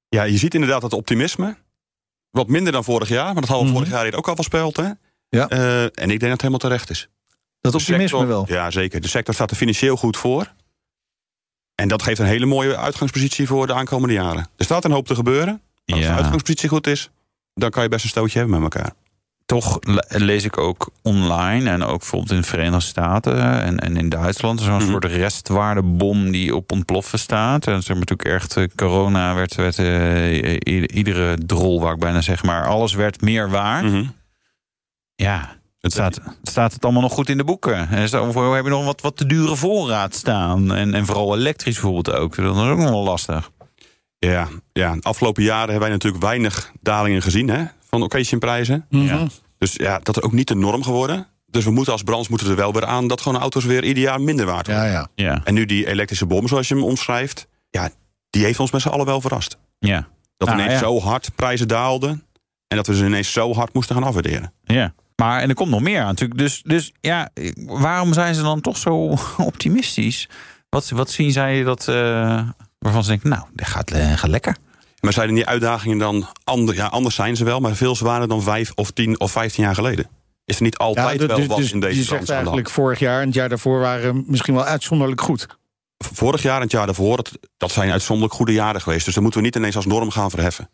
Ja, 0.09 0.23
je 0.23 0.37
ziet 0.37 0.53
inderdaad 0.53 0.81
dat 0.81 0.93
optimisme. 0.93 1.55
Wat 2.29 2.47
minder 2.47 2.71
dan 2.73 2.83
vorig 2.83 3.07
jaar, 3.09 3.25
maar 3.33 3.41
dat 3.41 3.47
hadden 3.49 3.65
we 3.67 3.71
Mhm. 3.71 3.77
vorig 3.81 3.93
jaar 3.97 4.03
hier 4.03 4.15
ook 4.17 4.27
al 4.27 4.35
voorspeld. 4.35 4.75
Hè? 4.77 4.89
Ja. 5.29 5.47
Eh, 5.49 5.81
en 5.83 5.89
ik 5.91 5.95
denk 6.07 6.19
dat 6.21 6.29
het 6.31 6.39
helemaal 6.41 6.59
terecht 6.59 6.89
is. 6.89 7.09
Dat 7.61 7.71
De 7.71 7.77
optimisme 7.77 8.07
sector- 8.07 8.27
wel. 8.27 8.45
Ja, 8.47 8.71
zeker. 8.71 9.01
De 9.01 9.07
sector 9.07 9.33
staat 9.33 9.51
er 9.51 9.57
financieel 9.57 9.95
goed 9.97 10.17
voor. 10.17 10.53
En 11.75 11.87
dat 11.87 12.03
geeft 12.03 12.19
een 12.19 12.25
hele 12.25 12.45
mooie 12.45 12.77
uitgangspositie 12.77 13.47
voor 13.47 13.67
de 13.67 13.73
aankomende 13.73 14.13
jaren. 14.13 14.47
Er 14.57 14.65
staat 14.65 14.85
een 14.85 14.91
hoop 14.91 15.07
te 15.07 15.15
gebeuren. 15.15 15.61
Als 15.85 15.99
de 15.99 16.05
Ja. 16.05 16.15
uitgangspositie 16.15 16.69
goed 16.69 16.87
is, 16.87 17.09
dan 17.53 17.69
kan 17.69 17.83
je 17.83 17.89
best 17.89 18.03
een 18.03 18.09
stootje 18.09 18.39
hebben 18.39 18.61
met 18.61 18.73
elkaar. 18.73 18.93
toch 19.45 19.77
le- 19.81 20.03
lees 20.07 20.43
ik 20.43 20.57
ook 20.57 20.89
online 21.01 21.69
en 21.69 21.83
ook 21.83 21.97
bijvoorbeeld 21.99 22.31
in 22.31 22.37
de 22.41 22.47
Verenigde 22.47 22.79
Staten 22.85 23.61
en, 23.61 23.79
en 23.79 23.97
in 23.97 24.09
Duitsland 24.09 24.61
zo'n 24.61 24.75
Mhm. 24.77 24.85
soort 24.89 25.05
restwaardebom 25.05 26.31
die 26.31 26.55
op 26.55 26.71
ontploffen 26.71 27.19
staat. 27.19 27.67
En 27.67 27.83
zeg 27.83 27.87
maar 27.97 28.05
natuurlijk 28.07 28.29
echt 28.29 28.57
eh, 28.57 28.63
corona 28.75 29.33
werd, 29.35 29.55
werd 29.55 29.79
eh, 29.79 30.57
iedere 30.97 31.37
drol, 31.45 31.79
wou 31.79 31.93
ik 31.93 31.99
bijna 31.99 32.21
zeg 32.21 32.43
maar, 32.43 32.67
alles 32.67 32.93
werd 32.93 33.21
meer 33.21 33.49
waard. 33.49 33.85
Mhm. 33.85 34.03
Ja, 35.15 35.55
het 35.79 35.91
staat, 35.91 36.19
staat 36.43 36.73
het 36.73 36.83
allemaal 36.83 37.01
nog 37.01 37.13
goed 37.13 37.29
in 37.29 37.37
de 37.37 37.43
boeken. 37.43 37.89
En 37.89 38.01
heb 38.01 38.63
je 38.63 38.69
nog 38.69 38.85
wat, 38.85 39.01
wat 39.01 39.17
te 39.17 39.25
dure 39.25 39.55
voorraad 39.55 40.15
staan? 40.15 40.73
En, 40.73 40.93
en 40.93 41.05
vooral 41.05 41.35
elektrisch 41.37 41.73
bijvoorbeeld 41.79 42.11
ook. 42.17 42.35
Dat 42.35 42.55
is 42.55 42.61
ook 42.61 42.77
nog 42.77 42.89
wel 42.89 43.03
lastig. 43.03 43.51
Ja, 44.19 44.47
ja, 44.73 44.93
de 44.95 45.01
afgelopen 45.01 45.43
jaren 45.43 45.69
hebben 45.69 45.79
wij 45.79 45.89
natuurlijk 45.89 46.23
weinig 46.23 46.71
dalingen 46.81 47.21
gezien 47.21 47.49
hè, 47.49 47.65
van 47.89 48.03
occasionprijzen. 48.03 48.85
Ja. 48.89 49.27
Dus 49.57 49.73
ja, 49.73 49.99
dat 49.99 50.17
is 50.17 50.23
ook 50.23 50.31
niet 50.31 50.47
de 50.47 50.55
norm 50.55 50.83
geworden. 50.83 51.27
Dus 51.47 51.63
we 51.63 51.71
moeten 51.71 51.93
als 51.93 52.03
branche 52.03 52.29
moeten 52.29 52.49
er 52.49 52.55
wel 52.55 52.73
weer 52.73 52.85
aan 52.85 53.07
dat 53.07 53.21
gewoon 53.21 53.41
auto's 53.41 53.65
weer 53.65 53.83
ieder 53.83 54.03
jaar 54.03 54.21
minder 54.21 54.45
waard 54.45 54.67
worden. 54.67 54.85
Ja, 54.85 54.91
ja. 54.91 55.07
Ja, 55.15 55.41
En 55.43 55.53
nu 55.53 55.65
die 55.65 55.87
elektrische 55.87 56.25
bom, 56.25 56.47
zoals 56.47 56.67
je 56.67 56.73
hem 56.73 56.83
omschrijft, 56.83 57.47
ja, 57.69 57.89
die 58.29 58.43
heeft 58.43 58.59
ons 58.59 58.71
met 58.71 58.81
z'n 58.81 58.87
allen 58.87 59.05
wel 59.05 59.21
verrast. 59.21 59.57
ja. 59.79 60.07
Dat 60.37 60.47
Nou, 60.47 60.59
ineens 60.61 60.79
ja. 60.79 60.85
zo 60.85 60.99
hard 60.99 61.35
prijzen 61.35 61.67
daalden 61.67 62.23
en 62.67 62.77
dat 62.77 62.87
we 62.87 62.95
ze 62.95 63.05
ineens 63.05 63.31
zo 63.31 63.53
hard 63.53 63.73
moesten 63.73 63.95
gaan 63.95 64.03
afwaarderen. 64.03 64.53
Ja. 64.63 64.93
Maar 65.15 65.41
en 65.41 65.49
er 65.49 65.55
komt 65.55 65.69
nog 65.69 65.81
meer 65.81 65.99
aan 65.99 66.05
natuurlijk. 66.07 66.39
Dus, 66.39 66.61
dus 66.65 66.91
ja, 67.01 67.29
waarom 67.65 68.13
zijn 68.13 68.35
ze 68.35 68.41
dan 68.41 68.61
toch 68.61 68.77
zo 68.77 69.17
optimistisch? 69.37 70.29
Wat, 70.69 70.89
wat 70.89 71.09
zien 71.09 71.31
zij 71.31 71.63
dat, 71.63 71.87
eh, 71.87 72.49
waarvan 72.85 73.03
ze 73.03 73.09
denken, 73.09 73.29
nou, 73.29 73.43
dat 73.53 73.67
gaat, 73.67 73.91
eh, 73.91 74.11
gaat 74.11 74.29
lekker. 74.29 74.57
Maar 74.99 75.13
zeiden 75.13 75.35
die 75.35 75.45
uitdagingen 75.45 75.97
dan 75.97 76.27
ander, 76.43 76.75
ja, 76.75 76.85
anders 76.85 77.15
zijn 77.15 77.35
ze 77.35 77.43
wel, 77.43 77.59
maar 77.59 77.75
veel 77.75 77.95
zwaarder 77.95 78.27
dan 78.27 78.41
vijf 78.41 78.71
of 78.75 78.91
tien 78.91 79.19
of 79.19 79.31
vijftien 79.31 79.63
jaar 79.63 79.75
geleden? 79.75 80.07
Is 80.45 80.55
er 80.55 80.63
niet 80.63 80.77
altijd 80.77 81.21
Ja, 81.21 81.27
wel 81.27 81.45
wat 81.45 81.57
dus 81.57 81.71
in 81.71 81.79
deze 81.79 81.97
je 81.97 82.03
zegt 82.03 82.29
eigenlijk 82.29 82.69
vorig 82.69 82.99
jaar 82.99 83.19
en 83.19 83.25
het 83.25 83.35
jaar 83.35 83.49
daarvoor 83.49 83.79
waren 83.79 84.23
misschien 84.27 84.53
wel 84.53 84.63
uitzonderlijk 84.63 85.21
goed. 85.21 85.47
Vorig 85.97 86.41
jaar 86.41 86.55
en 86.55 86.61
het 86.61 86.71
jaar 86.71 86.85
daarvoor, 86.85 87.15
dat, 87.15 87.31
dat 87.57 87.71
zijn 87.71 87.91
uitzonderlijk 87.91 88.35
goede 88.35 88.53
jaren 88.53 88.81
geweest. 88.81 89.05
Dus 89.05 89.13
dat 89.13 89.23
moeten 89.23 89.39
we 89.41 89.45
niet 89.45 89.55
ineens 89.55 89.75
als 89.75 89.85
norm 89.85 90.09
gaan 90.09 90.29
verheffen. 90.29 90.69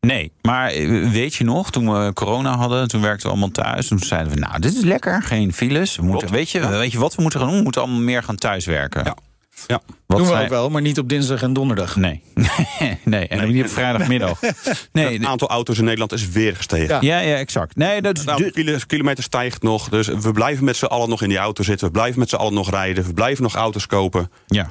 Nee, 0.00 0.32
maar 0.42 0.70
eh, 0.70 1.10
weet 1.10 1.34
je 1.34 1.44
nog, 1.44 1.70
toen 1.70 1.92
we 1.92 2.12
corona 2.12 2.56
hadden, 2.56 2.88
toen 2.88 3.00
werkten 3.00 3.26
we 3.26 3.32
allemaal 3.32 3.50
thuis. 3.50 3.86
Toen 3.86 3.98
zeiden 3.98 4.32
we, 4.32 4.38
nou, 4.38 4.60
dit 4.60 4.74
is 4.74 4.82
lekker, 4.82 5.22
geen 5.22 5.52
files. 5.52 5.96
We 5.96 6.02
moeten, 6.02 6.28
Klopt. 6.28 6.34
weet, 6.36 6.50
je, 6.50 6.68
weet 6.68 6.92
je 6.92 6.98
wat 6.98 7.14
we 7.14 7.22
moeten 7.22 7.40
gaan 7.40 7.48
doen? 7.48 7.58
We 7.58 7.64
moeten 7.64 7.82
allemaal 7.82 8.00
meer 8.00 8.22
gaan 8.22 8.36
thuiswerken. 8.36 9.04
Ja. 9.04 9.16
Ja. 9.66 9.80
Wat 10.06 10.18
Doen 10.18 10.26
we 10.26 10.32
zei- 10.32 10.44
ook 10.44 10.50
wel, 10.50 10.70
maar 10.70 10.82
niet 10.82 10.98
op 10.98 11.08
dinsdag 11.08 11.42
en 11.42 11.52
donderdag. 11.52 11.96
Nee. 11.96 12.22
nee, 13.04 13.28
en 13.28 13.40
ook 13.44 13.50
niet 13.52 13.64
op 13.64 13.70
vrijdagmiddag. 13.70 14.40
Nee, 14.92 15.12
Het 15.18 15.24
aantal 15.26 15.48
auto's 15.48 15.78
in 15.78 15.84
Nederland 15.84 16.12
is 16.12 16.28
weer 16.28 16.56
gestegen. 16.56 16.88
Ja. 16.94 17.18
ja, 17.18 17.28
ja, 17.28 17.36
exact. 17.36 17.76
Nee, 17.76 18.02
dat 18.02 18.14
is 18.14 18.20
Het 18.20 18.30
aantal 18.30 18.46
de- 18.46 18.52
kilo- 18.52 18.78
kilometer 18.86 19.24
stijgt 19.24 19.62
nog. 19.62 19.88
Dus 19.88 20.06
we 20.06 20.32
blijven 20.32 20.64
met 20.64 20.76
z'n 20.76 20.84
allen 20.84 21.08
nog 21.08 21.22
in 21.22 21.28
die 21.28 21.38
auto 21.38 21.62
zitten. 21.62 21.86
We 21.86 21.92
blijven 21.92 22.18
met 22.18 22.28
z'n 22.28 22.36
allen 22.36 22.54
nog 22.54 22.70
rijden. 22.70 23.04
We 23.04 23.14
blijven 23.14 23.42
nog 23.42 23.54
auto's 23.54 23.86
kopen. 23.86 24.30
ja. 24.46 24.70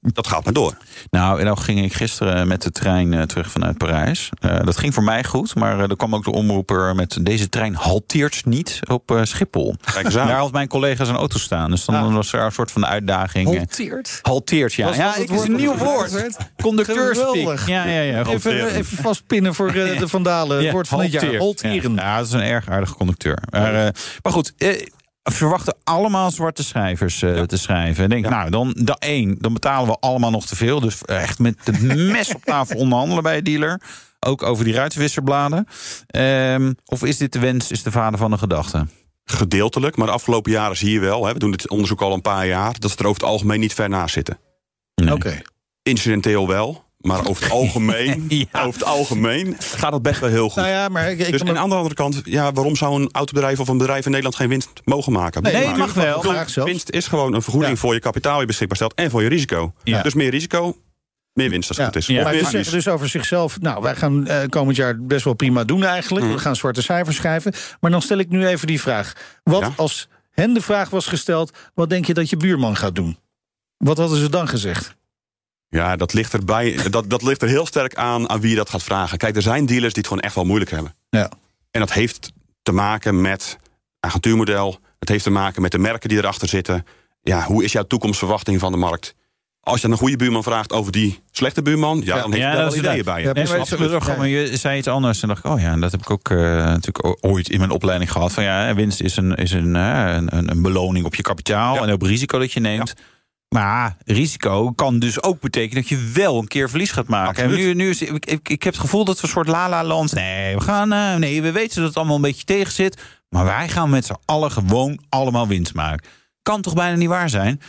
Dat 0.00 0.26
gaat 0.26 0.44
maar 0.44 0.52
door. 0.52 0.76
Nou, 1.10 1.38
en 1.40 1.44
dan 1.46 1.58
ging 1.58 1.84
ik 1.84 1.92
gisteren 1.92 2.48
met 2.48 2.62
de 2.62 2.70
trein 2.70 3.14
eh, 3.14 3.22
terug 3.22 3.50
vanuit 3.50 3.78
Parijs. 3.78 4.28
Eh, 4.40 4.60
dat 4.64 4.76
ging 4.76 4.94
voor 4.94 5.02
mij 5.02 5.24
goed, 5.24 5.54
maar 5.54 5.80
eh, 5.80 5.90
er 5.90 5.96
kwam 5.96 6.14
ook 6.14 6.24
de 6.24 6.30
omroeper 6.32 6.94
met 6.94 7.18
deze 7.20 7.48
trein 7.48 7.74
halteert 7.74 8.44
niet 8.44 8.80
op 8.90 9.10
eh, 9.10 9.20
Schiphol. 9.22 9.76
Kijk 9.92 10.04
eens 10.04 10.16
aan. 10.16 10.26
Daar 10.26 10.36
had 10.38 10.52
mijn 10.52 10.68
collega 10.68 11.04
zijn 11.04 11.16
auto 11.16 11.38
staan. 11.38 11.70
Dus 11.70 11.84
dan 11.84 11.94
Ah. 11.94 12.14
was 12.14 12.32
er 12.32 12.40
een 12.44 12.52
soort 12.52 12.70
van 12.70 12.86
uitdaging. 12.86 13.46
Halteert. 13.56 14.18
Halteert, 14.22 14.74
ja. 14.74 14.86
Was 14.86 14.96
ja, 14.96 15.12
het 15.14 15.30
is 15.30 15.42
een 15.42 15.54
nieuw 15.56 15.76
woord. 15.76 16.36
Conducteurspeak. 16.62 17.28
Geweldig. 17.28 17.66
Ja, 17.68 17.84
ja, 17.84 18.00
ja. 18.00 18.24
Even, 18.24 18.66
even 18.74 18.96
vastpinnen 19.02 19.54
voor 19.54 19.68
eh, 19.68 19.98
de 19.98 20.08
vandalen. 20.08 20.62
Het 20.64 20.72
woord 20.72 20.88
van 20.88 21.00
het 21.00 21.12
jaar. 21.12 21.22
halteert. 21.22 21.42
Halteren. 21.42 21.94
Ja, 21.94 22.02
ja, 22.02 22.16
dat 22.18 22.26
is 22.26 22.32
een 22.32 22.40
erg 22.40 22.68
aardige 22.68 22.94
conducteur. 22.94 23.38
Maar, 23.50 23.86
eh, 23.86 23.92
maar 24.22 24.32
goed, 24.32 24.52
eh, 24.58 24.86
verwachten 25.32 25.76
allemaal 25.84 26.30
zwarte 26.30 26.64
cijfers 26.64 27.22
eh, 27.22 27.42
te 27.42 27.56
schrijven. 27.56 28.04
Ik 28.04 28.10
denk, 28.10 28.28
nou, 28.28 28.50
dan, 28.50 28.76
dan 28.78 28.96
één, 28.98 29.36
dan 29.38 29.52
betalen 29.52 29.88
we 29.88 29.96
allemaal 30.00 30.30
nog 30.30 30.46
te 30.46 30.56
veel. 30.56 30.80
Dus 30.80 31.04
echt 31.04 31.38
met 31.38 31.58
het 31.64 31.82
mes 31.82 32.34
op 32.34 32.44
tafel 32.44 32.78
onderhandelen 32.84 33.22
bij 33.22 33.36
een 33.36 33.44
dealer. 33.44 33.80
Ook 34.20 34.42
over 34.42 34.64
die 34.64 34.74
ruitwisserbladen. 34.74 35.66
Ehm, 36.06 36.72
of 36.84 37.04
is 37.04 37.16
dit 37.16 37.32
de 37.32 37.38
wens, 37.38 37.70
is 37.70 37.82
de 37.82 37.90
vader 37.90 38.18
van 38.18 38.30
de 38.30 38.38
gedachte? 38.38 38.86
Gedeeltelijk. 39.24 39.96
Maar 39.96 40.06
de 40.06 40.12
afgelopen 40.12 40.52
jaren 40.52 40.76
zie 40.76 40.92
je 40.92 41.00
wel. 41.00 41.26
Hè, 41.26 41.32
we 41.32 41.38
doen 41.38 41.50
dit 41.50 41.68
onderzoek 41.68 42.00
al 42.00 42.12
een 42.12 42.20
paar 42.20 42.46
jaar. 42.46 42.78
Dat 42.78 42.90
ze 42.90 42.96
er 42.96 43.06
over 43.06 43.20
het 43.20 43.30
algemeen 43.30 43.60
niet 43.60 43.74
ver 43.74 43.88
naast 43.88 44.14
zitten. 44.14 44.38
Nee. 44.94 45.14
Oké. 45.14 45.42
Incidenteel 45.82 46.48
wel. 46.48 46.87
Maar 46.98 47.26
over 47.28 47.42
het 47.42 47.52
algemeen, 47.52 48.24
Ja. 48.28 48.46
over 48.52 48.80
het 48.80 48.84
algemeen 48.84 49.56
gaat 49.58 49.92
het 49.92 50.02
best 50.02 50.20
wel 50.20 50.30
heel 50.30 50.48
goed. 50.48 50.56
Nou 50.62 50.68
ja, 50.68 50.88
maar 50.88 51.10
ik, 51.10 51.18
ik 51.18 51.30
dus 51.32 51.44
aan 51.44 51.68
de 51.68 51.74
andere 51.74 51.94
kant, 51.94 52.20
ja, 52.24 52.52
waarom 52.52 52.76
zou 52.76 53.00
een 53.02 53.08
autobedrijf 53.12 53.60
of 53.60 53.68
een 53.68 53.78
bedrijf 53.78 54.04
in 54.04 54.08
Nederland 54.10 54.36
geen 54.36 54.48
winst 54.48 54.68
mogen 54.84 55.12
maken? 55.12 55.42
Nee, 55.42 55.52
Nee, 55.52 55.66
Maar- 55.66 55.78
mag 55.78 55.94
wel. 55.94 56.20
Graag 56.20 56.50
zelfs. 56.50 56.70
Winst 56.70 56.90
is 56.90 57.06
gewoon 57.06 57.34
een 57.34 57.42
vergoeding 57.42 57.74
Ja. 57.74 57.80
voor 57.80 57.94
je 57.94 58.00
kapitaal 58.00 58.32
die 58.32 58.40
je 58.40 58.46
beschikbaar 58.46 58.76
stelt 58.76 58.94
en 58.94 59.10
voor 59.10 59.22
je 59.22 59.28
risico. 59.28 59.72
Ja. 59.82 60.02
Dus 60.02 60.14
meer 60.14 60.30
risico, 60.30 60.76
meer 61.32 61.50
winst 61.50 61.68
als 61.68 61.78
het 61.78 61.92
Ja. 61.94 62.00
is. 62.00 62.06
Ja. 62.06 62.16
Of 62.18 62.22
Maar 62.24 62.32
meer 62.34 62.44
ze 62.44 62.50
zeggen 62.50 62.72
dus 62.72 62.88
over 62.88 63.08
zichzelf... 63.08 63.60
nou, 63.60 63.82
wij 63.82 63.94
gaan 63.96 64.26
eh, 64.26 64.48
komend 64.48 64.76
jaar 64.76 64.96
best 65.02 65.24
wel 65.24 65.34
prima 65.34 65.64
doen 65.64 65.84
eigenlijk. 65.84 66.24
Mhm. 66.26 66.34
We 66.34 66.40
gaan 66.40 66.56
zwarte 66.56 66.82
cijfers 66.82 67.16
schrijven. 67.16 67.52
Maar 67.80 67.90
dan 67.90 68.02
stel 68.02 68.18
ik 68.18 68.28
nu 68.28 68.46
even 68.46 68.66
die 68.66 68.80
vraag. 68.80 69.12
Wat 69.42 69.60
Ja? 69.60 69.72
als 69.76 70.08
hen 70.30 70.54
de 70.54 70.60
vraag 70.60 70.90
was 70.90 71.06
gesteld... 71.06 71.50
wat 71.74 71.90
denk 71.90 72.04
je 72.06 72.14
dat 72.14 72.30
je 72.30 72.36
buurman 72.36 72.76
gaat 72.76 72.94
doen? 72.94 73.18
Wat 73.76 73.98
hadden 73.98 74.18
ze 74.18 74.28
dan 74.30 74.48
gezegd? 74.48 74.96
Ja, 75.70 75.96
dat 75.96 76.12
ligt, 76.12 76.32
erbij, 76.32 76.78
dat, 76.90 77.10
dat 77.10 77.22
ligt 77.22 77.42
er 77.42 77.48
heel 77.48 77.66
sterk 77.66 77.94
aan 77.94 78.28
aan 78.28 78.40
wie 78.40 78.50
je 78.50 78.56
dat 78.56 78.70
gaat 78.70 78.82
vragen. 78.82 79.18
Kijk, 79.18 79.36
er 79.36 79.42
zijn 79.42 79.66
dealers 79.66 79.92
die 79.92 80.02
het 80.02 80.06
gewoon 80.06 80.22
echt 80.22 80.34
wel 80.34 80.44
moeilijk 80.44 80.70
hebben. 80.70 80.94
Ja. 81.10 81.30
En 81.70 81.80
dat 81.80 81.92
heeft 81.92 82.32
te 82.62 82.72
maken 82.72 83.20
met 83.20 83.58
agentuurmodel. 84.00 84.78
Het 84.98 85.08
heeft 85.08 85.24
te 85.24 85.30
maken 85.30 85.62
met 85.62 85.72
de 85.72 85.78
merken 85.78 86.08
die 86.08 86.18
erachter 86.18 86.48
zitten. 86.48 86.86
Ja, 87.22 87.42
hoe 87.44 87.64
is 87.64 87.72
jouw 87.72 87.82
toekomstverwachting 87.82 88.60
van 88.60 88.72
de 88.72 88.78
markt? 88.78 89.14
Als 89.60 89.80
je 89.80 89.88
een 89.88 89.96
goede 89.96 90.16
buurman 90.16 90.42
vraagt 90.42 90.72
over 90.72 90.92
die 90.92 91.20
slechte 91.30 91.62
buurman... 91.62 92.00
ja, 92.04 92.16
Ja. 92.16 92.20
dan 92.22 92.30
heeft 92.32 92.42
Ja, 92.44 92.50
hij 92.50 92.58
wel 92.58 92.76
ideeën 92.76 93.04
bij 93.04 93.20
je. 93.20 93.26
Ja, 93.26 93.32
Nee, 93.32 94.30
je 94.30 94.56
zei 94.56 94.78
iets 94.78 94.88
anders 94.88 95.22
en 95.22 95.28
dacht 95.28 95.44
ik, 95.44 95.50
oh 95.50 95.60
ja, 95.60 95.72
en 95.72 95.80
dat 95.80 95.90
heb 95.90 96.00
ik 96.00 96.10
ook 96.10 96.30
eh, 96.30 96.38
natuurlijk 96.38 97.16
ooit 97.20 97.48
in 97.48 97.58
mijn 97.58 97.70
opleiding 97.70 98.12
gehad. 98.12 98.32
Van 98.32 98.42
ja, 98.44 98.74
winst 98.74 99.00
is 99.00 99.16
een, 99.16 99.34
is 99.34 99.52
een, 99.52 99.74
een, 99.74 100.50
een, 100.50 100.62
beloning 100.62 101.06
op 101.06 101.14
je 101.14 101.22
kapitaal 101.22 101.74
Ja. 101.74 101.82
en 101.82 101.92
op 101.92 102.02
risico 102.02 102.38
dat 102.38 102.52
je 102.52 102.60
neemt. 102.60 102.94
Maar 103.48 103.96
risico 104.04 104.72
kan 104.72 104.98
dus 104.98 105.22
ook 105.22 105.40
betekenen 105.40 105.82
dat 105.82 105.88
je 105.88 106.10
wel 106.14 106.38
een 106.38 106.48
keer 106.48 106.68
verlies 106.70 106.90
gaat 106.90 107.08
maken. 107.08 107.44
En 107.44 107.50
nu, 107.50 107.74
nu 107.74 107.88
is, 107.88 108.02
ik, 108.02 108.26
ik, 108.26 108.48
ik 108.48 108.62
heb 108.62 108.72
het 108.72 108.82
gevoel 108.82 109.04
dat 109.04 109.16
we 109.16 109.22
een 109.22 109.28
soort 109.28 109.48
la-la-land... 109.48 110.12
Nee, 110.12 110.56
we 110.56 110.60
gaan, 110.60 110.92
eh, 110.92 111.14
nee, 111.14 111.42
we 111.42 111.52
weten 111.52 111.76
dat 111.76 111.88
het 111.88 111.96
allemaal 111.96 112.16
een 112.16 112.22
beetje 112.22 112.44
tegen 112.44 112.72
zit. 112.72 113.02
Maar 113.28 113.44
wij 113.44 113.68
gaan 113.68 113.90
met 113.90 114.04
z'n 114.04 114.16
allen 114.24 114.50
gewoon 114.50 115.00
allemaal 115.08 115.48
winst 115.48 115.74
maken. 115.74 116.08
Kan 116.42 116.62
toch 116.62 116.74
bijna 116.74 116.96
niet 116.96 117.08
waar 117.08 117.30
zijn? 117.30 117.60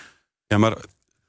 Ja, 0.47 0.57
maar 0.57 0.75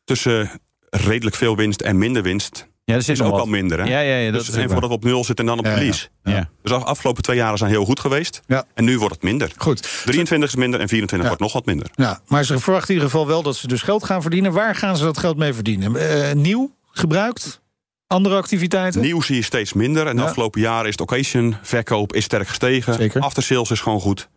tussen 0.05 0.51
redelijk 0.91 1.37
veel 1.37 1.57
winst 1.57 1.81
en 1.81 1.99
minder 1.99 2.23
winst... 2.23 2.69
Ja, 2.91 2.97
dat 2.99 3.09
is 3.09 3.23
ook 3.23 3.31
wat. 3.31 3.41
al 3.41 3.47
minder. 3.47 3.79
Hè? 3.79 3.85
Ja, 3.85 4.01
ja, 4.01 4.17
ja, 4.17 4.31
dat 4.31 4.41
dus 4.41 4.49
is 4.49 4.55
ook 4.55 4.61
waar. 4.61 4.71
voordat 4.71 4.89
we 4.91 4.97
op 4.97 5.05
nul 5.05 5.25
zitten 5.25 5.49
en 5.49 5.57
dan 5.57 5.67
op 5.67 5.73
verlies. 5.73 6.11
ja. 6.25 6.51
Dus 6.63 6.71
de 6.73 6.85
afgelopen 6.85 7.23
twee 7.23 7.37
jaren 7.37 7.59
zijn 7.59 7.71
heel 7.71 7.85
goed 7.85 8.01
geweest. 8.01 8.41
En 8.75 8.85
nu 8.85 8.99
wordt 8.99 9.15
het 9.15 9.23
minder. 9.25 9.53
Goed. 9.57 10.03
23 10.05 10.49
is 10.49 10.55
minder 10.57 10.81
en 10.81 10.89
24 10.89 11.19
Ja. 11.19 11.27
wordt 11.27 11.41
nog 11.41 11.53
wat 11.53 11.67
minder. 11.67 11.87
Ja, 11.95 12.21
maar 12.27 12.45
ze 12.45 12.59
verwachten 12.59 12.89
in 12.89 12.95
ieder 12.95 13.11
geval 13.11 13.27
wel 13.27 13.43
dat 13.43 13.57
ze 13.57 13.67
dus 13.67 13.83
geld 13.83 14.05
gaan 14.05 14.23
verdienen. 14.23 14.53
Waar 14.53 14.75
gaan 14.75 14.97
ze 14.97 15.05
dat 15.05 15.19
geld 15.19 15.37
mee 15.37 15.53
verdienen? 15.53 15.97
Eh, 15.97 16.33
nieuw? 16.35 16.75
Gebruikt? 16.91 17.61
Andere 18.07 18.37
activiteiten? 18.37 19.01
Nieuw 19.01 19.21
zie 19.21 19.37
je 19.37 19.43
steeds 19.43 19.73
minder. 19.73 20.07
En 20.07 20.17
de 20.17 20.23
afgelopen 20.23 20.61
jaren 20.61 20.89
is 20.89 20.97
de 20.97 21.03
occasion 21.03 21.57
verkoop 21.63 22.13
is 22.13 22.25
sterk 22.25 22.49
gestegen. 22.49 22.95
Zeker. 22.95 23.21
Aftersales 23.21 23.71
is 23.71 23.81
gewoon 23.81 24.01
goed. 24.01 24.29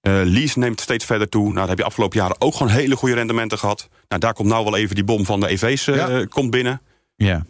Eh, 0.00 0.12
lease 0.24 0.58
neemt 0.58 0.80
steeds 0.80 1.04
verder 1.04 1.28
toe. 1.28 1.42
Nou, 1.42 1.54
daar 1.54 1.68
heb 1.68 1.78
je 1.78 1.84
afgelopen 1.84 2.18
jaren 2.18 2.36
ook 2.40 2.54
gewoon 2.54 2.72
hele 2.72 2.96
goede 2.96 3.14
rendementen 3.14 3.58
gehad. 3.58 3.88
Nou, 4.08 4.20
daar 4.20 4.32
komt 4.32 4.48
nou 4.48 4.64
wel 4.64 4.76
even 4.76 4.94
die 4.94 5.04
bom 5.04 5.24
van 5.24 5.40
de 5.40 5.48
EV's 5.48 5.86
eh, 5.86 6.16
komt 6.28 6.50
binnen. 6.50 6.80
Ja. 7.16 7.44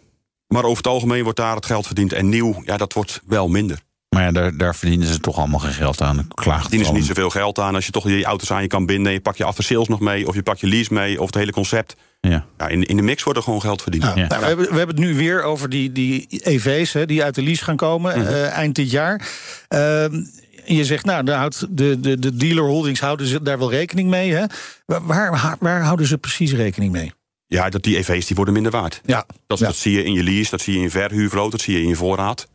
Maar 0.53 0.63
over 0.63 0.77
het 0.77 0.87
algemeen 0.87 1.23
wordt 1.23 1.37
daar 1.39 1.55
het 1.55 1.65
geld 1.65 1.85
verdiend. 1.85 2.13
En 2.13 2.29
nieuw, 2.29 2.61
ja, 2.65 2.77
dat 2.77 2.93
wordt 2.93 3.21
wel 3.25 3.47
minder. 3.47 3.79
Maar 4.09 4.23
ja, 4.23 4.31
daar, 4.31 4.57
daar 4.57 4.75
verdienen 4.75 5.07
ze 5.07 5.19
toch 5.19 5.37
allemaal 5.37 5.59
geen 5.59 5.73
geld 5.73 6.01
aan. 6.01 6.27
Klaagt 6.33 6.61
Verdienen 6.61 6.87
ze 6.87 6.93
niet 6.93 7.05
zoveel 7.05 7.29
geld 7.29 7.59
aan. 7.59 7.75
Als 7.75 7.85
je 7.85 7.91
toch 7.91 8.07
je 8.09 8.23
auto's 8.23 8.51
aan 8.51 8.61
je 8.61 8.67
kan 8.67 8.85
binden. 8.85 9.11
Je 9.13 9.19
pak 9.19 9.35
je 9.35 9.43
aftersales 9.43 9.87
nog 9.87 9.99
mee. 9.99 10.27
Of 10.27 10.35
je 10.35 10.43
pak 10.43 10.57
je 10.57 10.67
lease 10.67 10.93
mee. 10.93 11.19
Of 11.19 11.25
het 11.25 11.35
hele 11.35 11.51
concept. 11.51 11.95
Ja. 12.21 12.45
Ja, 12.57 12.67
in, 12.67 12.83
in 12.83 12.95
de 12.95 13.01
mix 13.01 13.23
wordt 13.23 13.39
er 13.39 13.45
gewoon 13.45 13.61
geld 13.61 13.81
verdiend. 13.81 14.03
Ja, 14.03 14.13
Ja. 14.15 14.27
nou, 14.27 14.39
we, 14.41 14.47
hebben, 14.47 14.69
we 14.69 14.77
hebben 14.77 14.95
het 14.95 15.05
nu 15.05 15.15
weer 15.15 15.43
over 15.43 15.69
die, 15.69 15.91
die 15.91 16.25
EV's 16.29 16.93
hè, 16.93 17.05
die 17.05 17.23
uit 17.23 17.35
de 17.35 17.43
lease 17.43 17.63
gaan 17.63 17.75
komen 17.75 18.19
Mhm. 18.19 18.27
eh, 18.27 18.47
eind 18.51 18.75
dit 18.75 18.91
jaar. 18.91 19.27
Ehm, 19.67 20.23
je 20.65 20.85
zegt, 20.85 21.05
nou, 21.05 21.23
daar 21.23 21.37
houdt 21.37 21.65
de, 21.69 21.99
de, 21.99 22.19
de 22.19 22.35
dealer 22.35 22.63
holdings 22.63 22.99
houden 22.99 23.27
ze 23.27 23.41
daar 23.41 23.59
wel 23.59 23.71
rekening 23.71 24.09
mee. 24.09 24.33
Hè? 24.33 24.43
Waar, 24.85 25.05
waar, 25.05 25.55
waar 25.59 25.81
houden 25.81 26.07
ze 26.07 26.17
precies 26.17 26.53
rekening 26.53 26.91
mee? 26.91 27.11
Ja, 27.53 27.69
dat 27.69 27.83
die 27.83 27.97
EV's 27.97 28.25
die 28.25 28.35
worden 28.35 28.53
minder 28.53 28.71
waard. 28.71 29.01
Ja, 29.05 29.25
Dat, 29.47 29.59
Ja. 29.59 29.65
dat 29.65 29.75
zie 29.75 29.91
je 29.91 30.03
in 30.03 30.13
je 30.13 30.23
lease, 30.23 30.49
dat 30.49 30.61
zie 30.61 30.73
je 30.73 30.79
in 30.79 30.85
je 30.85 30.91
verhuurvloot, 30.91 31.51
dat 31.51 31.61
zie 31.61 31.75
je 31.75 31.81
in 31.81 31.87
je 31.87 31.95
voorraad. 31.95 32.47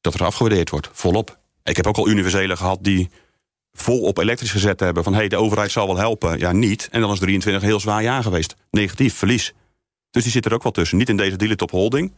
Dat 0.00 0.14
er 0.14 0.24
afgewaardeerd 0.24 0.70
wordt, 0.70 0.88
volop. 0.92 1.38
Ik 1.64 1.76
heb 1.76 1.86
ook 1.86 1.96
al 1.96 2.08
universele 2.08 2.56
gehad 2.56 2.78
die 2.80 3.10
vol 3.72 4.00
op 4.00 4.18
elektrisch 4.18 4.50
gezet 4.50 4.80
hebben... 4.80 5.04
van 5.04 5.14
hey, 5.14 5.28
de 5.28 5.36
overheid 5.36 5.70
zal 5.70 5.86
wel 5.86 5.96
helpen, 5.96 6.38
ja 6.38 6.52
niet. 6.52 6.88
En 6.90 7.00
dan 7.00 7.12
is 7.12 7.18
23 7.18 7.62
een 7.62 7.68
heel 7.68 7.80
zwaar 7.80 8.02
jaar 8.02 8.22
geweest. 8.22 8.54
Negatief, 8.70 9.14
verlies. 9.14 9.52
Dus 10.10 10.22
die 10.22 10.32
zit 10.32 10.44
er 10.46 10.54
ook 10.54 10.62
wel 10.62 10.72
tussen. 10.72 10.98
Niet 10.98 11.08
in 11.08 11.16
deze 11.16 11.36
dealer 11.36 11.56
top 11.56 11.70
holding, 11.70 12.12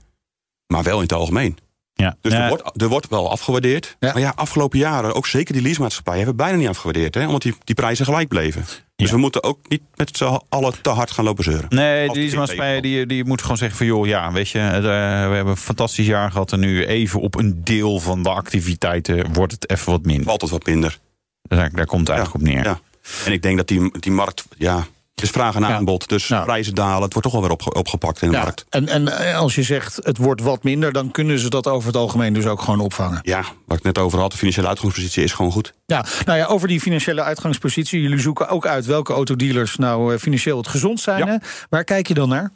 maar 0.66 0.82
wel 0.82 0.96
in 0.96 1.02
het 1.02 1.12
algemeen. 1.12 1.56
Ja. 1.94 2.16
Dus 2.20 2.32
Ja, 2.32 2.42
er, 2.42 2.48
wordt, 2.48 2.82
er 2.82 2.88
wordt 2.88 3.08
wel 3.08 3.30
afgewaardeerd. 3.30 3.96
Ja. 4.00 4.12
Maar 4.12 4.22
ja, 4.22 4.32
afgelopen 4.36 4.78
jaren, 4.78 5.14
ook 5.14 5.26
zeker 5.26 5.52
die 5.52 5.62
leasemaatschappijen... 5.62 6.24
hebben 6.24 6.36
bijna 6.44 6.58
niet 6.58 6.68
afgewaardeerd, 6.68 7.14
hè, 7.14 7.26
omdat 7.26 7.42
die, 7.42 7.54
die 7.64 7.74
prijzen 7.74 8.04
gelijk 8.04 8.28
bleven. 8.28 8.64
Dus 8.98 9.08
Ja. 9.08 9.14
we 9.14 9.20
moeten 9.20 9.42
ook 9.42 9.58
niet 9.68 9.82
met 9.94 10.16
z'n 10.16 10.40
allen 10.48 10.82
te 10.82 10.90
hard 10.90 11.10
gaan 11.10 11.24
lopen 11.24 11.44
zeuren. 11.44 11.66
Nee, 11.68 12.08
die 12.08 12.36
maatschappij 12.36 12.80
die, 12.80 13.06
die 13.06 13.24
moet 13.24 13.42
gewoon 13.42 13.56
zeggen 13.56 13.76
van... 13.78 13.86
joh, 13.86 14.06
ja, 14.06 14.32
weet 14.32 14.48
je, 14.48 14.58
eh, 14.58 14.80
we 14.80 14.88
hebben 15.34 15.46
een 15.46 15.56
fantastisch 15.56 16.06
jaar 16.06 16.30
gehad... 16.30 16.52
en 16.52 16.60
nu 16.60 16.86
even 16.86 17.20
op 17.20 17.34
een 17.34 17.64
deel 17.64 17.98
van 18.00 18.22
de 18.22 18.28
activiteiten 18.28 19.32
wordt 19.32 19.52
het 19.52 19.70
even 19.70 19.92
wat 19.92 20.04
minder. 20.04 20.28
Altijd 20.30 20.50
wat 20.50 20.66
minder. 20.66 20.98
Daar, 21.42 21.70
daar 21.72 21.86
komt 21.86 22.08
het 22.08 22.16
eigenlijk 22.16 22.44
op 22.44 22.52
neer. 22.54 22.64
Ja. 22.64 22.80
En 23.24 23.32
ik 23.32 23.42
denk 23.42 23.56
dat 23.56 23.68
die, 23.68 23.98
die 23.98 24.12
markt, 24.12 24.44
ja, 24.56 24.86
het 25.20 25.26
is 25.28 25.30
vraag 25.34 25.54
en 25.54 25.60
Ja. 25.60 25.74
aanbod. 25.76 26.08
Dus 26.08 26.26
prijzen 26.26 26.74
dalen, 26.74 27.02
het 27.02 27.12
wordt 27.12 27.22
toch 27.22 27.32
wel 27.32 27.40
weer 27.42 27.50
opge- 27.50 27.72
opgepakt 27.74 28.22
in 28.22 28.28
de 28.30 28.36
Ja, 28.36 28.42
markt. 28.42 28.64
en, 28.68 28.88
en 28.88 29.08
eh, 29.18 29.38
als 29.38 29.54
je 29.54 29.62
zegt 29.62 29.96
het 30.02 30.16
wordt 30.16 30.40
wat 30.40 30.62
minder, 30.62 30.92
dan 30.92 31.10
kunnen 31.10 31.38
ze 31.38 31.50
dat 31.50 31.66
over 31.66 31.86
het 31.86 31.96
algemeen 31.96 32.32
dus 32.32 32.46
ook 32.46 32.60
gewoon 32.62 32.80
opvangen. 32.80 33.18
Ja, 33.22 33.44
waar 33.66 33.76
ik 33.78 33.82
net 33.84 33.98
over 33.98 34.18
had, 34.18 34.30
de 34.30 34.36
financiële 34.36 34.68
uitgangspositie 34.68 35.22
is 35.24 35.32
gewoon 35.32 35.52
goed. 35.52 35.72
Ja, 35.86 36.04
nou 36.24 36.38
ja, 36.38 36.44
over 36.46 36.68
die 36.68 36.80
financiële 36.80 37.22
uitgangspositie. 37.22 38.00
Jullie 38.00 38.18
zoeken 38.20 38.48
ook 38.48 38.66
uit 38.66 38.86
welke 38.86 39.12
autodealers 39.12 39.76
nou 39.76 40.14
eh, 40.14 40.18
financieel 40.20 40.56
het 40.56 40.68
gezond 40.68 41.00
zijn. 41.00 41.26
Ja. 41.26 41.40
Waar 41.70 41.84
kijk 41.84 42.08
je 42.08 42.14
dan 42.14 42.28
naar? 42.28 42.50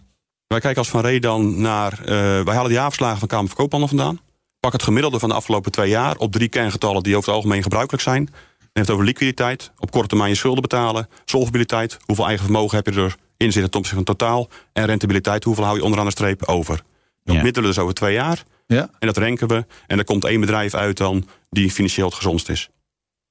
Wij 0.46 0.60
kijken 0.60 0.78
als 0.78 0.90
Van 0.90 1.00
Ree 1.00 1.20
dan 1.20 1.60
naar... 1.60 1.92
eh, 1.92 2.06
wij 2.44 2.54
halen 2.54 2.68
de 2.68 2.74
jaarverslagen 2.76 3.18
van 3.18 3.28
Kamer 3.28 3.46
van 3.46 3.56
Koophandel 3.56 3.88
vandaan. 3.88 4.20
Pak 4.60 4.72
het 4.72 4.82
gemiddelde 4.82 5.18
van 5.18 5.28
de 5.28 5.34
afgelopen 5.34 5.72
twee 5.72 5.88
jaar... 5.88 6.16
op 6.16 6.32
drie 6.32 6.48
kerngetallen 6.48 7.02
die 7.02 7.16
over 7.16 7.26
het 7.28 7.36
algemeen 7.36 7.62
gebruikelijk 7.62 8.02
zijn. 8.02 8.30
Dan 8.72 8.82
heeft 8.82 8.86
het 8.86 8.90
over 8.90 9.04
liquiditeit, 9.04 9.72
op 9.78 9.90
korte 9.90 10.08
termijn 10.08 10.30
je 10.30 10.36
schulden 10.36 10.62
betalen... 10.62 11.08
solvabiliteit, 11.24 11.98
hoeveel 12.06 12.26
eigen 12.26 12.44
vermogen 12.44 12.76
heb 12.76 12.86
je 12.86 12.92
erin 13.36 13.52
zitten 13.52 13.70
ten 13.70 13.80
opzichte 13.80 13.94
van 14.04 14.16
totaal... 14.16 14.48
en 14.72 14.84
rentabiliteit, 14.84 15.44
hoeveel 15.44 15.64
hou 15.64 15.76
je 15.76 15.84
onderaan 15.84 16.04
de 16.06 16.10
streep 16.12 16.44
over. 16.44 16.82
Dat 17.24 17.34
Ja. 17.36 17.42
middelen 17.42 17.68
dus 17.68 17.78
over 17.78 17.94
twee 17.94 18.14
jaar 18.14 18.42
Ja. 18.66 18.88
en 18.98 19.06
dat 19.06 19.16
renken 19.16 19.48
we. 19.48 19.66
En 19.86 19.98
er 19.98 20.04
komt 20.04 20.24
één 20.24 20.40
bedrijf 20.40 20.74
uit 20.74 20.96
dan 20.96 21.28
die 21.50 21.70
financieel 21.70 22.06
het 22.06 22.14
gezondst 22.16 22.48
is. 22.48 22.68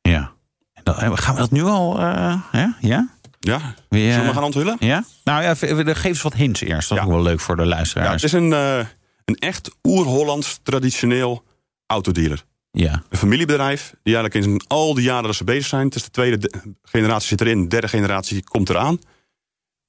Ja. 0.02 0.32
En 0.74 0.84
dan, 0.84 0.96
eh, 1.00 1.12
gaan 1.14 1.34
we 1.36 1.40
dat 1.42 1.52
nu 1.52 1.64
al... 1.64 2.00
eh, 2.00 2.42
ja? 2.52 2.78
Ja? 2.80 3.10
Ja, 3.40 3.76
Wie, 3.90 4.08
eh, 4.08 4.12
zullen 4.14 4.28
we 4.28 4.34
gaan 4.34 4.44
onthullen? 4.44 4.76
ja? 4.80 5.04
Nou 5.24 5.44
ja, 5.44 5.56
geef 5.56 6.04
eens 6.04 6.22
wat 6.22 6.34
hints 6.34 6.62
eerst. 6.62 6.90
Dat 6.90 6.98
is 6.98 7.04
Ja. 7.04 7.10
ook 7.10 7.16
wel 7.16 7.24
leuk 7.24 7.40
voor 7.40 7.56
de 7.56 7.62
Ja, 7.62 7.68
luisteraars. 7.68 8.22
het 8.22 8.24
is 8.24 8.40
een, 8.40 8.54
eh, 8.54 8.78
een 9.26 9.36
echt 9.36 9.72
oer-Hollands 9.84 10.60
traditioneel 10.64 11.44
autodealer. 11.88 12.44
Ja. 12.72 13.04
Een 13.10 13.18
familiebedrijf 13.18 13.94
die 14.04 14.16
eigenlijk 14.16 14.46
in 14.46 14.62
al 14.68 14.94
die 14.94 15.04
jaren 15.04 15.24
dat 15.24 15.36
ze 15.36 15.44
bezig 15.44 15.66
zijn... 15.66 15.90
is 15.90 16.04
de 16.04 16.12
tweede 16.12 16.38
de- 16.38 16.76
generatie 16.84 17.28
zit 17.28 17.42
erin, 17.42 17.62
de 17.62 17.68
derde 17.68 17.88
generatie 17.88 18.44
komt 18.44 18.70
eraan... 18.70 19.00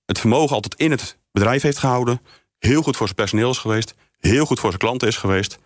het 0.05 0.19
vermogen 0.19 0.55
altijd 0.55 0.75
in 0.75 0.91
het 0.91 1.19
bedrijf 1.33 1.63
heeft 1.63 1.79
gehouden... 1.79 2.21
heel 2.59 2.83
goed 2.83 2.97
voor 2.97 3.07
zijn 3.07 3.19
personeel 3.19 3.51
is 3.51 3.59
geweest... 3.59 3.95
heel 4.19 4.47
goed 4.47 4.61
voor 4.61 4.69
zijn 4.69 4.81
klanten 4.83 5.09
is 5.09 5.17
geweest... 5.17 5.59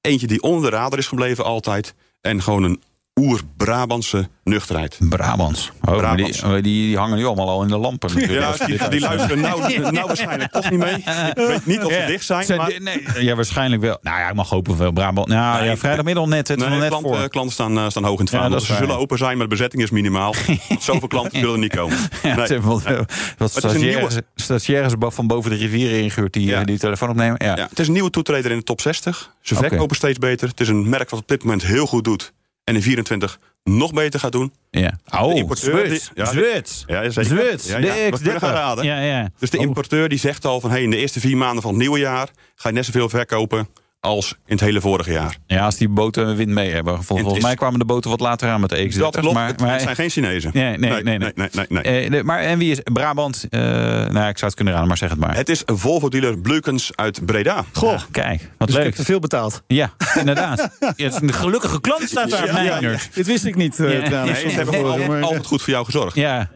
eentje 0.00 0.26
die 0.26 0.42
onder 0.42 0.70
de 0.70 0.76
radar 0.76 0.98
is 0.98 1.06
gebleven 1.06 1.44
altijd... 1.44 1.94
en 2.20 2.42
gewoon 2.42 2.62
een 2.62 2.82
oer-Brabantse 3.20 4.28
nuchterheid. 4.44 4.96
Brabants. 5.00 5.70
Oh, 5.84 5.90
die, 5.92 6.00
Brabants. 6.00 6.40
die, 6.40 6.62
die 6.62 6.96
hangen 6.96 7.16
nu 7.18 7.24
allemaal 7.26 7.48
al 7.48 7.62
in 7.62 7.68
de 7.68 7.76
lampen. 7.78 8.14
natuurlijk. 8.14 8.58
Ja, 8.58 8.66
die, 8.66 8.88
die 8.88 9.00
luisteren 9.00 9.40
nou, 9.40 9.78
nou 9.92 10.06
waarschijnlijk 10.06 10.52
toch 10.52 10.70
niet 10.70 10.78
mee. 10.78 10.94
Ik 10.94 11.32
weet 11.34 11.66
niet 11.66 11.84
of 11.84 11.92
ze 11.92 11.98
Ja. 11.98 12.06
dicht 12.06 12.24
zijn, 12.24 12.46
maar... 12.56 12.72
nee, 12.78 13.02
ja, 13.24 13.34
waarschijnlijk 13.34 13.82
wel. 13.82 13.98
Nou 14.02 14.18
ja, 14.20 14.28
ik 14.28 14.34
mag 14.34 14.48
hopen 14.48 14.76
wel. 14.78 14.92
Brabant. 14.92 15.28
Nou 15.28 15.64
ja, 15.64 15.76
vrijdagmiddag 15.76 16.26
net. 16.26 16.48
Het 16.48 16.56
is 16.58 16.62
Nee, 16.64 16.72
nog 16.72 16.78
net 16.80 16.88
klanten, 16.88 17.16
voor. 17.18 17.28
klanten 17.28 17.52
staan, 17.52 17.78
eh, 17.78 17.88
staan 17.88 18.04
hoog 18.04 18.18
in 18.18 18.24
het 18.24 18.32
Ja, 18.32 18.38
vaandel. 18.40 18.58
dat 18.58 18.68
is 18.68 18.74
ze 18.74 18.80
zullen 18.82 18.98
open 18.98 19.18
zijn, 19.18 19.36
maar 19.36 19.48
de 19.48 19.54
bezetting 19.54 19.82
is 19.82 19.90
minimaal. 19.90 20.34
Zoveel 20.80 21.08
klanten 21.08 21.40
willen 21.40 21.60
niet 21.60 21.76
komen. 21.76 21.96
Ja, 22.22 22.34
Nee. 22.34 22.46
hebben 22.46 22.68
wat, 22.70 23.50
stagiaires, 23.50 23.80
nieuwe- 24.14 24.22
stagiaires 24.34 24.98
bo- 24.98 25.10
van 25.10 25.26
boven 25.26 25.50
de 25.50 25.56
rivieren 25.56 26.02
ingehuurd 26.02 26.32
die 26.32 26.46
Ja. 26.46 26.60
eh, 26.60 26.64
die 26.66 26.78
telefoon 26.78 27.08
opnemen. 27.08 27.44
Ja. 27.44 27.56
Ja, 27.56 27.66
het 27.70 27.78
is 27.78 27.86
een 27.86 27.92
nieuwe 27.92 28.10
toetreder 28.10 28.50
in 28.50 28.56
de 28.56 28.62
top 28.64 28.80
60. 28.80 29.34
Ze 29.40 29.54
verkopen 29.54 29.96
steeds 29.96 30.18
beter. 30.18 30.48
Het 30.48 30.60
is 30.60 30.68
een 30.68 30.88
merk 30.88 31.10
wat 31.10 31.20
op 31.20 31.28
dit 31.28 31.42
moment 31.44 31.62
heel 31.66 31.86
goed 31.86 32.04
doet. 32.04 32.32
En 32.64 32.74
in 32.74 32.82
24 32.82 33.38
nog 33.64 33.92
beter 33.92 34.20
gaat 34.20 34.32
doen. 34.32 34.52
Ja. 34.70 34.98
Oh, 35.20 35.36
importeur 35.36 35.74
die- 35.74 35.86
Zwits. 35.86 36.10
ja, 36.14 36.24
Zwits. 36.24 36.84
Ja, 36.86 37.10
zeker. 37.10 37.24
Zwits. 37.24 37.66
Ja, 37.66 37.78
de 37.80 37.86
ja. 37.86 37.92
We 37.94 38.10
kunnen 38.10 38.34
X30. 38.34 38.38
gaan 38.38 38.52
raden. 38.52 38.84
Ja, 38.84 39.00
ja. 39.00 39.30
Dus 39.38 39.50
de 39.50 39.58
Oh. 39.58 39.64
importeur 39.64 40.08
die 40.08 40.18
zegt 40.18 40.44
al 40.44 40.60
van... 40.60 40.70
Hey, 40.70 40.82
in 40.82 40.90
de 40.90 40.96
eerste 40.96 41.20
vier 41.20 41.36
maanden 41.36 41.62
van 41.62 41.70
het 41.70 41.80
nieuwe 41.80 41.98
jaar... 41.98 42.28
ga 42.54 42.68
je 42.68 42.74
net 42.74 42.84
zoveel 42.84 43.08
verkopen 43.08 43.68
als 44.00 44.30
in 44.30 44.52
het 44.52 44.60
hele 44.60 44.80
vorige 44.80 45.12
jaar. 45.12 45.36
Ja, 45.46 45.64
als 45.64 45.76
die 45.76 45.88
boten 45.88 46.36
wind 46.36 46.50
mee 46.50 46.70
hebben. 46.72 46.94
Vol- 46.94 47.16
Volgens 47.16 47.36
is- 47.38 47.42
mij 47.44 47.54
kwamen 47.54 47.78
de 47.78 47.84
boten 47.84 48.10
wat 48.10 48.20
later 48.20 48.48
aan 48.50 48.60
met 48.60 48.70
de 48.70 48.88
X30. 48.92 48.96
Dat 48.98 49.16
klopt. 49.16 49.34
Maar, 49.34 49.46
het, 49.46 49.60
maar, 49.60 49.72
het 49.72 49.82
zijn 49.82 49.94
geen 49.94 50.10
Chinezen. 50.10 50.50
Nee, 50.54 50.78
nee, 50.78 50.90
nee, 50.90 51.02
nee. 51.02 51.18
nee, 51.18 51.32
nee, 51.34 51.66
nee, 51.68 52.08
nee. 52.08 52.18
eh, 52.20 52.24
maar 52.24 52.40
en 52.40 52.58
wie 52.58 52.70
is 52.70 52.80
Brabant? 52.92 53.46
eh 53.50 53.60
nou, 53.60 54.12
ja, 54.14 54.28
ik 54.28 54.36
zou 54.38 54.46
het 54.46 54.54
kunnen 54.54 54.72
raden, 54.74 54.88
maar 54.88 54.96
zeg 54.98 55.10
het 55.10 55.18
maar. 55.18 55.34
Het 55.36 55.48
is 55.48 55.62
een 55.66 55.78
Volvo-dealer 55.78 56.38
Blukens 56.38 56.90
uit 56.94 57.26
Breda. 57.26 57.64
Goh, 57.72 58.00
kijk, 58.10 58.50
wat 58.58 58.68
dus 58.68 58.76
ik 58.76 58.82
leuk. 58.82 58.84
heb 58.84 58.94
te 58.94 59.04
veel 59.04 59.18
betaald. 59.20 59.62
Ja, 59.66 59.92
inderdaad. 60.18 60.58
Ja, 60.80 60.86
het 61.06 61.14
is 61.14 61.20
een 61.20 61.32
gelukkige 61.32 61.80
klant 61.80 62.02
staat 62.08 62.30
daar, 62.30 62.46
Ja, 62.46 62.52
ja, 62.52 62.62
ja. 62.62 62.80
Meijners. 62.80 63.08
Dit 63.14 63.26
wist 63.26 63.44
ik 63.44 63.56
niet 63.56 63.80
eh, 63.80 63.98
Ja. 64.00 64.04
trouwens. 64.06 64.42
Nee, 64.42 64.50
ze 64.50 64.56
hebben 64.56 65.22
altijd 65.22 65.46
goed 65.46 65.62
voor 65.62 65.72
jou 65.72 65.84
gezorgd. 65.84 66.14
Ja, 66.14 66.50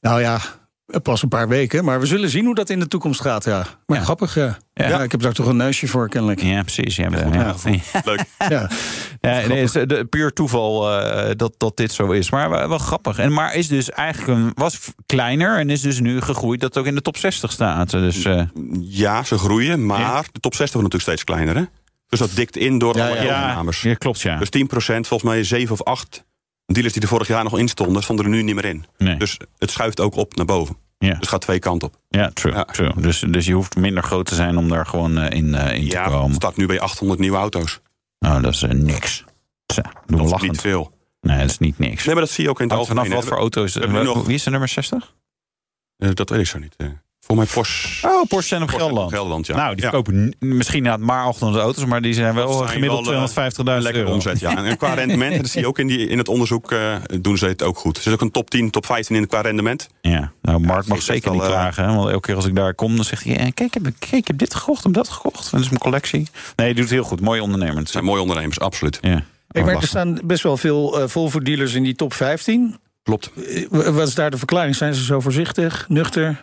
Nou 0.00 0.20
ja, 0.20 0.40
pas 1.02 1.22
een 1.22 1.28
paar 1.28 1.48
weken. 1.48 1.84
Maar 1.84 2.00
we 2.00 2.06
zullen 2.06 2.28
zien 2.30 2.44
hoe 2.44 2.54
dat 2.54 2.70
in 2.70 2.78
de 2.80 2.88
toekomst 2.88 3.20
gaat. 3.20 3.44
Ja. 3.44 3.66
Maar 3.86 3.98
Ja. 3.98 4.04
grappig, 4.04 4.34
ja. 4.34 4.56
Ja. 4.74 4.88
ja. 4.88 5.02
Ik 5.02 5.10
heb 5.10 5.20
daar 5.20 5.32
toch 5.32 5.46
een 5.46 5.56
neusje 5.56 5.86
voor, 5.88 6.08
kennelijk. 6.08 6.42
ja 6.42 6.62
precies. 6.62 6.96
Ja, 6.96 7.08
ja. 7.10 7.30
Ja, 7.64 8.00
Leuk. 8.04 8.24
Ja. 8.48 8.68
Ja, 9.20 9.30
nee, 9.30 9.40
het 9.40 9.50
is 9.50 9.74
eh, 9.74 9.86
de, 9.86 10.04
puur 10.04 10.32
toeval 10.32 10.92
eh, 11.00 11.30
dat, 11.36 11.54
dat 11.56 11.76
dit 11.76 11.92
zo 11.92 12.10
is. 12.10 12.30
Maar 12.30 12.50
wel, 12.50 12.68
wel 12.68 12.78
grappig. 12.78 13.18
En, 13.18 13.32
maar 13.32 13.54
is 13.54 13.68
dus 13.68 13.90
eigenlijk 13.90 14.38
een, 14.38 14.50
was 14.54 14.80
kleiner 15.06 15.58
en 15.58 15.70
is 15.70 15.80
dus 15.80 16.00
nu 16.00 16.20
gegroeid 16.20 16.60
dat 16.60 16.68
het 16.74 16.78
ook 16.82 16.88
in 16.88 16.94
de 16.94 17.02
top 17.02 17.16
60 17.16 17.52
staat. 17.52 17.90
Dus 17.90 18.24
eh, 18.24 18.42
Ja, 18.80 19.22
ze 19.24 19.38
groeien, 19.38 19.86
maar 19.86 20.00
Ja. 20.00 20.22
de 20.32 20.40
top 20.40 20.54
60 20.54 20.80
wordt 20.80 20.92
natuurlijk 20.94 21.02
steeds 21.02 21.24
kleiner. 21.24 21.56
Hè? 21.56 21.62
Dus 22.08 22.18
dat 22.18 22.30
dikt 22.34 22.56
in 22.56 22.78
door 22.78 22.96
Ja, 22.96 23.06
alle 23.08 23.14
ja. 23.14 23.20
overnames. 23.22 23.82
ja, 23.82 23.94
klopt 23.94 24.20
ja. 24.20 24.38
Dus 24.38 24.48
10% 24.48 24.66
volgens 24.76 25.22
mij 25.22 25.44
7 25.44 25.72
of 25.72 25.82
8 25.82 26.24
dealers 26.66 26.92
die 26.92 27.02
er 27.02 27.08
vorig 27.08 27.26
jaar 27.28 27.44
nog 27.44 27.58
in 27.58 27.68
stonden... 27.68 28.02
stonden 28.02 28.24
er 28.24 28.30
nu 28.30 28.42
niet 28.42 28.54
meer 28.54 28.64
in. 28.64 28.84
Nee. 28.98 29.16
Dus 29.16 29.36
het 29.58 29.70
schuift 29.70 30.00
ook 30.00 30.14
op 30.14 30.34
naar 30.36 30.46
boven. 30.46 30.76
Ja, 30.98 31.08
Dus 31.10 31.18
het 31.18 31.28
gaat 31.28 31.40
twee 31.40 31.58
kanten 31.58 31.88
op. 31.88 31.96
ja, 32.08 32.30
true, 32.34 32.52
Ja. 32.52 32.64
true. 32.64 32.92
Dus, 33.00 33.18
dus 33.20 33.46
je 33.46 33.52
hoeft 33.52 33.76
minder 33.76 34.02
groot 34.02 34.26
te 34.26 34.34
zijn 34.34 34.56
om 34.56 34.68
daar 34.68 34.86
gewoon 34.86 35.18
eh, 35.18 35.38
in, 35.38 35.54
eh, 35.54 35.74
in 35.76 35.88
te 35.88 35.94
Ja, 35.96 36.06
komen. 36.08 36.34
start 36.34 36.56
nu 36.56 36.66
bij 36.66 36.80
800 36.80 37.20
nieuwe 37.20 37.36
auto's. 37.36 37.80
Nou, 38.18 38.42
dat 38.42 38.54
is 38.54 38.62
eh, 38.62 38.70
niks. 38.70 39.24
Doen 39.66 39.84
we 40.06 40.16
Dat 40.16 40.24
is 40.24 40.30
lachend. 40.30 40.50
niet 40.50 40.60
veel. 40.60 40.92
Nee, 41.20 41.38
dat 41.40 41.50
is 41.50 41.58
niet 41.58 41.78
niks. 41.78 42.04
Nee, 42.04 42.14
maar 42.14 42.24
dat 42.24 42.32
zie 42.32 42.44
je 42.44 42.50
ook 42.50 42.60
in 42.60 42.64
het 42.64 42.72
Hangt 42.74 42.88
vanaf 42.88 43.02
algemeen. 43.04 43.24
wat 43.24 43.32
voor 43.32 43.40
auto 43.42 43.64
is 43.64 43.74
het. 43.74 43.82
hebben 43.82 44.02
nu 44.02 44.08
nog- 44.08 44.26
Wie 44.26 44.34
is 44.34 44.42
de 44.42 44.50
nummer 44.50 44.68
60? 44.68 45.14
Eh, 45.96 46.10
Dat 46.14 46.30
weet 46.30 46.40
ik 46.40 46.46
zo 46.46 46.58
niet. 46.58 46.76
Eh. 47.24 47.26
Voor 47.26 47.36
mij 47.36 47.46
Porsche. 47.46 48.08
Oh, 48.08 48.22
Porsche 48.28 48.48
zijn 48.48 48.60
op 48.62 48.66
Porsche 48.66 48.84
Gelderland. 48.84 49.12
Gelderland, 49.12 49.46
ja. 49.46 49.56
Nou, 49.56 49.74
die 49.74 49.84
Ja. 49.84 49.90
verkopen 49.90 50.34
misschien 50.38 50.76
inderdaad 50.78 51.00
maar 51.00 51.24
800 51.24 51.62
auto's, 51.62 51.84
maar 51.84 52.02
die 52.02 52.12
zijn 52.14 52.34
wel 52.34 52.52
zijn 52.52 52.68
gemiddeld 52.68 53.06
wel, 53.06 53.14
eh, 53.14 53.24
250.000 53.24 53.82
Lekker 53.82 54.02
euro. 54.02 54.14
omzet, 54.14 54.40
ja. 54.40 54.64
En, 54.64 54.76
qua 54.76 54.94
rendement, 55.04 55.36
dat 55.36 55.50
zie 55.50 55.60
je 55.60 55.66
ook 55.66 55.78
in, 55.78 55.86
die, 55.86 56.08
in 56.08 56.18
het 56.18 56.28
onderzoek, 56.28 56.72
eh, 56.72 56.94
doen 57.20 57.38
ze 57.38 57.46
het 57.46 57.62
ook 57.62 57.78
goed. 57.78 57.96
Er 57.96 58.02
zit 58.02 58.12
ook 58.12 58.20
een 58.20 58.30
top 58.30 58.50
10, 58.50 58.70
top 58.70 58.86
15 58.86 59.16
in 59.16 59.26
qua 59.26 59.40
rendement. 59.40 59.88
Ja, 60.00 60.32
nou, 60.42 60.60
Mark 60.60 60.78
dat 60.80 60.86
mag 60.88 61.02
zeker 61.02 61.30
niet 61.32 61.40
eh, 61.40 61.46
klagen. 61.46 61.84
Hè? 61.84 61.94
Want 61.94 62.08
elke 62.08 62.20
keer 62.26 62.36
als 62.36 62.46
ik 62.46 62.54
daar 62.54 62.74
kom, 62.74 62.96
dan 62.96 63.04
zegt 63.04 63.24
hij... 63.24 63.34
Kijk, 63.36 63.60
ik 63.60 63.74
heb, 63.74 63.82
kijk, 63.98 64.12
ik 64.12 64.26
heb 64.26 64.38
dit 64.38 64.54
gekocht, 64.54 64.78
ik 64.78 64.84
heb 64.84 64.94
dat 64.94 65.08
gekocht. 65.08 65.50
Dat 65.50 65.60
is 65.60 65.68
mijn 65.68 65.80
collectie. 65.80 66.28
Nee, 66.56 66.68
je 66.68 66.74
doet 66.74 66.84
het 66.84 66.92
heel 66.92 67.02
goed. 67.04 67.20
Mooi 67.20 67.40
ondernemer. 67.40 67.76
Het 67.76 67.90
zijn 67.90 68.04
mooie 68.04 68.20
ondernemers, 68.20 68.60
absoluut. 68.60 68.98
Ja. 69.00 69.22
Ik 69.50 69.64
merk, 69.64 69.80
er 69.82 69.88
staan 69.88 70.20
best 70.24 70.42
wel 70.42 70.56
veel 70.56 71.00
eh 71.00 71.08
Volvo-dealers 71.08 71.74
in 71.74 71.82
die 71.82 71.94
top 71.94 72.12
15. 72.12 72.76
Klopt. 73.02 73.30
Eh, 73.48 73.66
Wat 73.70 74.08
is 74.08 74.14
daar 74.14 74.30
de 74.30 74.36
verklaring? 74.38 74.76
Zijn 74.76 74.94
ze 74.94 75.04
zo 75.04 75.20
voorzichtig, 75.20 75.84
nuchter? 75.88 76.42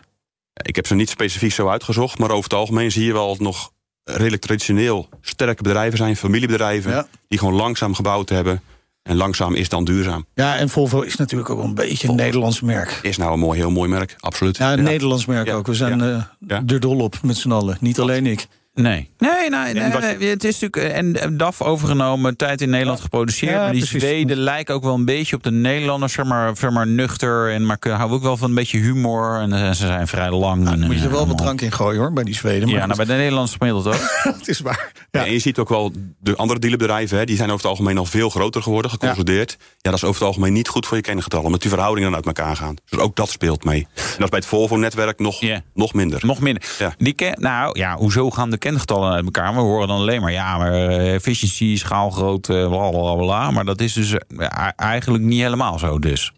Ik 0.54 0.76
heb 0.76 0.86
ze 0.86 0.94
niet 0.94 1.08
specifiek 1.08 1.52
zo 1.52 1.68
uitgezocht, 1.68 2.18
maar 2.18 2.30
over 2.30 2.42
het 2.44 2.54
algemeen 2.54 2.92
zie 2.92 3.04
je 3.04 3.12
wel 3.12 3.36
nog 3.38 3.70
redelijk 4.04 4.42
traditioneel 4.42 5.08
sterke 5.20 5.62
bedrijven 5.62 5.98
zijn, 5.98 6.16
familiebedrijven, 6.16 6.90
Ja. 6.90 7.06
die 7.28 7.38
gewoon 7.38 7.54
langzaam 7.54 7.94
gebouwd 7.94 8.28
hebben. 8.28 8.62
En 9.02 9.16
langzaam 9.16 9.54
is 9.54 9.68
dan 9.68 9.84
duurzaam. 9.84 10.26
Ja, 10.34 10.56
en 10.56 10.68
Volvo 10.68 11.00
is 11.00 11.16
natuurlijk 11.16 11.50
ook 11.50 11.62
een 11.62 11.74
beetje 11.74 12.08
een 12.08 12.14
Nederlands 12.16 12.60
merk. 12.60 12.98
Is 13.02 13.16
nou 13.16 13.32
een 13.32 13.38
mooi, 13.38 13.58
heel 13.58 13.70
mooi 13.70 13.88
merk, 13.90 14.16
absoluut. 14.20 14.56
Ja, 14.56 14.72
een 14.72 14.82
Nederlands 14.82 15.26
merk 15.26 15.46
Ja, 15.46 15.54
ook. 15.54 15.66
We 15.66 15.74
zijn 15.74 15.98
ja, 15.98 16.16
eh, 16.40 16.48
ja. 16.48 16.62
er 16.66 16.80
dol 16.80 16.98
op 17.00 17.22
met 17.22 17.36
z'n 17.36 17.50
allen. 17.50 17.76
Niet 17.80 17.98
alleen 18.00 18.26
ik. 18.26 18.46
Nee. 18.74 19.10
Nee, 19.18 19.50
nee, 19.50 20.28
het 20.28 20.44
is 20.44 20.58
natuurlijk. 20.58 20.94
En 20.94 21.20
en 21.20 21.36
DAF 21.36 21.62
overgenomen, 21.62 22.36
tijd 22.36 22.60
in 22.60 22.70
Nederland 22.70 23.00
geproduceerd. 23.00 23.52
Ja, 23.52 23.58
maar 23.58 23.72
die 23.72 23.80
precies. 23.80 24.00
Zweden 24.00 24.36
lijken 24.36 24.74
ook 24.74 24.82
wel 24.82 24.94
een 24.94 25.04
beetje 25.04 25.36
op 25.36 25.42
de 25.42 25.50
Nederlanders, 25.50 26.12
zeg 26.12 26.24
maar, 26.24 26.56
zeg 26.56 26.70
maar 26.70 26.86
nuchter. 26.86 27.52
En 27.52 27.66
maar 27.66 27.78
houden 27.80 28.16
ook 28.16 28.22
wel 28.22 28.36
van 28.36 28.48
een 28.48 28.54
beetje 28.54 28.78
humor. 28.78 29.40
En 29.40 29.52
eh, 29.52 29.66
ze 29.66 29.74
zijn 29.86 30.06
vrij 30.08 30.30
lang. 30.30 30.68
en, 30.68 30.80
Moet 30.80 30.94
je 30.94 30.98
eh, 30.98 31.04
er 31.04 31.10
wel 31.10 31.26
wat 31.26 31.38
drank 31.38 31.60
in 31.60 31.72
gooien 31.72 32.00
hoor, 32.00 32.12
bij 32.12 32.24
die 32.24 32.34
Zweden. 32.34 32.68
Maar 32.68 32.78
Ja, 32.78 32.84
nou, 32.86 32.96
bij 32.96 33.06
de 33.06 33.12
Nederlandse 33.12 33.56
gemiddeld 33.58 33.86
ook. 33.86 34.20
het 34.22 34.48
is 34.54 34.60
waar. 34.60 34.92
Ja. 35.10 35.24
En 35.24 35.32
je 35.32 35.38
ziet 35.38 35.58
ook 35.58 35.68
wel, 35.68 35.92
de 36.20 36.36
andere 36.36 36.60
dealerbedrijven, 36.60 37.18
hè, 37.18 37.24
die 37.24 37.36
zijn 37.36 37.48
over 37.48 37.60
het 37.60 37.70
algemeen 37.70 37.98
al 37.98 38.04
veel 38.04 38.30
groter 38.30 38.62
geworden, 38.62 38.90
geconsolideerd. 38.90 39.56
Ja. 39.58 39.66
dat 39.80 39.94
is 39.94 40.04
over 40.04 40.20
het 40.20 40.28
algemeen 40.28 40.52
niet 40.52 40.68
goed 40.68 40.86
voor 40.86 40.96
je 40.96 41.02
kennengetallen, 41.02 41.46
omdat 41.46 41.60
die 41.60 41.70
verhoudingen 41.70 42.10
dan 42.10 42.18
uit 42.18 42.36
elkaar 42.36 42.56
gaan. 42.56 42.76
Dus 42.88 42.98
ook 42.98 43.16
dat 43.16 43.30
speelt 43.30 43.64
mee. 43.64 43.86
En 43.94 44.02
dat 44.02 44.20
is 44.20 44.28
bij 44.28 44.38
het 44.38 44.46
Volvo-netwerk 44.46 45.18
nog, 45.18 45.42
nog 45.74 45.94
minder. 45.94 46.20
Nog 46.26 46.40
minder. 46.40 46.62
Ja. 46.78 46.94
Die 46.98 47.12
ken, 47.12 47.36
nou 47.40 47.78
ja, 47.78 47.96
hoezo 47.96 48.30
gaan 48.30 48.50
de 48.50 48.58
bekende 48.62 48.80
getallen 48.80 49.12
uit 49.12 49.24
elkaar. 49.24 49.54
We 49.54 49.60
horen 49.60 49.88
dan 49.88 49.96
alleen 49.96 50.20
maar, 50.20 50.32
ja, 50.32 50.58
maar 50.58 50.72
uh, 50.72 51.14
efficiëntie, 51.14 51.78
schaalgrootte, 51.78 52.66
bla 52.68 52.90
bla 52.90 53.14
bla. 53.14 53.50
Maar 53.50 53.64
dat 53.64 53.80
is 53.80 53.92
dus 53.92 54.12
uh, 54.12 54.46
eigenlijk 54.76 55.24
niet 55.24 55.40
helemaal 55.40 55.78
zo 55.78 55.98
dus. 55.98 56.32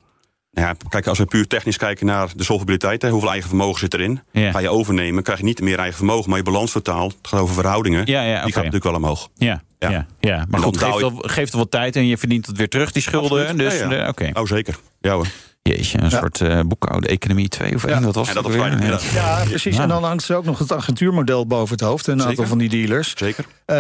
Ja, 0.51 0.75
kijk, 0.89 1.07
als 1.07 1.19
we 1.19 1.25
puur 1.25 1.47
technisch 1.47 1.77
kijken 1.77 2.07
naar 2.07 2.29
de 2.37 2.45
solvabiliteit, 2.45 3.03
hè, 3.03 3.11
hoeveel 3.11 3.31
eigen 3.31 3.49
vermogen 3.49 3.79
zit 3.79 3.95
erin, 3.95 4.21
ja. 4.33 4.51
ga 4.51 4.59
je 4.59 4.69
overnemen, 4.69 5.23
krijg 5.23 5.39
je 5.39 5.45
niet 5.45 5.61
meer 5.61 5.79
eigen 5.79 5.97
vermogen, 5.97 6.29
maar 6.29 6.39
je 6.39 6.45
balans 6.45 6.73
totaal, 6.73 7.07
het 7.07 7.17
gaat 7.23 7.41
over 7.41 7.55
verhoudingen, 7.55 8.07
ja, 8.07 8.23
ja, 8.23 8.45
die 8.45 8.53
gaat 8.53 8.65
natuurlijk 8.65 8.85
wel 8.85 8.95
omhoog. 8.95 9.29
Ja, 9.35 9.63
ja. 9.79 9.91
ja, 9.91 10.07
ja. 10.21 10.47
maar 10.49 10.61
goed, 10.61 10.79
geeft, 10.79 11.01
wel, 11.01 11.13
geeft 11.17 11.53
wat 11.53 11.71
tijd 11.71 11.97
en 11.97 12.07
je 12.07 12.19
verdient 12.19 12.47
het 12.47 12.57
weer 12.57 12.69
terug, 12.69 12.93
die 12.93 13.03
schulden. 13.03 13.57
Dus, 13.57 13.79
ja, 13.79 14.09
oké. 14.09 14.31
Oh, 14.33 14.47
zeker. 14.47 14.79
Ja 15.01 15.13
hoor. 15.13 15.27
Jeetje, 15.69 16.03
een 16.03 16.11
soort 16.11 16.41
uh, 16.41 16.61
boekhouden, 16.67 17.11
economie 17.11 17.49
2 17.49 17.75
of 17.75 17.85
1, 17.85 18.03
dat 18.03 18.15
was 18.15 18.29
ja, 18.29 18.35
dat 18.35 18.47
weer. 18.47 18.83
Ja, 18.83 18.99
ja, 19.15 19.45
precies. 19.45 19.79
En 19.79 19.89
dan 19.89 20.05
hangt 20.05 20.29
er 20.29 20.37
ook 20.37 20.45
nog 20.45 20.59
het 20.59 20.73
agentuurmodel 20.73 21.47
boven 21.47 21.75
het 21.77 21.85
hoofd. 21.85 22.07
Een 22.07 22.23
aantal 22.23 22.47
van 22.47 22.59
die 22.59 22.69
dealers. 22.69 23.13
Zeker. 23.17 23.45
Uh, 23.67 23.77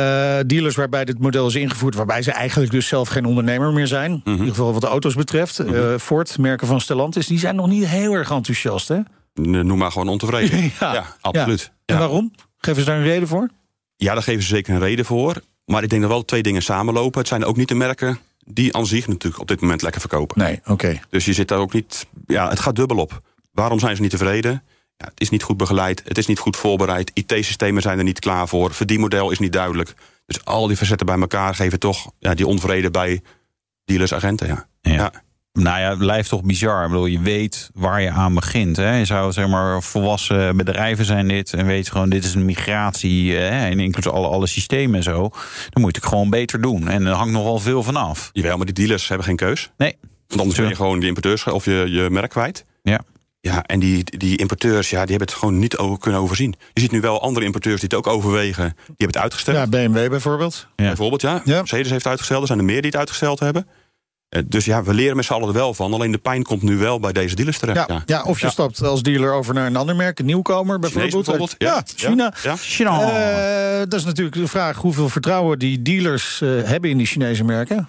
dealers 0.47 0.77
waarbij 0.77 1.05
dit 1.05 1.19
model 1.19 1.47
is 1.47 1.55
ingevoerd... 1.55 1.95
waarbij 1.95 2.23
ze 2.23 2.33
eigenlijk 2.33 2.73
dus 2.73 2.89
zelf 2.89 3.09
geen 3.09 3.25
ondernemer 3.25 3.73
meer 3.73 3.87
zijn. 3.87 4.11
Mm 4.11 4.21
-hmm. 4.25 4.33
In 4.33 4.39
ieder 4.39 4.55
geval 4.55 4.73
wat 4.73 4.81
de 4.81 4.87
auto's 4.87 5.15
betreft. 5.15 5.59
Mm 5.59 5.67
-hmm. 5.67 5.75
uh, 5.75 5.99
Ford, 5.99 6.39
merken 6.39 6.67
van 6.67 6.81
Stellantis, 6.81 7.27
die 7.27 7.39
zijn 7.39 7.57
nog 7.57 7.67
niet 7.67 7.87
heel 7.87 8.13
erg 8.13 8.31
enthousiast, 8.31 8.89
hè? 8.89 9.01
Noem 9.35 9.79
maar 9.79 9.93
gewoon 9.93 10.09
ontevreden. 10.09 10.63
ja. 10.81 10.93
ja, 10.93 11.05
absoluut. 11.21 11.73
En 11.85 11.99
waarom? 11.99 12.33
Geven 12.59 12.83
ze 12.83 12.89
daar 12.89 12.99
een 12.99 13.05
reden 13.05 13.29
voor? 13.29 13.51
Ja, 13.97 14.13
daar 14.13 14.23
geven 14.23 14.43
ze 14.43 14.49
zeker 14.49 14.75
een 14.75 14.81
reden 14.81 15.05
voor. 15.05 15.43
Maar 15.65 15.83
ik 15.83 15.89
denk 15.89 16.03
dat 16.03 16.11
wel 16.11 16.25
twee 16.25 16.43
dingen 16.43 16.63
samenlopen. 16.63 17.19
Het 17.19 17.29
zijn 17.29 17.45
ook 17.45 17.57
niet 17.57 17.69
de 17.69 17.75
merken 17.75 18.19
die 18.45 18.77
aan 18.77 18.87
zich 18.87 19.09
natuurlijk 19.09 19.43
op 19.43 19.49
dit 19.49 19.61
moment 19.61 19.83
lekker 19.83 20.01
verkopen. 20.01 20.39
Nee, 20.39 20.59
oké. 20.59 20.73
Okay. 20.73 21.03
Dus 21.09 21.25
je 21.25 21.33
zit 21.33 21.49
daar 21.49 21.59
ook 21.59 21.73
niet... 21.73 22.07
Ja, 22.27 22.49
het 22.49 22.61
gaat 22.61 22.77
dubbel 22.77 22.97
op. 22.97 23.21
Waarom 23.53 23.79
zijn 23.79 23.97
ze 23.97 24.03
niet 24.03 24.11
tevreden? 24.11 24.63
Ja, 24.97 25.07
het 25.07 25.21
is 25.21 25.31
niet 25.31 25.43
goed 25.43 25.57
begeleid, 25.57 26.03
het 26.05 26.19
is 26.19 26.27
niet 26.27 26.39
goed 26.39 26.57
voorbereid. 26.57 27.11
IT-systemen 27.15 27.83
zijn 27.83 27.99
er 27.99 28.05
niet 28.05 28.19
klaar 28.19 28.49
voor. 28.49 28.75
Verdienmodel 28.75 29.31
is 29.31 29.39
niet 29.39 29.53
duidelijk. 29.53 29.95
Dus 30.27 30.45
al 30.45 30.67
die 30.67 30.77
facetten 30.77 31.07
bij 31.07 31.19
elkaar 31.19 31.55
geven 31.55 31.79
toch 31.79 32.11
ja, 32.19 32.35
die 32.35 32.47
onvrede 32.47 32.91
bij 32.91 33.23
dealers, 33.85 34.15
agenten. 34.15 34.47
Ja. 34.47 34.67
ja. 34.81 34.93
ja. 34.93 35.13
Nou 35.59 35.81
ja, 35.81 35.89
het 35.89 35.99
blijft 35.99 36.29
toch 36.29 36.43
bizar. 36.43 36.83
Ik 36.83 36.89
bedoel, 36.89 37.07
je 37.07 37.21
weet 37.21 37.71
waar 37.75 38.03
je 38.03 38.11
aan 38.11 38.35
begint. 38.35 38.77
Hè? 38.77 38.97
Je 38.97 39.05
zou 39.05 39.33
zeg 39.33 39.49
maar 39.49 39.83
volwassen 39.83 40.57
bedrijven 40.57 41.05
zijn 41.05 41.29
dit. 41.29 41.53
En 41.53 41.67
weet 41.67 41.91
gewoon, 41.91 42.09
dit 42.09 42.25
is 42.25 42.35
een 42.35 42.45
migratie. 42.45 43.35
Hè? 43.35 43.71
En 43.71 43.81
inclusief 43.81 44.13
alle, 44.13 44.29
alle 44.29 44.47
systemen 44.47 44.97
en 44.97 45.03
zo. 45.03 45.21
Dan 45.71 45.83
moet 45.83 45.95
je 45.95 46.01
het 46.01 46.09
gewoon 46.09 46.31
beter 46.31 46.61
doen. 46.61 46.89
En 46.89 47.07
er 47.07 47.13
hangt 47.13 47.33
nogal 47.33 47.59
veel 47.59 47.83
van 47.83 47.97
af. 47.97 48.31
Jawel, 48.33 48.57
maar 48.57 48.67
die 48.67 48.75
dealers 48.75 49.09
hebben 49.09 49.27
geen 49.27 49.37
keus. 49.37 49.71
Nee. 49.77 49.97
Want 50.29 50.41
anders 50.41 50.59
ben 50.59 50.69
je 50.69 50.75
gewoon 50.75 50.99
die 50.99 51.09
importeurs 51.09 51.45
of 51.45 51.65
je, 51.65 51.85
je 51.89 52.11
merk 52.11 52.31
kwijt. 52.31 52.65
Ja. 52.83 53.01
Ja, 53.41 53.63
en 53.63 53.81
die, 53.81 54.05
die 54.05 54.37
importeurs, 54.37 54.91
ja, 54.91 55.01
die 55.01 55.11
hebben 55.11 55.29
het 55.29 55.37
gewoon 55.37 55.59
niet 55.59 55.77
over 55.77 55.99
kunnen 55.99 56.21
overzien. 56.21 56.55
Je 56.73 56.81
ziet 56.81 56.91
nu 56.91 57.01
wel 57.01 57.23
andere 57.23 57.47
importeurs 57.47 57.81
die 57.81 57.89
het 57.89 57.99
ook 57.99 58.07
overwegen. 58.07 58.65
Die 58.65 58.85
hebben 58.87 59.07
het 59.07 59.17
uitgesteld. 59.17 59.57
Ja, 59.57 59.67
BMW 59.67 60.09
bijvoorbeeld. 60.09 60.67
Ja. 60.77 60.87
Bijvoorbeeld, 60.87 61.21
ja. 61.21 61.43
ja. 61.45 61.57
Mercedes 61.57 61.91
heeft 61.91 62.07
uitgesteld. 62.07 62.41
Er 62.41 62.47
zijn 62.47 62.59
er 62.59 62.65
meer 62.65 62.81
die 62.81 62.91
het 62.91 63.01
uitgesteld 63.01 63.41
hebben. 63.41 63.67
Dus 64.47 64.65
ja, 64.65 64.83
we 64.83 64.95
leren 64.95 65.17
met 65.17 65.25
z'n 65.25 65.33
allen 65.33 65.49
er 65.49 65.55
wel 65.55 65.75
van. 65.75 65.93
Alleen 65.93 66.11
de 66.11 66.19
pijn 66.19 66.43
komt 66.43 66.63
nu 66.63 66.77
wel 66.77 67.01
bij 67.01 67.13
deze 67.13 67.35
dealers 67.35 67.59
terecht. 67.59 67.89
Ja, 67.89 67.95
ja. 67.95 68.03
ja 68.07 68.23
of 68.23 68.41
je 68.41 68.47
ja. 68.47 68.53
stapt 68.53 68.83
als 68.83 69.03
dealer 69.03 69.33
over 69.33 69.55
naar 69.55 69.67
een 69.67 69.77
ander 69.77 69.97
merk, 69.97 70.19
een 70.19 70.27
nieuwkomer 70.27 70.79
bijvoorbeeld. 70.79 71.13
bijvoorbeeld. 71.13 71.55
Ja, 71.59 71.83
China. 71.97 72.33
China. 72.57 73.01
Uh, 73.01 73.79
dat 73.79 73.95
is 73.95 74.05
natuurlijk 74.05 74.37
de 74.37 74.49
vraag 74.49 74.77
hoeveel 74.77 75.09
vertrouwen 75.09 75.59
die 75.59 75.83
dealers 75.83 76.41
uh, 76.41 76.63
hebben 76.63 76.91
in 76.91 76.99
die 76.99 77.07
Chinese 77.07 77.45
merken. 77.45 77.89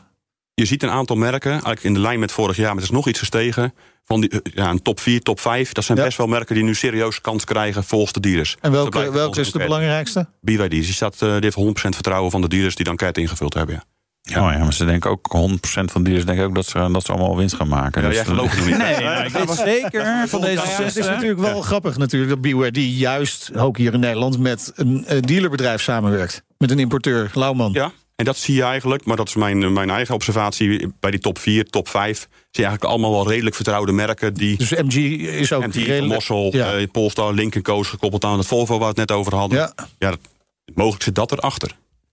Je 0.53 0.65
ziet 0.65 0.83
een 0.83 0.89
aantal 0.89 1.15
merken, 1.15 1.51
eigenlijk 1.51 1.83
in 1.83 1.93
de 1.93 1.99
lijn 1.99 2.19
met 2.19 2.31
vorig 2.31 2.55
jaar, 2.55 2.65
maar 2.65 2.75
het 2.75 2.83
is 2.83 2.89
nog 2.89 3.07
iets 3.07 3.19
gestegen. 3.19 3.73
Van 4.03 4.21
die, 4.21 4.41
ja, 4.53 4.69
een 4.69 4.81
top 4.81 4.99
4, 4.99 5.21
top 5.21 5.39
5. 5.39 5.71
Dat 5.71 5.83
zijn 5.83 5.97
best 5.97 6.17
wel 6.17 6.27
merken 6.27 6.55
die 6.55 6.63
nu 6.63 6.75
serieus 6.75 7.21
kans 7.21 7.43
krijgen 7.43 7.83
volgens 7.83 8.11
de 8.11 8.19
dealers. 8.19 8.57
En 8.61 8.71
welke, 8.71 9.11
welke 9.11 9.39
is 9.39 9.51
de 9.51 9.57
belangrijkste? 9.57 10.27
BYD. 10.41 10.69
Die, 10.69 10.83
staat, 10.83 11.21
uh, 11.21 11.33
die 11.33 11.51
heeft 11.55 11.57
100% 11.57 11.89
vertrouwen 11.89 12.31
van 12.31 12.41
de 12.41 12.47
dealers 12.47 12.75
die 12.75 12.83
de 12.83 12.91
enquête 12.91 13.21
ingevuld 13.21 13.53
hebben. 13.53 13.75
Ja. 13.75 13.94
Ja. 14.27 14.45
Oh 14.45 14.51
ja, 14.51 14.63
maar 14.63 14.73
ze 14.73 14.85
denken 14.85 15.09
ook 15.09 15.49
100% 15.51 15.57
van 15.91 16.03
dealers 16.03 16.25
denken 16.25 16.45
ook 16.45 16.55
dat 16.55 16.65
ze, 16.65 16.89
dat 16.91 17.05
ze 17.05 17.11
allemaal 17.11 17.37
winst 17.37 17.55
gaan 17.55 17.67
maken. 17.67 18.01
Ja, 18.01 18.07
dus 18.07 18.17
jij 18.17 18.25
gelooft 18.25 18.55
het 18.55 18.65
niet. 18.65 18.77
Nee, 18.85 19.25
ik 19.25 19.31
weet 19.31 19.51
zeker 19.51 20.05
van 20.27 20.41
deze 20.41 20.61
Het 20.65 20.95
is 20.95 21.05
natuurlijk 21.05 21.39
wel 21.39 21.61
grappig 21.61 21.97
natuurlijk 21.97 22.31
dat 22.31 22.41
BYD 22.41 22.77
juist 22.77 23.55
ook 23.55 23.77
hier 23.77 23.93
in 23.93 23.99
Nederland 23.99 24.39
met 24.39 24.71
een 24.75 25.05
dealerbedrijf 25.19 25.81
samenwerkt. 25.81 26.43
Met 26.57 26.71
een 26.71 26.79
importeur, 26.79 27.31
Lauwman. 27.33 27.71
Ja, 27.73 27.91
en 28.15 28.25
dat 28.25 28.37
zie 28.37 28.55
je 28.55 28.63
eigenlijk, 28.63 29.05
maar 29.05 29.15
dat 29.15 29.27
is 29.27 29.35
mijn, 29.35 29.73
mijn 29.73 29.89
eigen 29.89 30.15
observatie 30.15 30.93
bij 30.99 31.11
die 31.11 31.19
top 31.19 31.37
4, 31.37 31.65
top 31.65 31.87
5. 31.87 32.17
Zie 32.19 32.29
je 32.51 32.63
eigenlijk 32.63 32.83
allemaal 32.83 33.11
wel 33.11 33.29
redelijk 33.29 33.55
vertrouwde 33.55 33.91
merken. 33.91 34.33
Die, 34.33 34.57
dus 34.57 34.71
MG 34.71 34.95
is 35.19 35.53
ook 35.53 35.67
MG, 35.67 35.73
redelijk... 35.73 36.13
Mossel, 36.13 36.55
ja. 36.55 36.77
uh, 36.77 36.87
Polestar, 36.91 37.33
Lincoln 37.33 37.63
Co. 37.63 37.83
gekoppeld 37.83 38.23
aan 38.23 38.37
het 38.37 38.47
Volvo 38.47 38.71
waar 38.79 38.93
we 38.93 39.01
het 39.01 39.09
net 39.09 39.11
over 39.11 39.35
hadden. 39.35 39.57
Ja. 39.57 39.73
ja 39.97 40.09
dat, 40.09 40.19
mogelijk 40.73 41.03
zit 41.03 41.15
dat 41.15 41.31
erachter. 41.31 41.71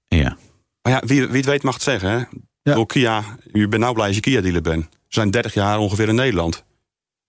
Ja. 0.09 0.37
Maar 0.83 0.93
ja, 0.93 1.03
wie, 1.07 1.26
wie 1.26 1.37
het 1.37 1.47
weet 1.47 1.62
mag 1.62 1.74
het 1.74 1.83
zeggen. 1.83 2.11
Hè? 2.11 2.16
Ja. 2.62 2.74
Door 2.74 2.87
Kia, 2.87 3.24
je 3.53 3.68
bent 3.68 3.83
nou 3.83 3.95
blij 3.95 4.07
als 4.07 4.14
je 4.14 4.22
Kia-dealer 4.22 4.62
bent. 4.62 4.85
Ze 4.91 4.99
zijn 5.09 5.30
30 5.30 5.55
jaar 5.55 5.78
ongeveer 5.78 6.09
in 6.09 6.14
Nederland. 6.14 6.64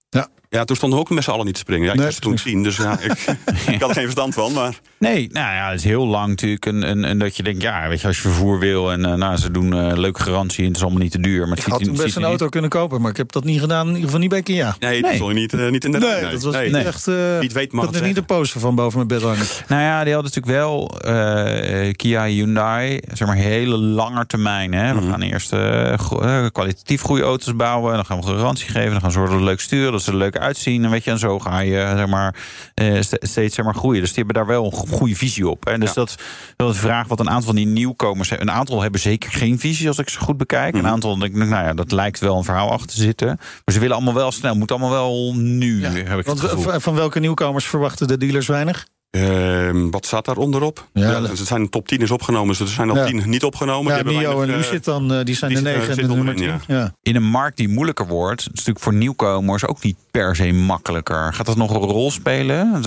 Ja. 0.10 0.28
Ja, 0.54 0.64
toen 0.64 0.76
stonden 0.76 1.00
we 1.00 1.06
ook 1.06 1.12
met 1.12 1.24
z'n 1.24 1.30
allen 1.32 1.46
niet 1.46 1.54
te 1.54 1.60
springen. 1.60 1.86
Ja, 1.86 1.92
ik 1.92 1.98
Nee, 1.98 2.06
was 2.08 2.20
toen 2.20 2.36
tien, 2.36 2.64
dus 2.64 2.76
ja, 2.78 3.00
ik, 3.00 3.12
ik 3.74 3.80
had 3.82 3.90
er 3.90 3.94
geen 3.96 4.04
verstand 4.04 4.34
van. 4.34 4.54
Maar 4.54 4.74
Nee, 4.98 5.30
nou 5.32 5.54
ja, 5.56 5.70
het 5.70 5.80
is 5.80 5.84
heel 5.86 6.08
lang 6.08 6.28
natuurlijk. 6.28 6.66
En, 6.66 6.84
en, 6.84 7.04
en 7.06 7.20
dat 7.20 7.36
je 7.38 7.44
denkt, 7.44 7.62
ja, 7.62 7.88
weet 7.88 8.02
je, 8.02 8.08
als 8.08 8.16
je 8.16 8.22
vervoer 8.22 8.60
wil 8.60 8.92
en 8.92 9.00
uh, 9.00 9.14
nou, 9.14 9.38
ze 9.38 9.52
doen 9.52 9.76
uh, 9.76 9.92
leuke 9.98 10.22
garantie 10.22 10.60
en 10.62 10.68
het 10.68 10.76
is 10.78 10.82
allemaal 10.84 11.02
niet 11.02 11.12
te 11.12 11.20
duur. 11.22 11.40
Maar 11.40 11.50
het 11.50 11.58
Ik 11.58 11.64
ziet 11.64 11.74
had 11.74 11.84
toen 11.84 11.92
best 11.92 12.04
ziet 12.08 12.16
een 12.16 12.24
auto 12.24 12.50
kunnen 12.50 12.70
kopen, 12.70 13.02
maar 13.02 13.12
ik 13.12 13.18
heb 13.18 13.32
dat 13.32 13.44
niet 13.44 13.60
gedaan. 13.60 13.82
In 13.82 13.88
ieder 13.88 14.04
geval 14.06 14.20
niet 14.20 14.30
bij 14.30 14.42
Kia. 14.42 14.76
nee, 14.80 15.02
dat 15.02 15.12
Nee. 15.12 15.24
je 15.28 15.34
niet, 15.34 15.54
eh, 15.54 15.70
niet 15.70 15.86
in 15.86 15.92
de 15.92 15.98
Nee, 15.98 16.22
nee, 16.22 16.32
dat 16.32 16.44
was 16.44 16.54
nee. 16.54 16.66
niet 16.72 16.86
echt. 16.86 17.08
eh 17.08 17.14
Wie 17.16 17.24
het 17.44 17.52
weet 17.54 17.72
mag 17.72 17.86
het 17.86 17.96
er 17.96 18.04
niet 18.04 18.18
een 18.18 18.26
poster 18.26 18.60
van 18.60 18.76
boven 18.76 18.96
mijn 18.96 19.08
bed 19.08 19.22
hangen. 19.22 19.46
Nou 19.68 19.82
ja, 19.82 20.04
die 20.04 20.14
hadden 20.14 20.32
natuurlijk 20.34 20.58
wel 20.64 21.00
eh, 21.02 21.94
Kia, 21.94 22.26
Hyundai, 22.26 23.00
zeg 23.14 23.28
maar 23.28 23.38
hele 23.38 23.78
lange 23.78 24.26
termijn. 24.26 24.74
Hè. 24.74 24.94
We 24.94 25.00
Mhm. 25.02 25.10
gaan 25.10 25.22
eerst 25.22 25.54
eh, 25.54 25.94
go- 26.00 26.22
eh, 26.22 26.46
kwalitatief 26.52 27.02
goede 27.02 27.24
auto's 27.24 27.56
bouwen, 27.56 27.94
dan 27.96 28.06
gaan 28.06 28.18
we 28.22 28.24
garantie 28.28 28.68
geven, 28.70 28.92
dan 28.92 29.00
gaan 29.00 29.10
we 29.10 29.16
zorgen 29.16 29.32
dat 29.32 29.40
we 29.44 29.48
leuk 29.50 29.60
sturen, 29.62 29.92
dat 29.92 30.02
ze 30.02 30.12
er 30.12 30.18
uitzien. 30.44 30.84
En 30.84 30.90
weet 30.90 31.04
je, 31.04 31.12
en 31.12 31.20
zo 31.20 31.40
ga 31.40 31.60
je 31.60 31.94
zeg 31.96 32.08
maar 32.08 32.36
eh, 32.74 33.02
st- 33.02 33.18
steeds 33.20 33.56
zeg 33.56 33.66
maar 33.66 33.76
groeien. 33.76 34.00
Dus 34.02 34.14
die 34.14 34.24
hebben 34.24 34.36
daar 34.36 34.54
wel 34.54 34.66
een 34.66 34.72
go- 34.78 34.86
goede 34.98 35.16
visie 35.16 35.48
op. 35.50 35.66
Hè. 35.66 35.78
Dus 35.78 35.88
Ja. 35.90 35.96
dat 35.96 36.10
is 36.10 36.16
wel 36.58 36.68
de 36.68 36.74
vraag 36.74 37.08
wat 37.08 37.20
een 37.20 37.30
aantal 37.30 37.46
van 37.46 37.56
die 37.56 37.66
nieuwkomers 37.66 38.30
hebben. 38.30 38.48
Een 38.48 38.54
aantal 38.54 38.82
hebben 38.82 39.00
zeker 39.02 39.32
geen 39.32 39.60
visie, 39.60 39.88
als 39.88 39.98
ik 39.98 40.10
ze 40.10 40.20
goed 40.20 40.38
bekijk. 40.38 40.74
Mhm. 40.74 40.86
Een 40.86 40.92
aantal, 40.92 41.18
denk 41.18 41.32
ik, 41.36 41.38
nou 41.48 41.66
ja, 41.66 41.74
dat 41.74 41.92
lijkt 41.92 42.20
wel 42.20 42.38
een 42.38 42.44
verhaal 42.44 42.72
achter 42.72 42.88
te 42.88 42.96
zitten. 42.96 43.28
Maar 43.66 43.74
ze 43.74 43.80
willen 43.80 43.96
allemaal 43.96 44.14
wel 44.14 44.32
snel, 44.32 44.56
moet 44.56 44.72
allemaal 44.72 44.90
wel 44.92 45.34
nu, 45.36 45.86
heb 45.86 46.20
ik 46.20 46.26
Want 46.26 46.42
het 46.42 46.50
gevoel. 46.50 46.64
van- 46.72 46.82
van 46.82 46.96
welke 46.96 47.20
nieuwkomers 47.20 47.66
verwachten 47.66 48.08
de 48.08 48.18
dealers 48.18 48.48
weinig? 48.48 48.88
Ehm, 49.18 49.90
wat 49.90 50.06
staat 50.06 50.26
daar 50.26 50.38
onderop? 50.38 50.88
Ja, 50.94 51.12
Ja, 51.12 51.20
dat- 51.20 51.38
het 51.38 51.48
zijn 51.48 51.70
top 51.70 51.88
10 51.88 52.00
is 52.00 52.12
opgenomen, 52.12 52.48
dus 52.48 52.60
er 52.60 52.68
zijn 52.68 52.90
al 52.90 52.96
Ja. 52.96 53.06
10 53.06 53.24
niet 53.26 53.44
opgenomen. 53.44 53.96
Ja, 53.96 54.04
Die 54.04 54.12
hebben 54.14 54.32
Mio 54.32 54.42
en 54.42 54.50
eh, 54.50 54.56
Lucid 54.56 54.84
dan, 54.84 55.14
eh, 55.14 55.24
die 55.26 55.36
zijn 55.36 55.54
die 55.54 55.64
de 55.64 55.70
zit- 55.70 55.78
9 55.78 55.90
en 55.90 55.96
de 55.96 56.02
nummer 56.16 56.18
onderin, 56.34 56.60
10. 56.68 56.76
Ja. 56.76 56.94
In 57.02 57.16
een 57.16 57.24
markt 57.24 57.58
die 57.58 57.70
moeilijker 57.70 58.08
wordt, 58.08 58.40
is 58.40 58.46
het 58.46 58.54
natuurlijk 58.56 58.84
voor 58.86 58.94
nieuwkomers 58.94 59.66
ook 59.68 59.84
niet 59.84 59.96
per 60.12 60.36
se 60.36 60.52
makkelijker. 60.52 61.34
Gaat 61.34 61.46
dat 61.46 61.56
nog 61.58 61.72
een 61.72 61.78
rol 61.80 62.12
spelen? 62.12 62.82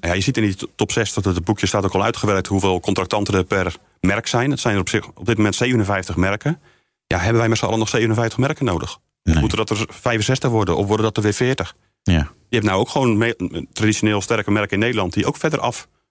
Ja, 0.00 0.12
je 0.12 0.20
ziet 0.20 0.36
in 0.36 0.42
die 0.42 0.56
top 0.76 0.92
6 0.92 1.12
dat 1.12 1.24
het 1.24 1.44
boekje 1.44 1.66
staat 1.66 1.84
ook 1.84 1.94
al 1.94 2.02
uitgewerkt 2.02 2.46
hoeveel 2.46 2.80
contractanten 2.80 3.34
er 3.34 3.44
per 3.44 3.74
merk 4.00 4.26
zijn. 4.26 4.50
Het 4.50 4.60
zijn 4.60 4.74
er 4.74 4.80
op, 4.80 4.88
zich, 4.88 5.06
op 5.14 5.26
dit 5.26 5.36
moment 5.36 5.54
57 5.54 6.16
merken. 6.16 6.60
Ja, 7.06 7.18
hebben 7.18 7.38
wij 7.40 7.48
met 7.48 7.58
z'n 7.58 7.64
allen 7.64 7.78
nog 7.78 7.88
57 7.88 8.38
merken 8.38 8.64
nodig? 8.64 8.98
Nee. 9.22 9.38
Moeten 9.40 9.58
dat 9.58 9.70
er 9.70 9.84
65 9.88 10.50
worden 10.50 10.76
of 10.76 10.86
worden 10.86 11.04
dat 11.06 11.16
er 11.16 11.22
weer 11.22 11.32
40? 11.32 11.74
Ja. 12.02 12.28
Je 12.50 12.56
hebt 12.56 12.68
nou 12.68 12.80
ook 12.80 12.88
gewoon 12.88 13.34
traditioneel 13.72 14.20
sterke 14.20 14.50
merken 14.50 14.72
in 14.72 14.78
Nederland 14.78 15.12
die 15.12 15.26
ook 15.26 15.36
verder 15.36 15.60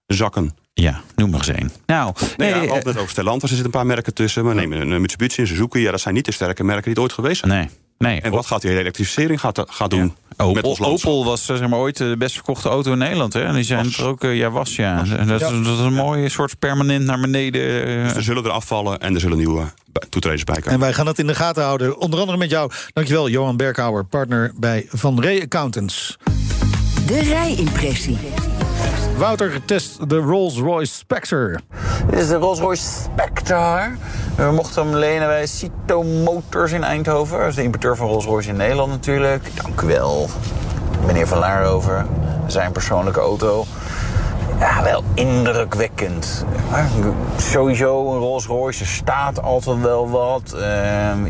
afzakken. 0.08 0.56
ja, 0.74 1.02
noem 1.16 1.30
maar 1.30 1.40
eens 1.40 1.58
één. 1.58 1.72
Nou, 1.86 2.14
Nee, 2.38 2.54
nee, 2.54 2.66
ja, 2.66 2.72
altijd 2.74 2.98
over 2.98 3.10
Stellantis 3.10 3.50
er 3.50 3.56
zitten 3.56 3.66
een 3.66 3.72
paar 3.72 3.86
merken 3.86 4.14
tussen. 4.14 4.46
Maar 4.46 4.56
neem 4.56 4.72
een 4.74 5.02
Mitsubishi 5.02 5.42
en 5.42 5.48
Suzuki. 5.48 5.80
Ja, 5.80 5.92
dat 5.92 6.02
zijn 6.02 6.14
niet 6.14 6.26
de 6.26 6.32
sterke 6.32 6.64
merken 6.64 6.84
die 6.84 6.94
het 6.94 7.02
ooit 7.02 7.14
geweest 7.14 7.40
zijn. 7.40 7.52
nee, 7.52 7.70
nee. 8.00 8.22
En 8.22 8.32
wat 8.32 8.45
gaat 8.45 8.62
die 8.62 8.80
elektrificering 8.80 9.39
gaat, 9.39 9.64
gaat 9.68 9.89
doen 9.89 10.14
met 10.38 10.47
Opel, 10.47 10.70
ons 10.70 10.80
land? 10.80 10.93
Opel 11.06 11.26
was 11.26 11.50
eh, 11.50 11.56
zeg 11.58 11.68
maar, 11.70 11.80
ooit 11.80 11.97
de 11.97 12.16
best 12.18 12.34
verkochte 12.36 12.70
auto 12.70 12.91
in 12.91 12.97
Nederland. 12.97 13.34
Hè? 13.34 13.43
En 13.43 13.54
die 13.54 13.64
zijn 13.64 13.84
Was. 13.86 13.97
er 13.97 14.06
ook, 14.06 14.24
eh, 14.24 14.38
ja, 14.38 14.50
was 14.50 14.76
ja. 14.76 15.04
Dat, 15.04 15.41
is- 15.41 15.47
dat 15.64 15.78
is 15.78 15.80
een 15.80 15.93
mooie 15.93 16.30
soort 16.30 16.60
permanent 16.60 17.06
naar 17.06 17.20
beneden. 17.20 17.86
eh, 17.86 18.04
Dus 18.04 18.14
er 18.16 18.24
zullen 18.24 18.43
er 18.43 18.50
afvallen 18.52 19.00
en 19.00 19.14
er 19.14 19.20
zullen 19.20 19.38
nieuwe 19.38 19.64
toetreders 20.10 20.43
bij 20.43 20.56
komen. 20.56 20.72
En 20.72 20.80
wij 20.80 20.93
gaan 20.93 21.08
het 21.08 21.20
in 21.20 21.28
de 21.28 21.36
gaten 21.36 21.64
houden. 21.64 21.97
Onder 22.00 22.20
andere 22.20 22.38
met 22.38 22.50
jou. 22.50 22.72
Dankjewel, 22.93 23.30
Johan 23.30 23.58
Berghouwer, 23.58 24.06
partner 24.06 24.52
bij 24.56 24.86
Van 24.89 25.22
Ree 25.22 25.41
Accountants. 25.41 26.18
De 27.08 27.20
rijimpressie. 27.20 28.18
Wouter 29.20 29.66
test 29.66 30.10
de 30.10 30.18
Rolls-Royce 30.18 30.94
Spectre. 30.94 31.60
Dit 32.10 32.20
is 32.20 32.28
de 32.28 32.36
Rolls-Royce 32.36 32.84
Spectre. 32.84 33.90
We 34.36 34.52
mochten 34.52 34.84
hem 34.84 34.96
lenen 34.96 35.28
bij 35.28 35.48
Cito 35.48 36.04
Motors 36.04 36.72
in 36.72 36.84
Eindhoven. 36.84 37.40
Dat 37.40 37.48
is 37.48 37.56
de 37.56 37.64
importeur 37.64 37.96
van 37.96 38.08
Rolls-Royce 38.08 38.50
in 38.50 38.56
Nederland 38.56 38.92
natuurlijk. 38.92 39.52
Dank 39.64 39.82
u 39.82 39.88
wel, 39.88 40.30
meneer 41.06 41.28
Van 41.28 41.38
Laarover. 41.38 42.06
Zijn 42.48 42.72
persoonlijke 42.72 43.20
auto. 43.20 43.66
Ja, 44.60 44.84
wel 44.84 45.03
indrukwekkend. 45.14 46.45
Sowieso 47.38 48.12
een 48.14 48.20
Rolls-Royce, 48.20 48.80
er 48.84 48.89
staat 48.89 49.41
altijd 49.41 49.82
wel 49.82 50.10
wat. 50.10 50.53
Ehm, 50.53 51.26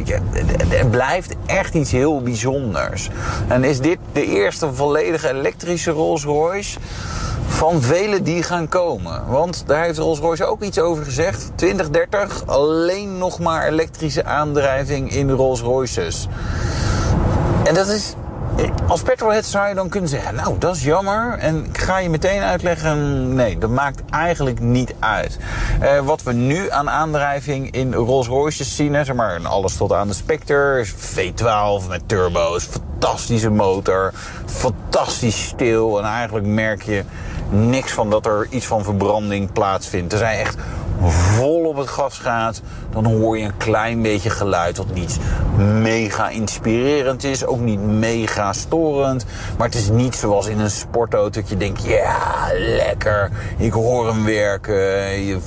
het- 0.69 0.91
blijft 0.91 1.35
echt 1.45 1.73
iets 1.73 1.91
heel 1.91 2.21
bijzonders. 2.21 3.09
En 3.47 3.63
is 3.63 3.79
dit 3.79 3.97
de 4.11 4.25
eerste 4.25 4.73
volledige 4.73 5.29
elektrische 5.29 5.91
Rolls-Royce? 5.91 6.79
van 7.51 7.81
vele 7.81 8.21
die 8.21 8.43
gaan 8.43 8.67
komen. 8.67 9.27
Want 9.27 9.63
daar 9.67 9.83
heeft 9.83 9.97
Rolls-Royce 9.97 10.45
ook 10.45 10.61
iets 10.61 10.79
over 10.79 11.03
gezegd. 11.03 11.51
2030 11.55 12.43
alleen 12.47 13.17
nog 13.17 13.39
maar 13.39 13.67
elektrische 13.67 14.25
aandrijving 14.25 15.11
in 15.11 15.29
Rolls-Royces. 15.31 16.27
En 17.63 17.73
dat 17.73 17.87
is 17.87 18.13
als 18.87 19.01
petrolhead 19.01 19.45
zou 19.45 19.67
je 19.67 19.75
dan 19.75 19.89
kunnen 19.89 20.09
zeggen, 20.09 20.35
nou 20.35 20.57
dat 20.57 20.75
is 20.75 20.83
jammer. 20.83 21.37
En 21.37 21.65
ik 21.65 21.77
ga 21.77 21.97
je 21.97 22.09
meteen 22.09 22.41
uitleggen, 22.41 23.33
nee, 23.33 23.57
dat 23.57 23.69
maakt 23.69 24.01
eigenlijk 24.09 24.59
niet 24.59 24.93
uit. 24.99 25.37
Uh, 25.81 25.99
wat 25.99 26.23
we 26.23 26.33
nu 26.33 26.71
aan 26.71 26.89
aandrijving 26.89 27.71
in 27.71 27.93
Rolls 27.93 28.27
Royces 28.27 28.75
zien, 28.75 29.05
zeg 29.05 29.15
maar 29.15 29.47
alles 29.47 29.77
tot 29.77 29.93
aan 29.93 30.07
de 30.07 30.13
Spectre, 30.13 30.85
V12 30.87 31.87
met 31.87 32.01
turbo's, 32.05 32.63
fantastische 32.63 33.49
motor, 33.49 34.11
fantastisch 34.45 35.45
stil. 35.45 35.99
En 35.99 36.05
eigenlijk 36.05 36.45
merk 36.45 36.81
je 36.83 37.03
niks 37.49 37.91
van 37.91 38.09
dat 38.09 38.25
er 38.25 38.47
iets 38.49 38.65
van 38.65 38.83
verbranding 38.83 39.51
plaatsvindt. 39.51 40.13
Er 40.13 40.19
zijn 40.19 40.39
echt 40.39 40.57
vol 41.01 41.65
op 41.65 41.77
het 41.77 41.87
gas 41.87 42.17
gaat, 42.17 42.61
dan 42.91 43.05
hoor 43.05 43.37
je 43.37 43.45
een 43.45 43.57
klein 43.57 44.01
beetje 44.01 44.29
geluid 44.29 44.77
wat 44.77 44.93
niet 44.93 45.19
mega 45.57 46.29
inspirerend 46.29 47.23
is, 47.23 47.45
ook 47.45 47.59
niet 47.59 47.81
mega 47.81 48.53
storend. 48.53 49.25
Maar 49.57 49.67
het 49.67 49.75
is 49.75 49.89
niet 49.89 50.15
zoals 50.15 50.47
in 50.47 50.59
een 50.59 50.71
sportauto 50.71 51.39
dat 51.39 51.49
je 51.49 51.57
denkt, 51.57 51.83
ja, 51.83 52.47
lekker, 52.53 53.31
ik 53.57 53.71
hoor 53.71 54.07
hem 54.07 54.25
werken. 54.25 54.75
Je, 55.25 55.39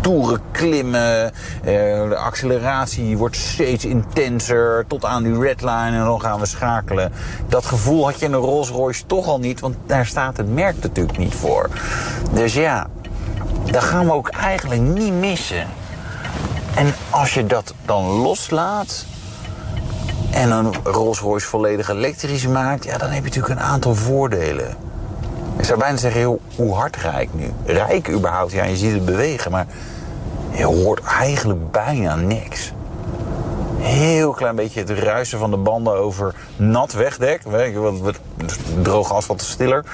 toeren 0.00 0.40
klimmen, 0.50 1.24
eh, 1.24 1.72
de 2.08 2.16
acceleratie 2.16 3.18
wordt 3.18 3.36
steeds 3.36 3.84
intenser 3.84 4.84
tot 4.88 5.04
aan 5.04 5.22
die 5.22 5.40
redline 5.40 5.96
en 5.96 6.04
dan 6.04 6.20
gaan 6.20 6.40
we 6.40 6.46
schakelen. 6.46 7.12
Dat 7.48 7.64
gevoel 7.64 8.04
had 8.04 8.18
je 8.18 8.26
in 8.26 8.32
een 8.32 8.40
Rolls 8.40 8.68
Royce 8.68 9.06
toch 9.06 9.26
al 9.26 9.38
niet, 9.38 9.60
want 9.60 9.76
daar 9.86 10.06
staat 10.06 10.36
het 10.36 10.54
merk 10.54 10.76
natuurlijk 10.82 11.18
niet 11.18 11.34
voor. 11.34 11.68
Dus 12.32 12.54
ja, 12.54 12.86
dat 13.64 13.82
gaan 13.82 14.06
we 14.06 14.12
ook 14.12 14.28
eigenlijk 14.28 14.80
niet 14.80 15.12
missen. 15.12 15.66
En 16.74 16.94
als 17.10 17.34
je 17.34 17.46
dat 17.46 17.74
dan 17.84 18.04
loslaat 18.04 19.04
en 20.30 20.50
een 20.50 20.74
Rolls 20.84 21.18
Royce 21.18 21.46
volledig 21.46 21.88
elektrisch 21.88 22.46
maakt, 22.46 22.84
ja, 22.84 22.98
dan 22.98 23.08
heb 23.08 23.18
je 23.18 23.28
natuurlijk 23.28 23.60
een 23.60 23.66
aantal 23.66 23.94
voordelen. 23.94 24.76
Ik 25.56 25.64
zou 25.64 25.78
bijna 25.78 25.96
zeggen, 25.96 26.38
hoe 26.56 26.74
hard 26.74 26.96
rijk 26.96 27.28
nu? 27.34 27.52
Rijk 27.64 28.08
überhaupt, 28.08 28.52
ja, 28.52 28.64
je 28.64 28.76
ziet 28.76 28.92
het 28.92 29.04
bewegen, 29.04 29.50
maar 29.50 29.66
je 30.50 30.64
hoort 30.64 31.00
eigenlijk 31.04 31.70
bijna 31.70 32.14
niks 32.14 32.72
heel 33.80 34.32
klein 34.32 34.56
beetje 34.56 34.80
het 34.80 34.90
ruisen 34.90 35.38
van 35.38 35.50
de 35.50 35.56
banden 35.56 35.94
over 35.94 36.34
nat 36.56 36.92
wegdek. 36.92 37.42
Droog 38.82 39.12
asfalt 39.12 39.40
is 39.40 39.50
stiller. 39.50 39.84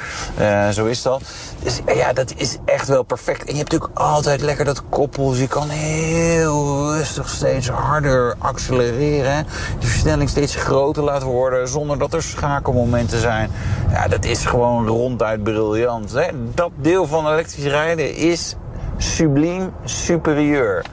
Uh, 0.40 0.68
zo 0.68 0.84
is 0.84 1.02
dat. 1.02 1.22
Dus 1.62 1.80
ja, 1.94 2.12
dat 2.12 2.34
is 2.36 2.58
echt 2.64 2.88
wel 2.88 3.02
perfect. 3.02 3.44
En 3.44 3.52
je 3.52 3.58
hebt 3.58 3.72
natuurlijk 3.72 3.98
altijd 3.98 4.40
lekker 4.40 4.64
dat 4.64 4.82
koppel. 4.88 5.30
Dus 5.30 5.38
je 5.38 5.48
kan 5.48 5.68
heel 5.68 6.94
rustig 6.94 7.28
steeds 7.28 7.68
harder 7.68 8.34
accelereren. 8.38 9.46
De 9.78 9.86
versnelling 9.86 10.28
steeds 10.28 10.54
groter 10.54 11.02
laten 11.02 11.28
worden 11.28 11.68
zonder 11.68 11.98
dat 11.98 12.14
er 12.14 12.22
schakelmomenten 12.22 13.20
zijn. 13.20 13.50
Ja, 13.90 14.08
dat 14.08 14.24
is 14.24 14.44
gewoon 14.44 14.86
ronduit 14.86 15.42
briljant. 15.42 16.12
Hè? 16.12 16.26
Dat 16.54 16.70
deel 16.76 17.06
van 17.06 17.26
elektrisch 17.26 17.64
rijden 17.64 18.14
is 18.14 18.56
subliem 18.96 19.72
superieur. 19.84 20.84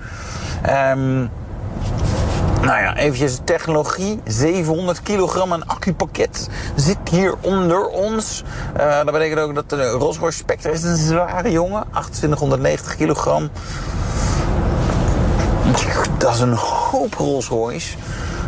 Um, 0.96 1.30
nou 2.64 2.82
ja, 2.82 2.95
eventjes 2.97 3.39
technologie. 3.43 4.20
700 4.26 5.01
kilogram 5.01 5.51
een 5.51 5.68
accupakket 5.68 6.49
zit 6.76 6.97
hier 7.09 7.36
onder 7.41 7.88
ons. 7.88 8.43
Uh, 8.78 8.95
dat 8.95 9.11
betekent 9.11 9.39
ook 9.39 9.55
dat 9.55 9.70
de 9.70 9.89
Rolls-Royce 9.89 10.38
Spectre 10.38 10.72
is 10.72 10.84
een 10.84 10.97
zware 10.97 11.51
jongen. 11.51 11.84
2890 11.91 12.95
kilogram. 12.95 13.49
Dat 16.18 16.34
is 16.34 16.39
een 16.39 16.53
hoop 16.53 17.14
Rolls-Royce. 17.14 17.97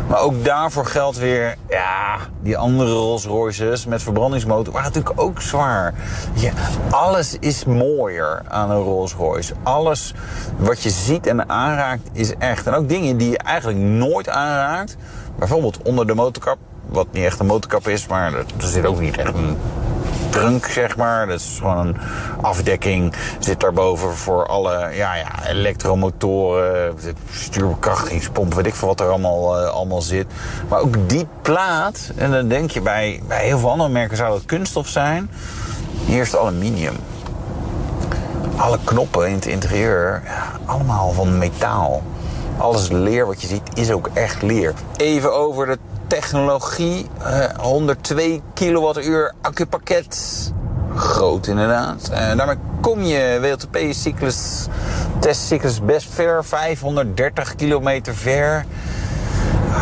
Maar 0.08 0.20
ook 0.20 0.44
daarvoor 0.44 0.86
geldt 0.86 1.18
weer, 1.18 1.56
ja, 1.68 2.18
die 2.40 2.56
andere 2.56 2.92
Rolls 2.92 3.24
Royces 3.24 3.86
met 3.86 4.02
verbrandingsmotor 4.02 4.72
waren 4.72 4.92
natuurlijk 4.92 5.20
ook 5.20 5.40
zwaar. 5.40 5.94
Alles 6.90 7.36
is 7.38 7.64
mooier 7.64 8.42
aan 8.48 8.70
een 8.70 8.82
Rolls 8.82 9.14
Royce. 9.14 9.54
Alles 9.62 10.14
wat 10.56 10.82
je 10.82 10.90
ziet 10.90 11.26
en 11.26 11.48
aanraakt 11.48 12.08
is 12.12 12.36
echt. 12.36 12.66
En 12.66 12.74
ook 12.74 12.88
dingen 12.88 13.16
die 13.16 13.30
je 13.30 13.38
eigenlijk 13.38 13.78
nooit 13.78 14.28
aanraakt. 14.28 14.96
Bijvoorbeeld 15.38 15.82
onder 15.82 16.06
de 16.06 16.14
motorkap, 16.14 16.58
wat 16.86 17.06
niet 17.10 17.24
echt 17.24 17.40
een 17.40 17.46
motorkap 17.46 17.88
is, 17.88 18.06
maar 18.06 18.34
er 18.34 18.44
zit 18.58 18.86
ook 18.86 19.00
niet 19.00 19.16
echt 19.16 19.34
een 19.34 19.56
trunk, 20.38 20.66
zeg 20.66 20.96
maar. 20.96 21.26
Dat 21.26 21.40
is 21.40 21.56
gewoon 21.58 21.86
een 21.86 21.96
afdekking. 22.40 23.14
Zit 23.38 23.60
daarboven 23.60 24.14
voor 24.14 24.46
alle 24.46 24.88
ja, 24.94 25.14
ja, 25.14 25.46
elektromotoren, 25.46 26.94
stuurbekrachtigingspomp, 27.30 28.54
weet 28.54 28.66
ik 28.66 28.74
veel 28.74 28.88
wat 28.88 29.00
er 29.00 29.08
allemaal, 29.08 29.62
uh, 29.62 29.68
allemaal 29.68 30.02
zit. 30.02 30.26
Maar 30.68 30.80
ook 30.80 31.08
die 31.08 31.26
plaat, 31.42 32.10
en 32.16 32.30
dan 32.30 32.48
denk 32.48 32.70
je 32.70 32.80
bij, 32.80 33.20
bij 33.28 33.44
heel 33.44 33.58
veel 33.58 33.70
andere 33.70 33.90
merken 33.90 34.16
zou 34.16 34.30
dat 34.30 34.44
kunststof 34.44 34.88
zijn. 34.88 35.30
Hier 36.04 36.20
is 36.20 36.32
het 36.32 36.40
aluminium. 36.40 36.96
Alle 38.56 38.78
knoppen 38.84 39.28
in 39.28 39.34
het 39.34 39.46
interieur, 39.46 40.22
allemaal 40.64 41.12
van 41.12 41.38
metaal. 41.38 42.02
Alles 42.58 42.88
leer 42.88 43.26
wat 43.26 43.40
je 43.40 43.46
ziet 43.46 43.68
is 43.74 43.90
ook 43.90 44.10
echt 44.12 44.42
leer. 44.42 44.74
Even 44.96 45.34
over 45.34 45.66
de 45.66 45.78
technologie. 46.06 47.06
102 47.56 48.16
eh, 48.16 48.40
kilowattuur 48.54 49.34
accupakket. 49.40 50.52
Groot 50.94 51.46
inderdaad. 51.46 52.10
Uh, 52.12 52.36
daarmee 52.36 52.56
kom 52.80 53.02
je 53.02 53.38
WLTP-cyclus, 53.40 54.66
testcyclus 55.18 55.80
best 55.84 56.08
ver. 56.14 56.44
530 56.44 57.54
kilometer 57.54 58.14
ver. 58.14 58.64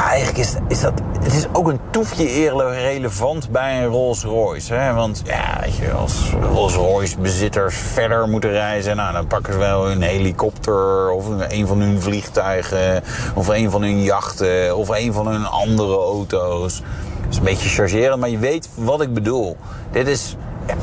Eigenlijk 0.09 0.39
is, 0.39 0.55
is 0.69 0.81
dat 0.81 1.01
het 1.25 1.35
is 1.35 1.47
ook 1.53 1.69
een 1.69 1.81
toefje 1.91 2.51
relevant 2.73 3.51
bij 3.51 3.83
een 3.83 3.91
Rolls 3.91 4.23
Royce. 4.23 4.75
Hè? 4.75 4.93
Want 4.93 5.23
ja, 5.25 5.59
weet 5.61 5.77
je, 5.77 5.93
als 5.93 6.33
Rolls 6.53 6.75
Royce 6.75 7.19
bezitters 7.19 7.77
verder 7.77 8.29
moeten 8.29 8.51
reizen, 8.51 8.97
nou, 8.97 9.13
dan 9.13 9.27
pakken 9.27 9.53
ze 9.53 9.59
wel 9.59 9.91
een 9.91 10.03
helikopter 10.03 11.11
of 11.11 11.27
een 11.49 11.67
van 11.67 11.81
hun 11.81 12.03
vliegtuigen 12.03 13.03
of 13.35 13.49
een 13.49 13.71
van 13.71 13.83
hun 13.83 14.03
jachten 14.03 14.77
of 14.77 14.89
een 14.89 15.13
van 15.13 15.27
hun 15.27 15.47
andere 15.47 15.97
auto's. 15.97 16.81
Dat 17.21 17.31
is 17.31 17.37
een 17.37 17.45
beetje 17.45 17.69
chargerend, 17.69 18.21
maar 18.21 18.31
je 18.31 18.39
weet 18.39 18.69
wat 18.75 19.01
ik 19.01 19.15
bedoel. 19.15 19.57
Dit 19.91 20.09
is 20.09 20.37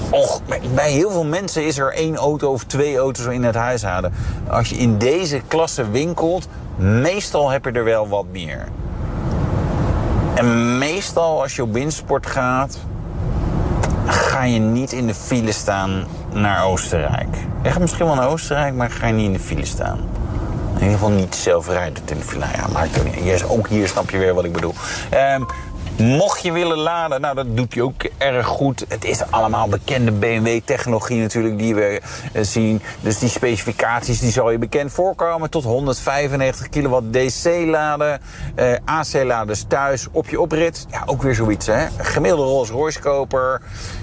och, 0.09 0.41
bij 0.75 0.91
heel 0.91 1.11
veel 1.11 1.25
mensen 1.25 1.65
is 1.65 1.77
er 1.77 1.93
één 1.93 2.15
auto 2.15 2.51
of 2.51 2.63
twee 2.63 2.97
auto's 2.97 3.25
in 3.25 3.43
het 3.43 3.55
huishouden. 3.55 4.13
Als 4.49 4.69
je 4.69 4.75
in 4.75 4.97
deze 4.97 5.41
klasse 5.47 5.89
winkelt, 5.91 6.47
meestal 6.77 7.49
heb 7.49 7.65
je 7.65 7.71
er 7.71 7.83
wel 7.83 8.07
wat 8.07 8.25
meer. 8.31 8.67
En 10.41 10.77
meestal 10.77 11.41
als 11.41 11.55
je 11.55 11.61
op 11.61 11.73
windsport 11.73 12.27
gaat, 12.27 12.77
ga 14.05 14.43
je 14.43 14.59
niet 14.59 14.91
in 14.91 15.07
de 15.07 15.13
file 15.13 15.51
staan 15.51 16.05
naar 16.33 16.65
Oostenrijk. 16.65 17.37
Gaat 17.63 17.79
misschien 17.79 18.05
wel 18.05 18.15
naar 18.15 18.27
Oostenrijk, 18.27 18.73
maar 18.73 18.91
ga 18.91 19.07
je 19.07 19.13
niet 19.13 19.25
in 19.25 19.33
de 19.33 19.39
file 19.39 19.65
staan. 19.65 19.99
In 20.73 20.79
ieder 20.79 20.91
geval 20.91 21.09
niet 21.09 21.35
zelf 21.35 21.67
rijden 21.67 22.03
in 22.05 22.17
de 22.17 22.23
file. 22.23 22.45
Ja, 22.55 22.85
niet. 23.23 23.43
Ook 23.43 23.67
hier 23.67 23.87
snap 23.87 24.09
je 24.09 24.17
weer 24.17 24.33
wat 24.33 24.43
ik 24.43 24.51
bedoel. 24.53 24.73
Um, 25.13 25.45
Mocht 26.01 26.41
je 26.41 26.51
willen 26.51 26.77
laden, 26.77 27.21
nou 27.21 27.35
dat 27.35 27.57
doet 27.57 27.73
hij 27.73 27.83
ook 27.83 28.03
erg 28.17 28.45
goed. 28.45 28.85
Het 28.87 29.05
is 29.05 29.21
allemaal 29.29 29.67
bekende 29.67 30.11
BMW-technologie 30.11 31.21
natuurlijk 31.21 31.57
die 31.57 31.75
we 31.75 32.01
eh, 32.33 32.43
zien. 32.43 32.81
Dus 33.01 33.19
die 33.19 33.29
specificaties 33.29 34.19
die 34.19 34.31
zal 34.31 34.51
je 34.51 34.57
bekend 34.57 34.91
voorkomen. 34.91 35.49
Tot 35.49 35.63
195 35.63 36.69
kilowatt 36.69 37.13
DC 37.13 37.65
laden. 37.65 38.21
Uh, 38.55 38.75
AC-laders 38.85 39.63
thuis 39.67 40.07
op 40.11 40.29
je 40.29 40.41
oprit. 40.41 40.85
Ja, 40.91 41.03
ook 41.05 41.21
weer 41.21 41.35
zoiets 41.35 41.67
hè. 41.67 41.85
Gemiddelde 41.97 42.43
Rolls-Royce 42.43 42.99
koper 42.99 43.61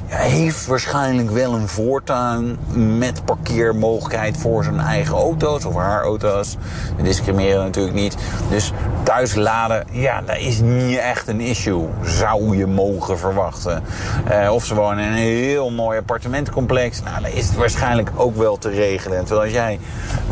ja, 0.08 0.16
heeft 0.16 0.66
waarschijnlijk 0.66 1.30
wel 1.30 1.54
een 1.54 1.68
voortuin 1.68 2.58
met 2.98 3.24
parkeermogelijkheid 3.24 4.36
voor 4.36 4.64
zijn 4.64 4.80
eigen 4.80 5.14
auto's 5.14 5.64
of 5.64 5.74
haar 5.74 6.02
auto's. 6.02 6.56
We 6.96 7.02
discrimineren 7.02 7.64
natuurlijk 7.64 7.96
niet. 7.96 8.16
Dus 8.50 8.72
thuis 9.02 9.34
laden, 9.34 9.86
ja, 9.90 10.22
dat 10.22 10.38
is 10.38 10.60
niet 10.60 10.98
echt 10.98 11.28
een 11.28 11.40
issue 11.40 11.87
zou 12.02 12.56
je 12.56 12.66
mogen 12.66 13.18
verwachten. 13.18 13.82
Uh, 14.30 14.52
of 14.52 14.64
ze 14.64 14.74
wonen 14.74 15.04
in 15.04 15.10
een 15.10 15.16
heel 15.16 15.70
mooi 15.70 15.98
appartementencomplex. 15.98 17.02
Nou, 17.02 17.22
dan 17.22 17.30
is 17.30 17.46
het 17.46 17.56
waarschijnlijk 17.56 18.10
ook 18.16 18.36
wel 18.36 18.56
te 18.56 18.68
regelen. 18.68 19.24
Terwijl 19.24 19.40
als 19.40 19.52
jij 19.52 19.78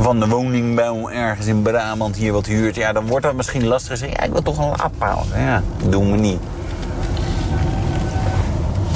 van 0.00 0.20
de 0.20 0.28
woningbouw 0.28 1.08
ergens 1.08 1.46
in 1.46 1.62
Brabant 1.62 2.16
hier 2.16 2.32
wat 2.32 2.46
huurt... 2.46 2.74
ja, 2.74 2.92
dan 2.92 3.06
wordt 3.06 3.24
dat 3.24 3.34
misschien 3.34 3.66
lastig. 3.66 3.96
Zeg, 3.96 4.10
ja, 4.10 4.22
ik 4.22 4.32
wil 4.32 4.42
toch 4.42 4.58
een 4.58 4.68
laadpaal. 4.76 5.24
Ja, 5.34 5.62
dat 5.76 5.92
doen 5.92 6.10
we 6.10 6.16
niet. 6.16 6.40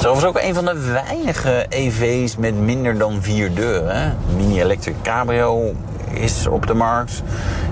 Zo 0.01 0.13
was 0.13 0.25
ook 0.25 0.39
een 0.41 0.53
van 0.53 0.65
de 0.65 0.79
weinige 0.79 1.65
EV's 1.69 2.37
met 2.37 2.59
minder 2.59 2.97
dan 2.97 3.21
vier 3.21 3.53
deuren. 3.53 4.17
Mini 4.37 4.61
Electric 4.61 4.95
Cabrio 5.01 5.73
is 6.13 6.47
op 6.47 6.67
de 6.67 6.73
markt. 6.73 7.23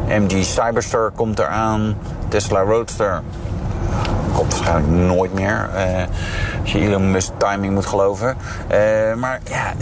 MG 0.07 0.43
Cyberster 0.45 1.11
komt 1.15 1.39
eraan. 1.39 1.97
Tesla 2.27 2.61
Roadster 2.61 3.21
waarschijnlijk 4.53 4.87
nooit 4.87 5.33
meer. 5.33 5.69
Uh, 5.75 6.03
Als 6.61 6.71
je 6.71 6.79
Elon 6.79 7.11
Musk 7.11 7.31
timing 7.37 7.73
moet 7.73 7.85
geloven. 7.85 8.37
Eh, 8.67 9.13
maar 9.13 9.39
ja, 9.49 9.73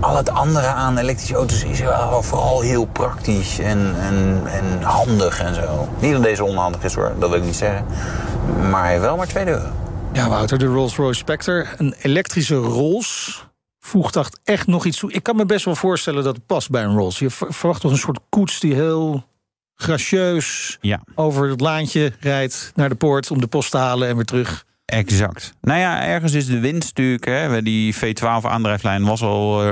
al 0.00 0.16
het 0.16 0.30
andere 0.30 0.66
aan 0.66 0.98
elektrische 0.98 1.34
auto's 1.34 1.64
is 1.64 1.80
wel 1.80 2.22
vooral 2.22 2.60
heel 2.60 2.84
praktisch 2.84 3.58
en, 3.58 3.94
en, 4.00 4.42
en 4.46 4.82
handig 4.82 5.40
en 5.40 5.54
zo. 5.54 5.88
Niet 5.98 6.12
dat 6.12 6.22
deze 6.22 6.44
onhandig 6.44 6.82
is 6.84 6.94
hoor, 6.94 7.12
dat 7.18 7.28
wil 7.30 7.38
ik 7.38 7.44
niet 7.44 7.56
zeggen. 7.56 7.84
Maar 8.70 8.84
hij 8.84 9.00
wel 9.00 9.16
maar 9.16 9.26
twee 9.26 9.44
deuren. 9.44 9.72
Ja, 10.12 10.28
Wouter, 10.28 10.58
de 10.58 10.66
Rolls-Royce 10.66 11.18
Spectre. 11.18 11.66
Een 11.76 11.94
elektrische 12.02 12.54
Rolls 12.56 13.44
voegt 13.80 14.18
echt 14.44 14.66
nog 14.66 14.84
iets 14.84 14.98
toe. 14.98 15.12
Ik 15.12 15.22
kan 15.22 15.36
me 15.36 15.46
best 15.46 15.64
wel 15.64 15.74
voorstellen 15.74 16.24
dat 16.24 16.34
het 16.36 16.46
past 16.46 16.70
bij 16.70 16.82
een 16.82 16.96
Rolls. 16.96 17.18
Je 17.18 17.30
ver- 17.30 17.52
verwacht 17.54 17.80
toch 17.80 17.90
een 17.90 17.98
soort 17.98 18.18
koets 18.28 18.60
die 18.60 18.74
heel 18.74 19.24
gracieus 19.76 20.78
Ja. 20.80 21.02
over 21.14 21.48
het 21.50 21.60
laantje 21.60 22.12
rijdt 22.20 22.72
naar 22.74 22.88
de 22.88 22.94
poort 22.94 23.30
om 23.30 23.40
de 23.40 23.46
post 23.46 23.70
te 23.70 23.76
halen 23.76 24.08
en 24.08 24.16
weer 24.16 24.24
terug. 24.24 24.64
Exact. 24.92 25.54
Nou 25.60 25.78
ja, 25.78 26.02
ergens 26.06 26.32
is 26.32 26.46
de 26.46 26.58
winst 26.58 26.96
natuurlijk. 26.96 27.24
Hè, 27.24 27.62
die 27.62 27.94
V12 27.94 28.42
aandrijflijn 28.42 29.04
was 29.04 29.22
al 29.22 29.62
eh, 29.62 29.70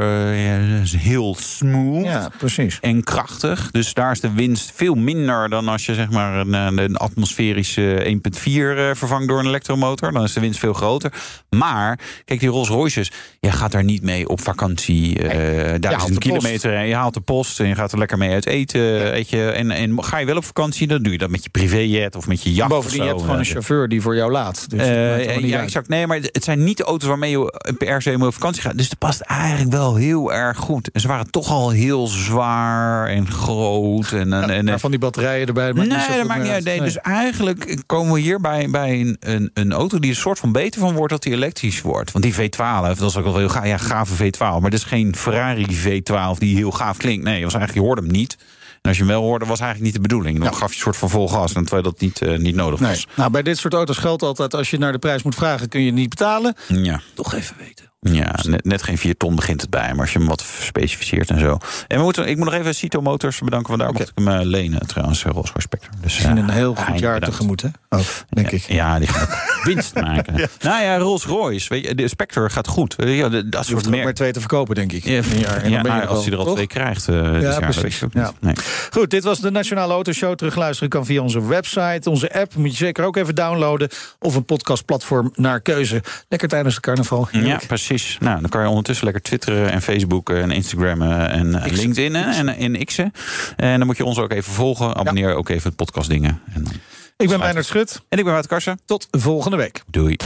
heel 0.97 1.37
smooth. 1.39 2.05
Ja, 2.05 2.31
precies. 2.39 2.79
En 2.81 3.05
krachtig. 3.05 3.71
Dus 3.71 3.95
daar 3.95 4.11
is 4.11 4.21
de 4.21 4.33
winst 4.33 4.73
veel 4.75 4.95
minder 4.95 5.49
dan 5.49 5.69
als 5.69 5.87
je 5.87 5.95
zeg 5.95 6.11
maar 6.11 6.35
een, 6.47 6.79
een 6.79 6.97
atmosferische 6.97 8.17
1.4 8.39 8.43
eh, 8.45 8.91
vervangt 8.95 9.29
door 9.29 9.39
een 9.39 9.47
elektromotor. 9.47 10.13
Dan 10.13 10.23
is 10.23 10.33
de 10.33 10.41
winst 10.41 10.59
veel 10.59 10.73
groter. 10.73 11.13
Maar, 11.51 11.99
kijk, 12.25 12.41
die 12.41 12.49
Rolls 12.49 12.69
Royces, 12.69 13.11
je 13.41 13.51
gaat 13.53 13.73
daar 13.73 13.85
niet 13.85 14.03
mee 14.03 14.29
op 14.29 14.41
vakantie. 14.41 15.19
eh 15.19 15.75
duizend 15.81 16.19
kilometer. 16.19 16.75
En 16.75 16.87
je 16.87 16.95
haalt 16.95 17.15
de 17.15 17.21
post 17.21 17.61
en 17.61 17.69
je 17.69 17.75
gaat 17.75 17.93
er 17.93 17.99
lekker 17.99 18.19
mee 18.19 18.33
uit 18.33 18.47
eten. 18.47 18.81
Weet 19.11 19.31
je. 19.31 19.51
En, 19.51 19.71
en 19.71 20.05
ga 20.05 20.19
je 20.19 20.27
wel 20.27 20.37
op 20.37 20.45
vakantie, 20.45 20.87
dan 20.87 21.03
doe 21.03 21.13
je 21.13 21.19
dat 21.19 21.31
met 21.31 21.45
je 21.45 21.51
privéjet 21.51 22.17
of 22.17 22.27
met 22.27 22.43
je 22.43 22.53
jacht. 22.53 22.71
Bovendien, 22.71 23.03
je 23.03 23.09
hebt 23.09 23.21
gewoon 23.21 23.39
een 23.39 23.45
chauffeur 23.45 23.89
die 23.89 24.01
voor 24.01 24.15
jou 24.17 24.33
laat. 24.33 24.71
Dus 24.71 24.81
niet 25.17 25.51
ja, 25.51 25.63
exact. 25.63 25.89
Nee, 25.89 26.07
maar 26.07 26.19
het 26.23 26.45
zijn 26.45 26.65
niet 26.65 26.77
de 26.77 26.85
auto's 26.85 27.09
waarmee 27.09 27.31
je 27.31 27.75
per 27.79 28.03
se 28.03 28.17
op 28.21 28.35
vakantie 28.35 28.63
gaat. 28.63 28.77
Dus 28.77 28.89
het 28.89 28.99
past 28.99 29.21
eigenlijk 29.21 29.71
wel 29.71 29.95
heel 29.95 30.33
erg 30.33 30.59
goed. 30.59 30.91
En 30.91 31.01
ze 31.01 31.09
waren 31.09 31.31
toch 31.31 31.51
al 31.51 31.71
heel 31.71 32.07
zwaar 32.07 33.09
en 33.09 33.31
groot. 33.31 34.13
En, 34.13 34.33
en, 34.33 34.51
en, 34.51 34.65
Maar 34.65 34.81
van 34.81 34.91
die 34.91 35.01
batterijen 35.01 35.47
erbij. 35.47 35.73
nee, 35.73 35.89
dat 35.89 36.27
maakt 36.27 36.43
niet 36.43 36.51
uit. 36.51 36.65
Nee, 36.65 36.81
Nee. 36.81 36.89
Dus 36.89 36.99
eigenlijk 36.99 37.77
komen 37.87 38.13
we 38.13 38.21
hier 38.21 38.41
bij, 38.41 38.71
bij 38.71 39.01
een, 39.01 39.17
een, 39.21 39.51
een 39.55 39.73
auto 39.73 39.99
die 39.99 40.11
er 40.11 40.17
een 40.17 40.23
soort 40.23 40.39
van 40.39 40.53
beter 40.53 40.81
van 40.81 40.95
wordt 40.95 41.13
dat 41.13 41.23
die 41.23 41.33
elektrisch 41.33 41.81
wordt. 41.81 42.13
Want 42.13 42.25
die 42.25 42.35
V12, 42.35 42.99
dat 42.99 43.01
is 43.01 43.17
ook 43.17 43.25
wel 43.25 43.37
heel 43.37 43.49
gaaf. 43.49 43.67
Ja, 43.67 43.77
gave 43.77 44.25
V12. 44.25 44.39
Maar 44.39 44.61
dat 44.61 44.73
is 44.73 44.85
geen 44.85 45.17
Ferrari 45.17 45.67
V12 45.67 46.39
die 46.39 46.57
heel 46.57 46.71
gaaf 46.71 46.97
klinkt. 46.97 47.25
Nee, 47.25 47.45
was 47.45 47.55
eigenlijk, 47.55 47.83
je 47.83 47.87
hoorde 47.87 48.03
hem 48.03 48.11
niet. 48.11 48.37
En 48.83 48.89
als 48.89 48.99
je 48.99 49.05
hem 49.05 49.13
wel 49.13 49.23
hoorde, 49.23 49.45
was 49.47 49.61
eigenlijk 49.61 49.93
niet 49.93 50.03
de 50.03 50.09
bedoeling. 50.09 50.39
Dan 50.43 50.55
gaf 50.55 50.69
je 50.69 50.75
een 50.77 50.83
soort 50.83 50.97
van 50.97 51.11
vol 51.11 51.29
gas. 51.29 51.53
En 51.53 51.63
terwijl 51.63 51.83
dat 51.83 52.01
niet, 52.01 52.23
eh, 52.23 52.39
niet 52.39 52.55
nodig 52.55 52.81
Nee. 52.81 52.91
was. 52.91 53.07
Nou, 53.17 53.31
bij 53.31 53.43
dit 53.43 53.59
soort 53.59 53.75
auto's 53.75 53.97
geldt 53.99 54.23
altijd... 54.23 54.55
als 54.55 54.71
je 54.71 54.79
naar 54.79 54.93
de 54.93 54.99
prijs 54.99 55.23
moet 55.23 55.35
vragen, 55.35 55.69
kun 55.69 55.81
je 55.81 55.87
het 55.87 55.95
niet 55.95 56.09
betalen. 56.09 56.55
Ja. 56.69 57.01
Toch 57.15 57.35
even 57.35 57.57
weten. 57.59 57.90
Ja, 58.03 58.35
net, 58.43 58.65
net 58.65 58.83
geen 58.83 58.99
4 58.99 59.17
ton 59.17 59.35
begint 59.35 59.61
het 59.61 59.71
bij, 59.71 59.91
maar 59.93 60.01
als 60.01 60.13
je 60.13 60.19
hem 60.19 60.29
wat 60.29 60.45
specificeert 60.61 61.31
en 61.31 61.39
zo. 61.41 61.59
En 61.89 61.97
we 61.99 62.03
moeten, 62.03 62.29
ik 62.29 62.37
moet 62.37 62.45
nog 62.45 62.55
even 62.55 62.75
Cito 62.75 63.01
Motors 63.01 63.39
bedanken, 63.39 63.69
want 63.69 63.81
daar 63.81 63.93
mocht 63.93 64.09
ik 64.09 64.25
hem 64.25 64.29
eh, 64.29 64.47
lenen 64.47 64.87
trouwens, 64.87 65.25
uh, 65.25 65.33
Rolls 65.33 65.47
Royce 65.51 65.61
Spectre. 65.61 65.91
Dus, 66.01 66.15
Misschien 66.15 66.37
eh, 66.37 66.43
een 66.43 66.51
heel 66.51 66.75
goed 66.75 66.99
jaar 66.99 67.15
bedankt. 67.15 67.25
tegemoet, 67.37 67.63
hè? 67.63 67.69
Oh, 67.89 68.01
denk 68.29 68.51
ik. 68.51 68.63
Ja, 68.63 68.99
die 68.99 69.09
gaat 69.09 69.39
winst 69.65 69.95
maken. 69.95 70.35
Nou 70.61 70.83
ja, 70.83 70.99
Rolls 70.99 71.25
Royce, 71.25 71.69
weet 71.69 71.87
je, 71.87 71.95
de 71.95 72.09
Spectre 72.09 72.51
gaat 72.51 72.67
goed. 72.69 72.95
Je, 72.99 73.29
de- 73.31 73.49
dat 73.49 73.67
soort 73.67 73.87
er 73.87 73.95
ook 73.97 74.03
maar 74.05 74.15
twee 74.15 74.33
te 74.33 74.41
verkopen, 74.41 74.75
denk 74.75 74.93
ik. 74.93 75.05
Ja, 75.05 75.13
jaar. 75.39 75.57
En 75.57 75.63
dan 75.63 75.71
ja, 75.71 75.81
ben 75.83 75.95
je 75.97 76.07
als 76.07 76.25
hij 76.25 76.33
er 76.33 76.39
al 76.39 76.45
toch? 76.45 76.55
twee 76.55 76.67
krijgt 76.67 77.09
eh 77.09 77.59
precies. 77.59 78.05
ook 78.05 78.13
Ja. 78.13 78.23
niet. 78.23 78.41
Nee. 78.41 78.55
Goed, 78.91 79.11
dit 79.11 79.25
was 79.25 79.41
de 79.41 79.51
Nationale 79.51 79.93
Autoshow. 79.93 80.35
Terugluisteren 80.35 80.89
kan 80.89 81.05
via 81.07 81.23
onze 81.23 81.47
website, 81.47 82.11
onze 82.11 82.33
app. 82.41 82.55
Moet 82.55 82.71
je 82.71 82.77
zeker 82.77 83.05
ook 83.05 83.17
even 83.17 83.35
downloaden. 83.35 83.89
Of 84.19 84.35
een 84.35 84.45
podcastplatform 84.45 85.31
naar 85.35 85.61
keuze. 85.61 86.03
Lekker 86.29 86.49
tijdens 86.49 86.75
de 86.75 86.81
carnaval. 86.81 87.29
Ja, 87.31 87.39
Heerlijk. 87.39 87.63
Precies. 87.97 88.19
Nou, 88.21 88.41
dan 88.41 88.51
kan 88.51 88.63
je 88.63 88.69
ondertussen 88.69 89.05
lekker 89.05 89.23
twitteren 89.23 89.71
en 89.73 89.83
facebooken 89.83 90.43
en 90.43 90.51
instagrammen 90.51 91.31
en 91.31 91.63
eh, 91.63 91.73
LinkedIn 91.73 92.15
en, 92.17 92.49
en 92.49 92.85
x'en. 92.85 93.13
En 93.57 93.79
dan 93.79 93.87
moet 93.87 93.97
je 93.97 94.05
ons 94.05 94.19
ook 94.19 94.31
even 94.33 94.53
volgen. 94.53 94.95
Abonneer 94.97 95.35
ook 95.35 95.49
even 95.49 95.67
het 95.69 95.77
podcastdingen. 95.77 96.41
En, 96.55 96.65
dan- 96.65 96.73
Ik 97.17 97.29
ben 97.29 97.39
Meijnerd 97.39 97.67
Schut. 97.67 97.93
en 98.09 98.19
ik 98.19 98.25
ben 98.25 98.33
Wouter 98.33 98.51
Karsen. 98.51 98.81
Tot 98.85 99.09
volgende 99.11 99.57
week. 99.57 99.83
Doei. 99.87 100.17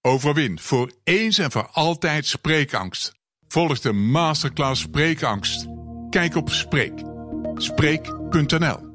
Overwin 0.00 0.58
voor 0.62 0.90
eens 1.04 1.38
en 1.38 1.50
voor 1.50 1.68
altijd 1.72 2.26
spreekangst. 2.26 3.12
Volg 3.48 3.80
de 3.80 3.92
masterclass 3.92 4.80
Spreekangst. 4.80 5.66
Kijk 6.10 6.36
op 6.36 6.50
Spreek. 6.50 6.92
Spreek.nl 7.54 8.87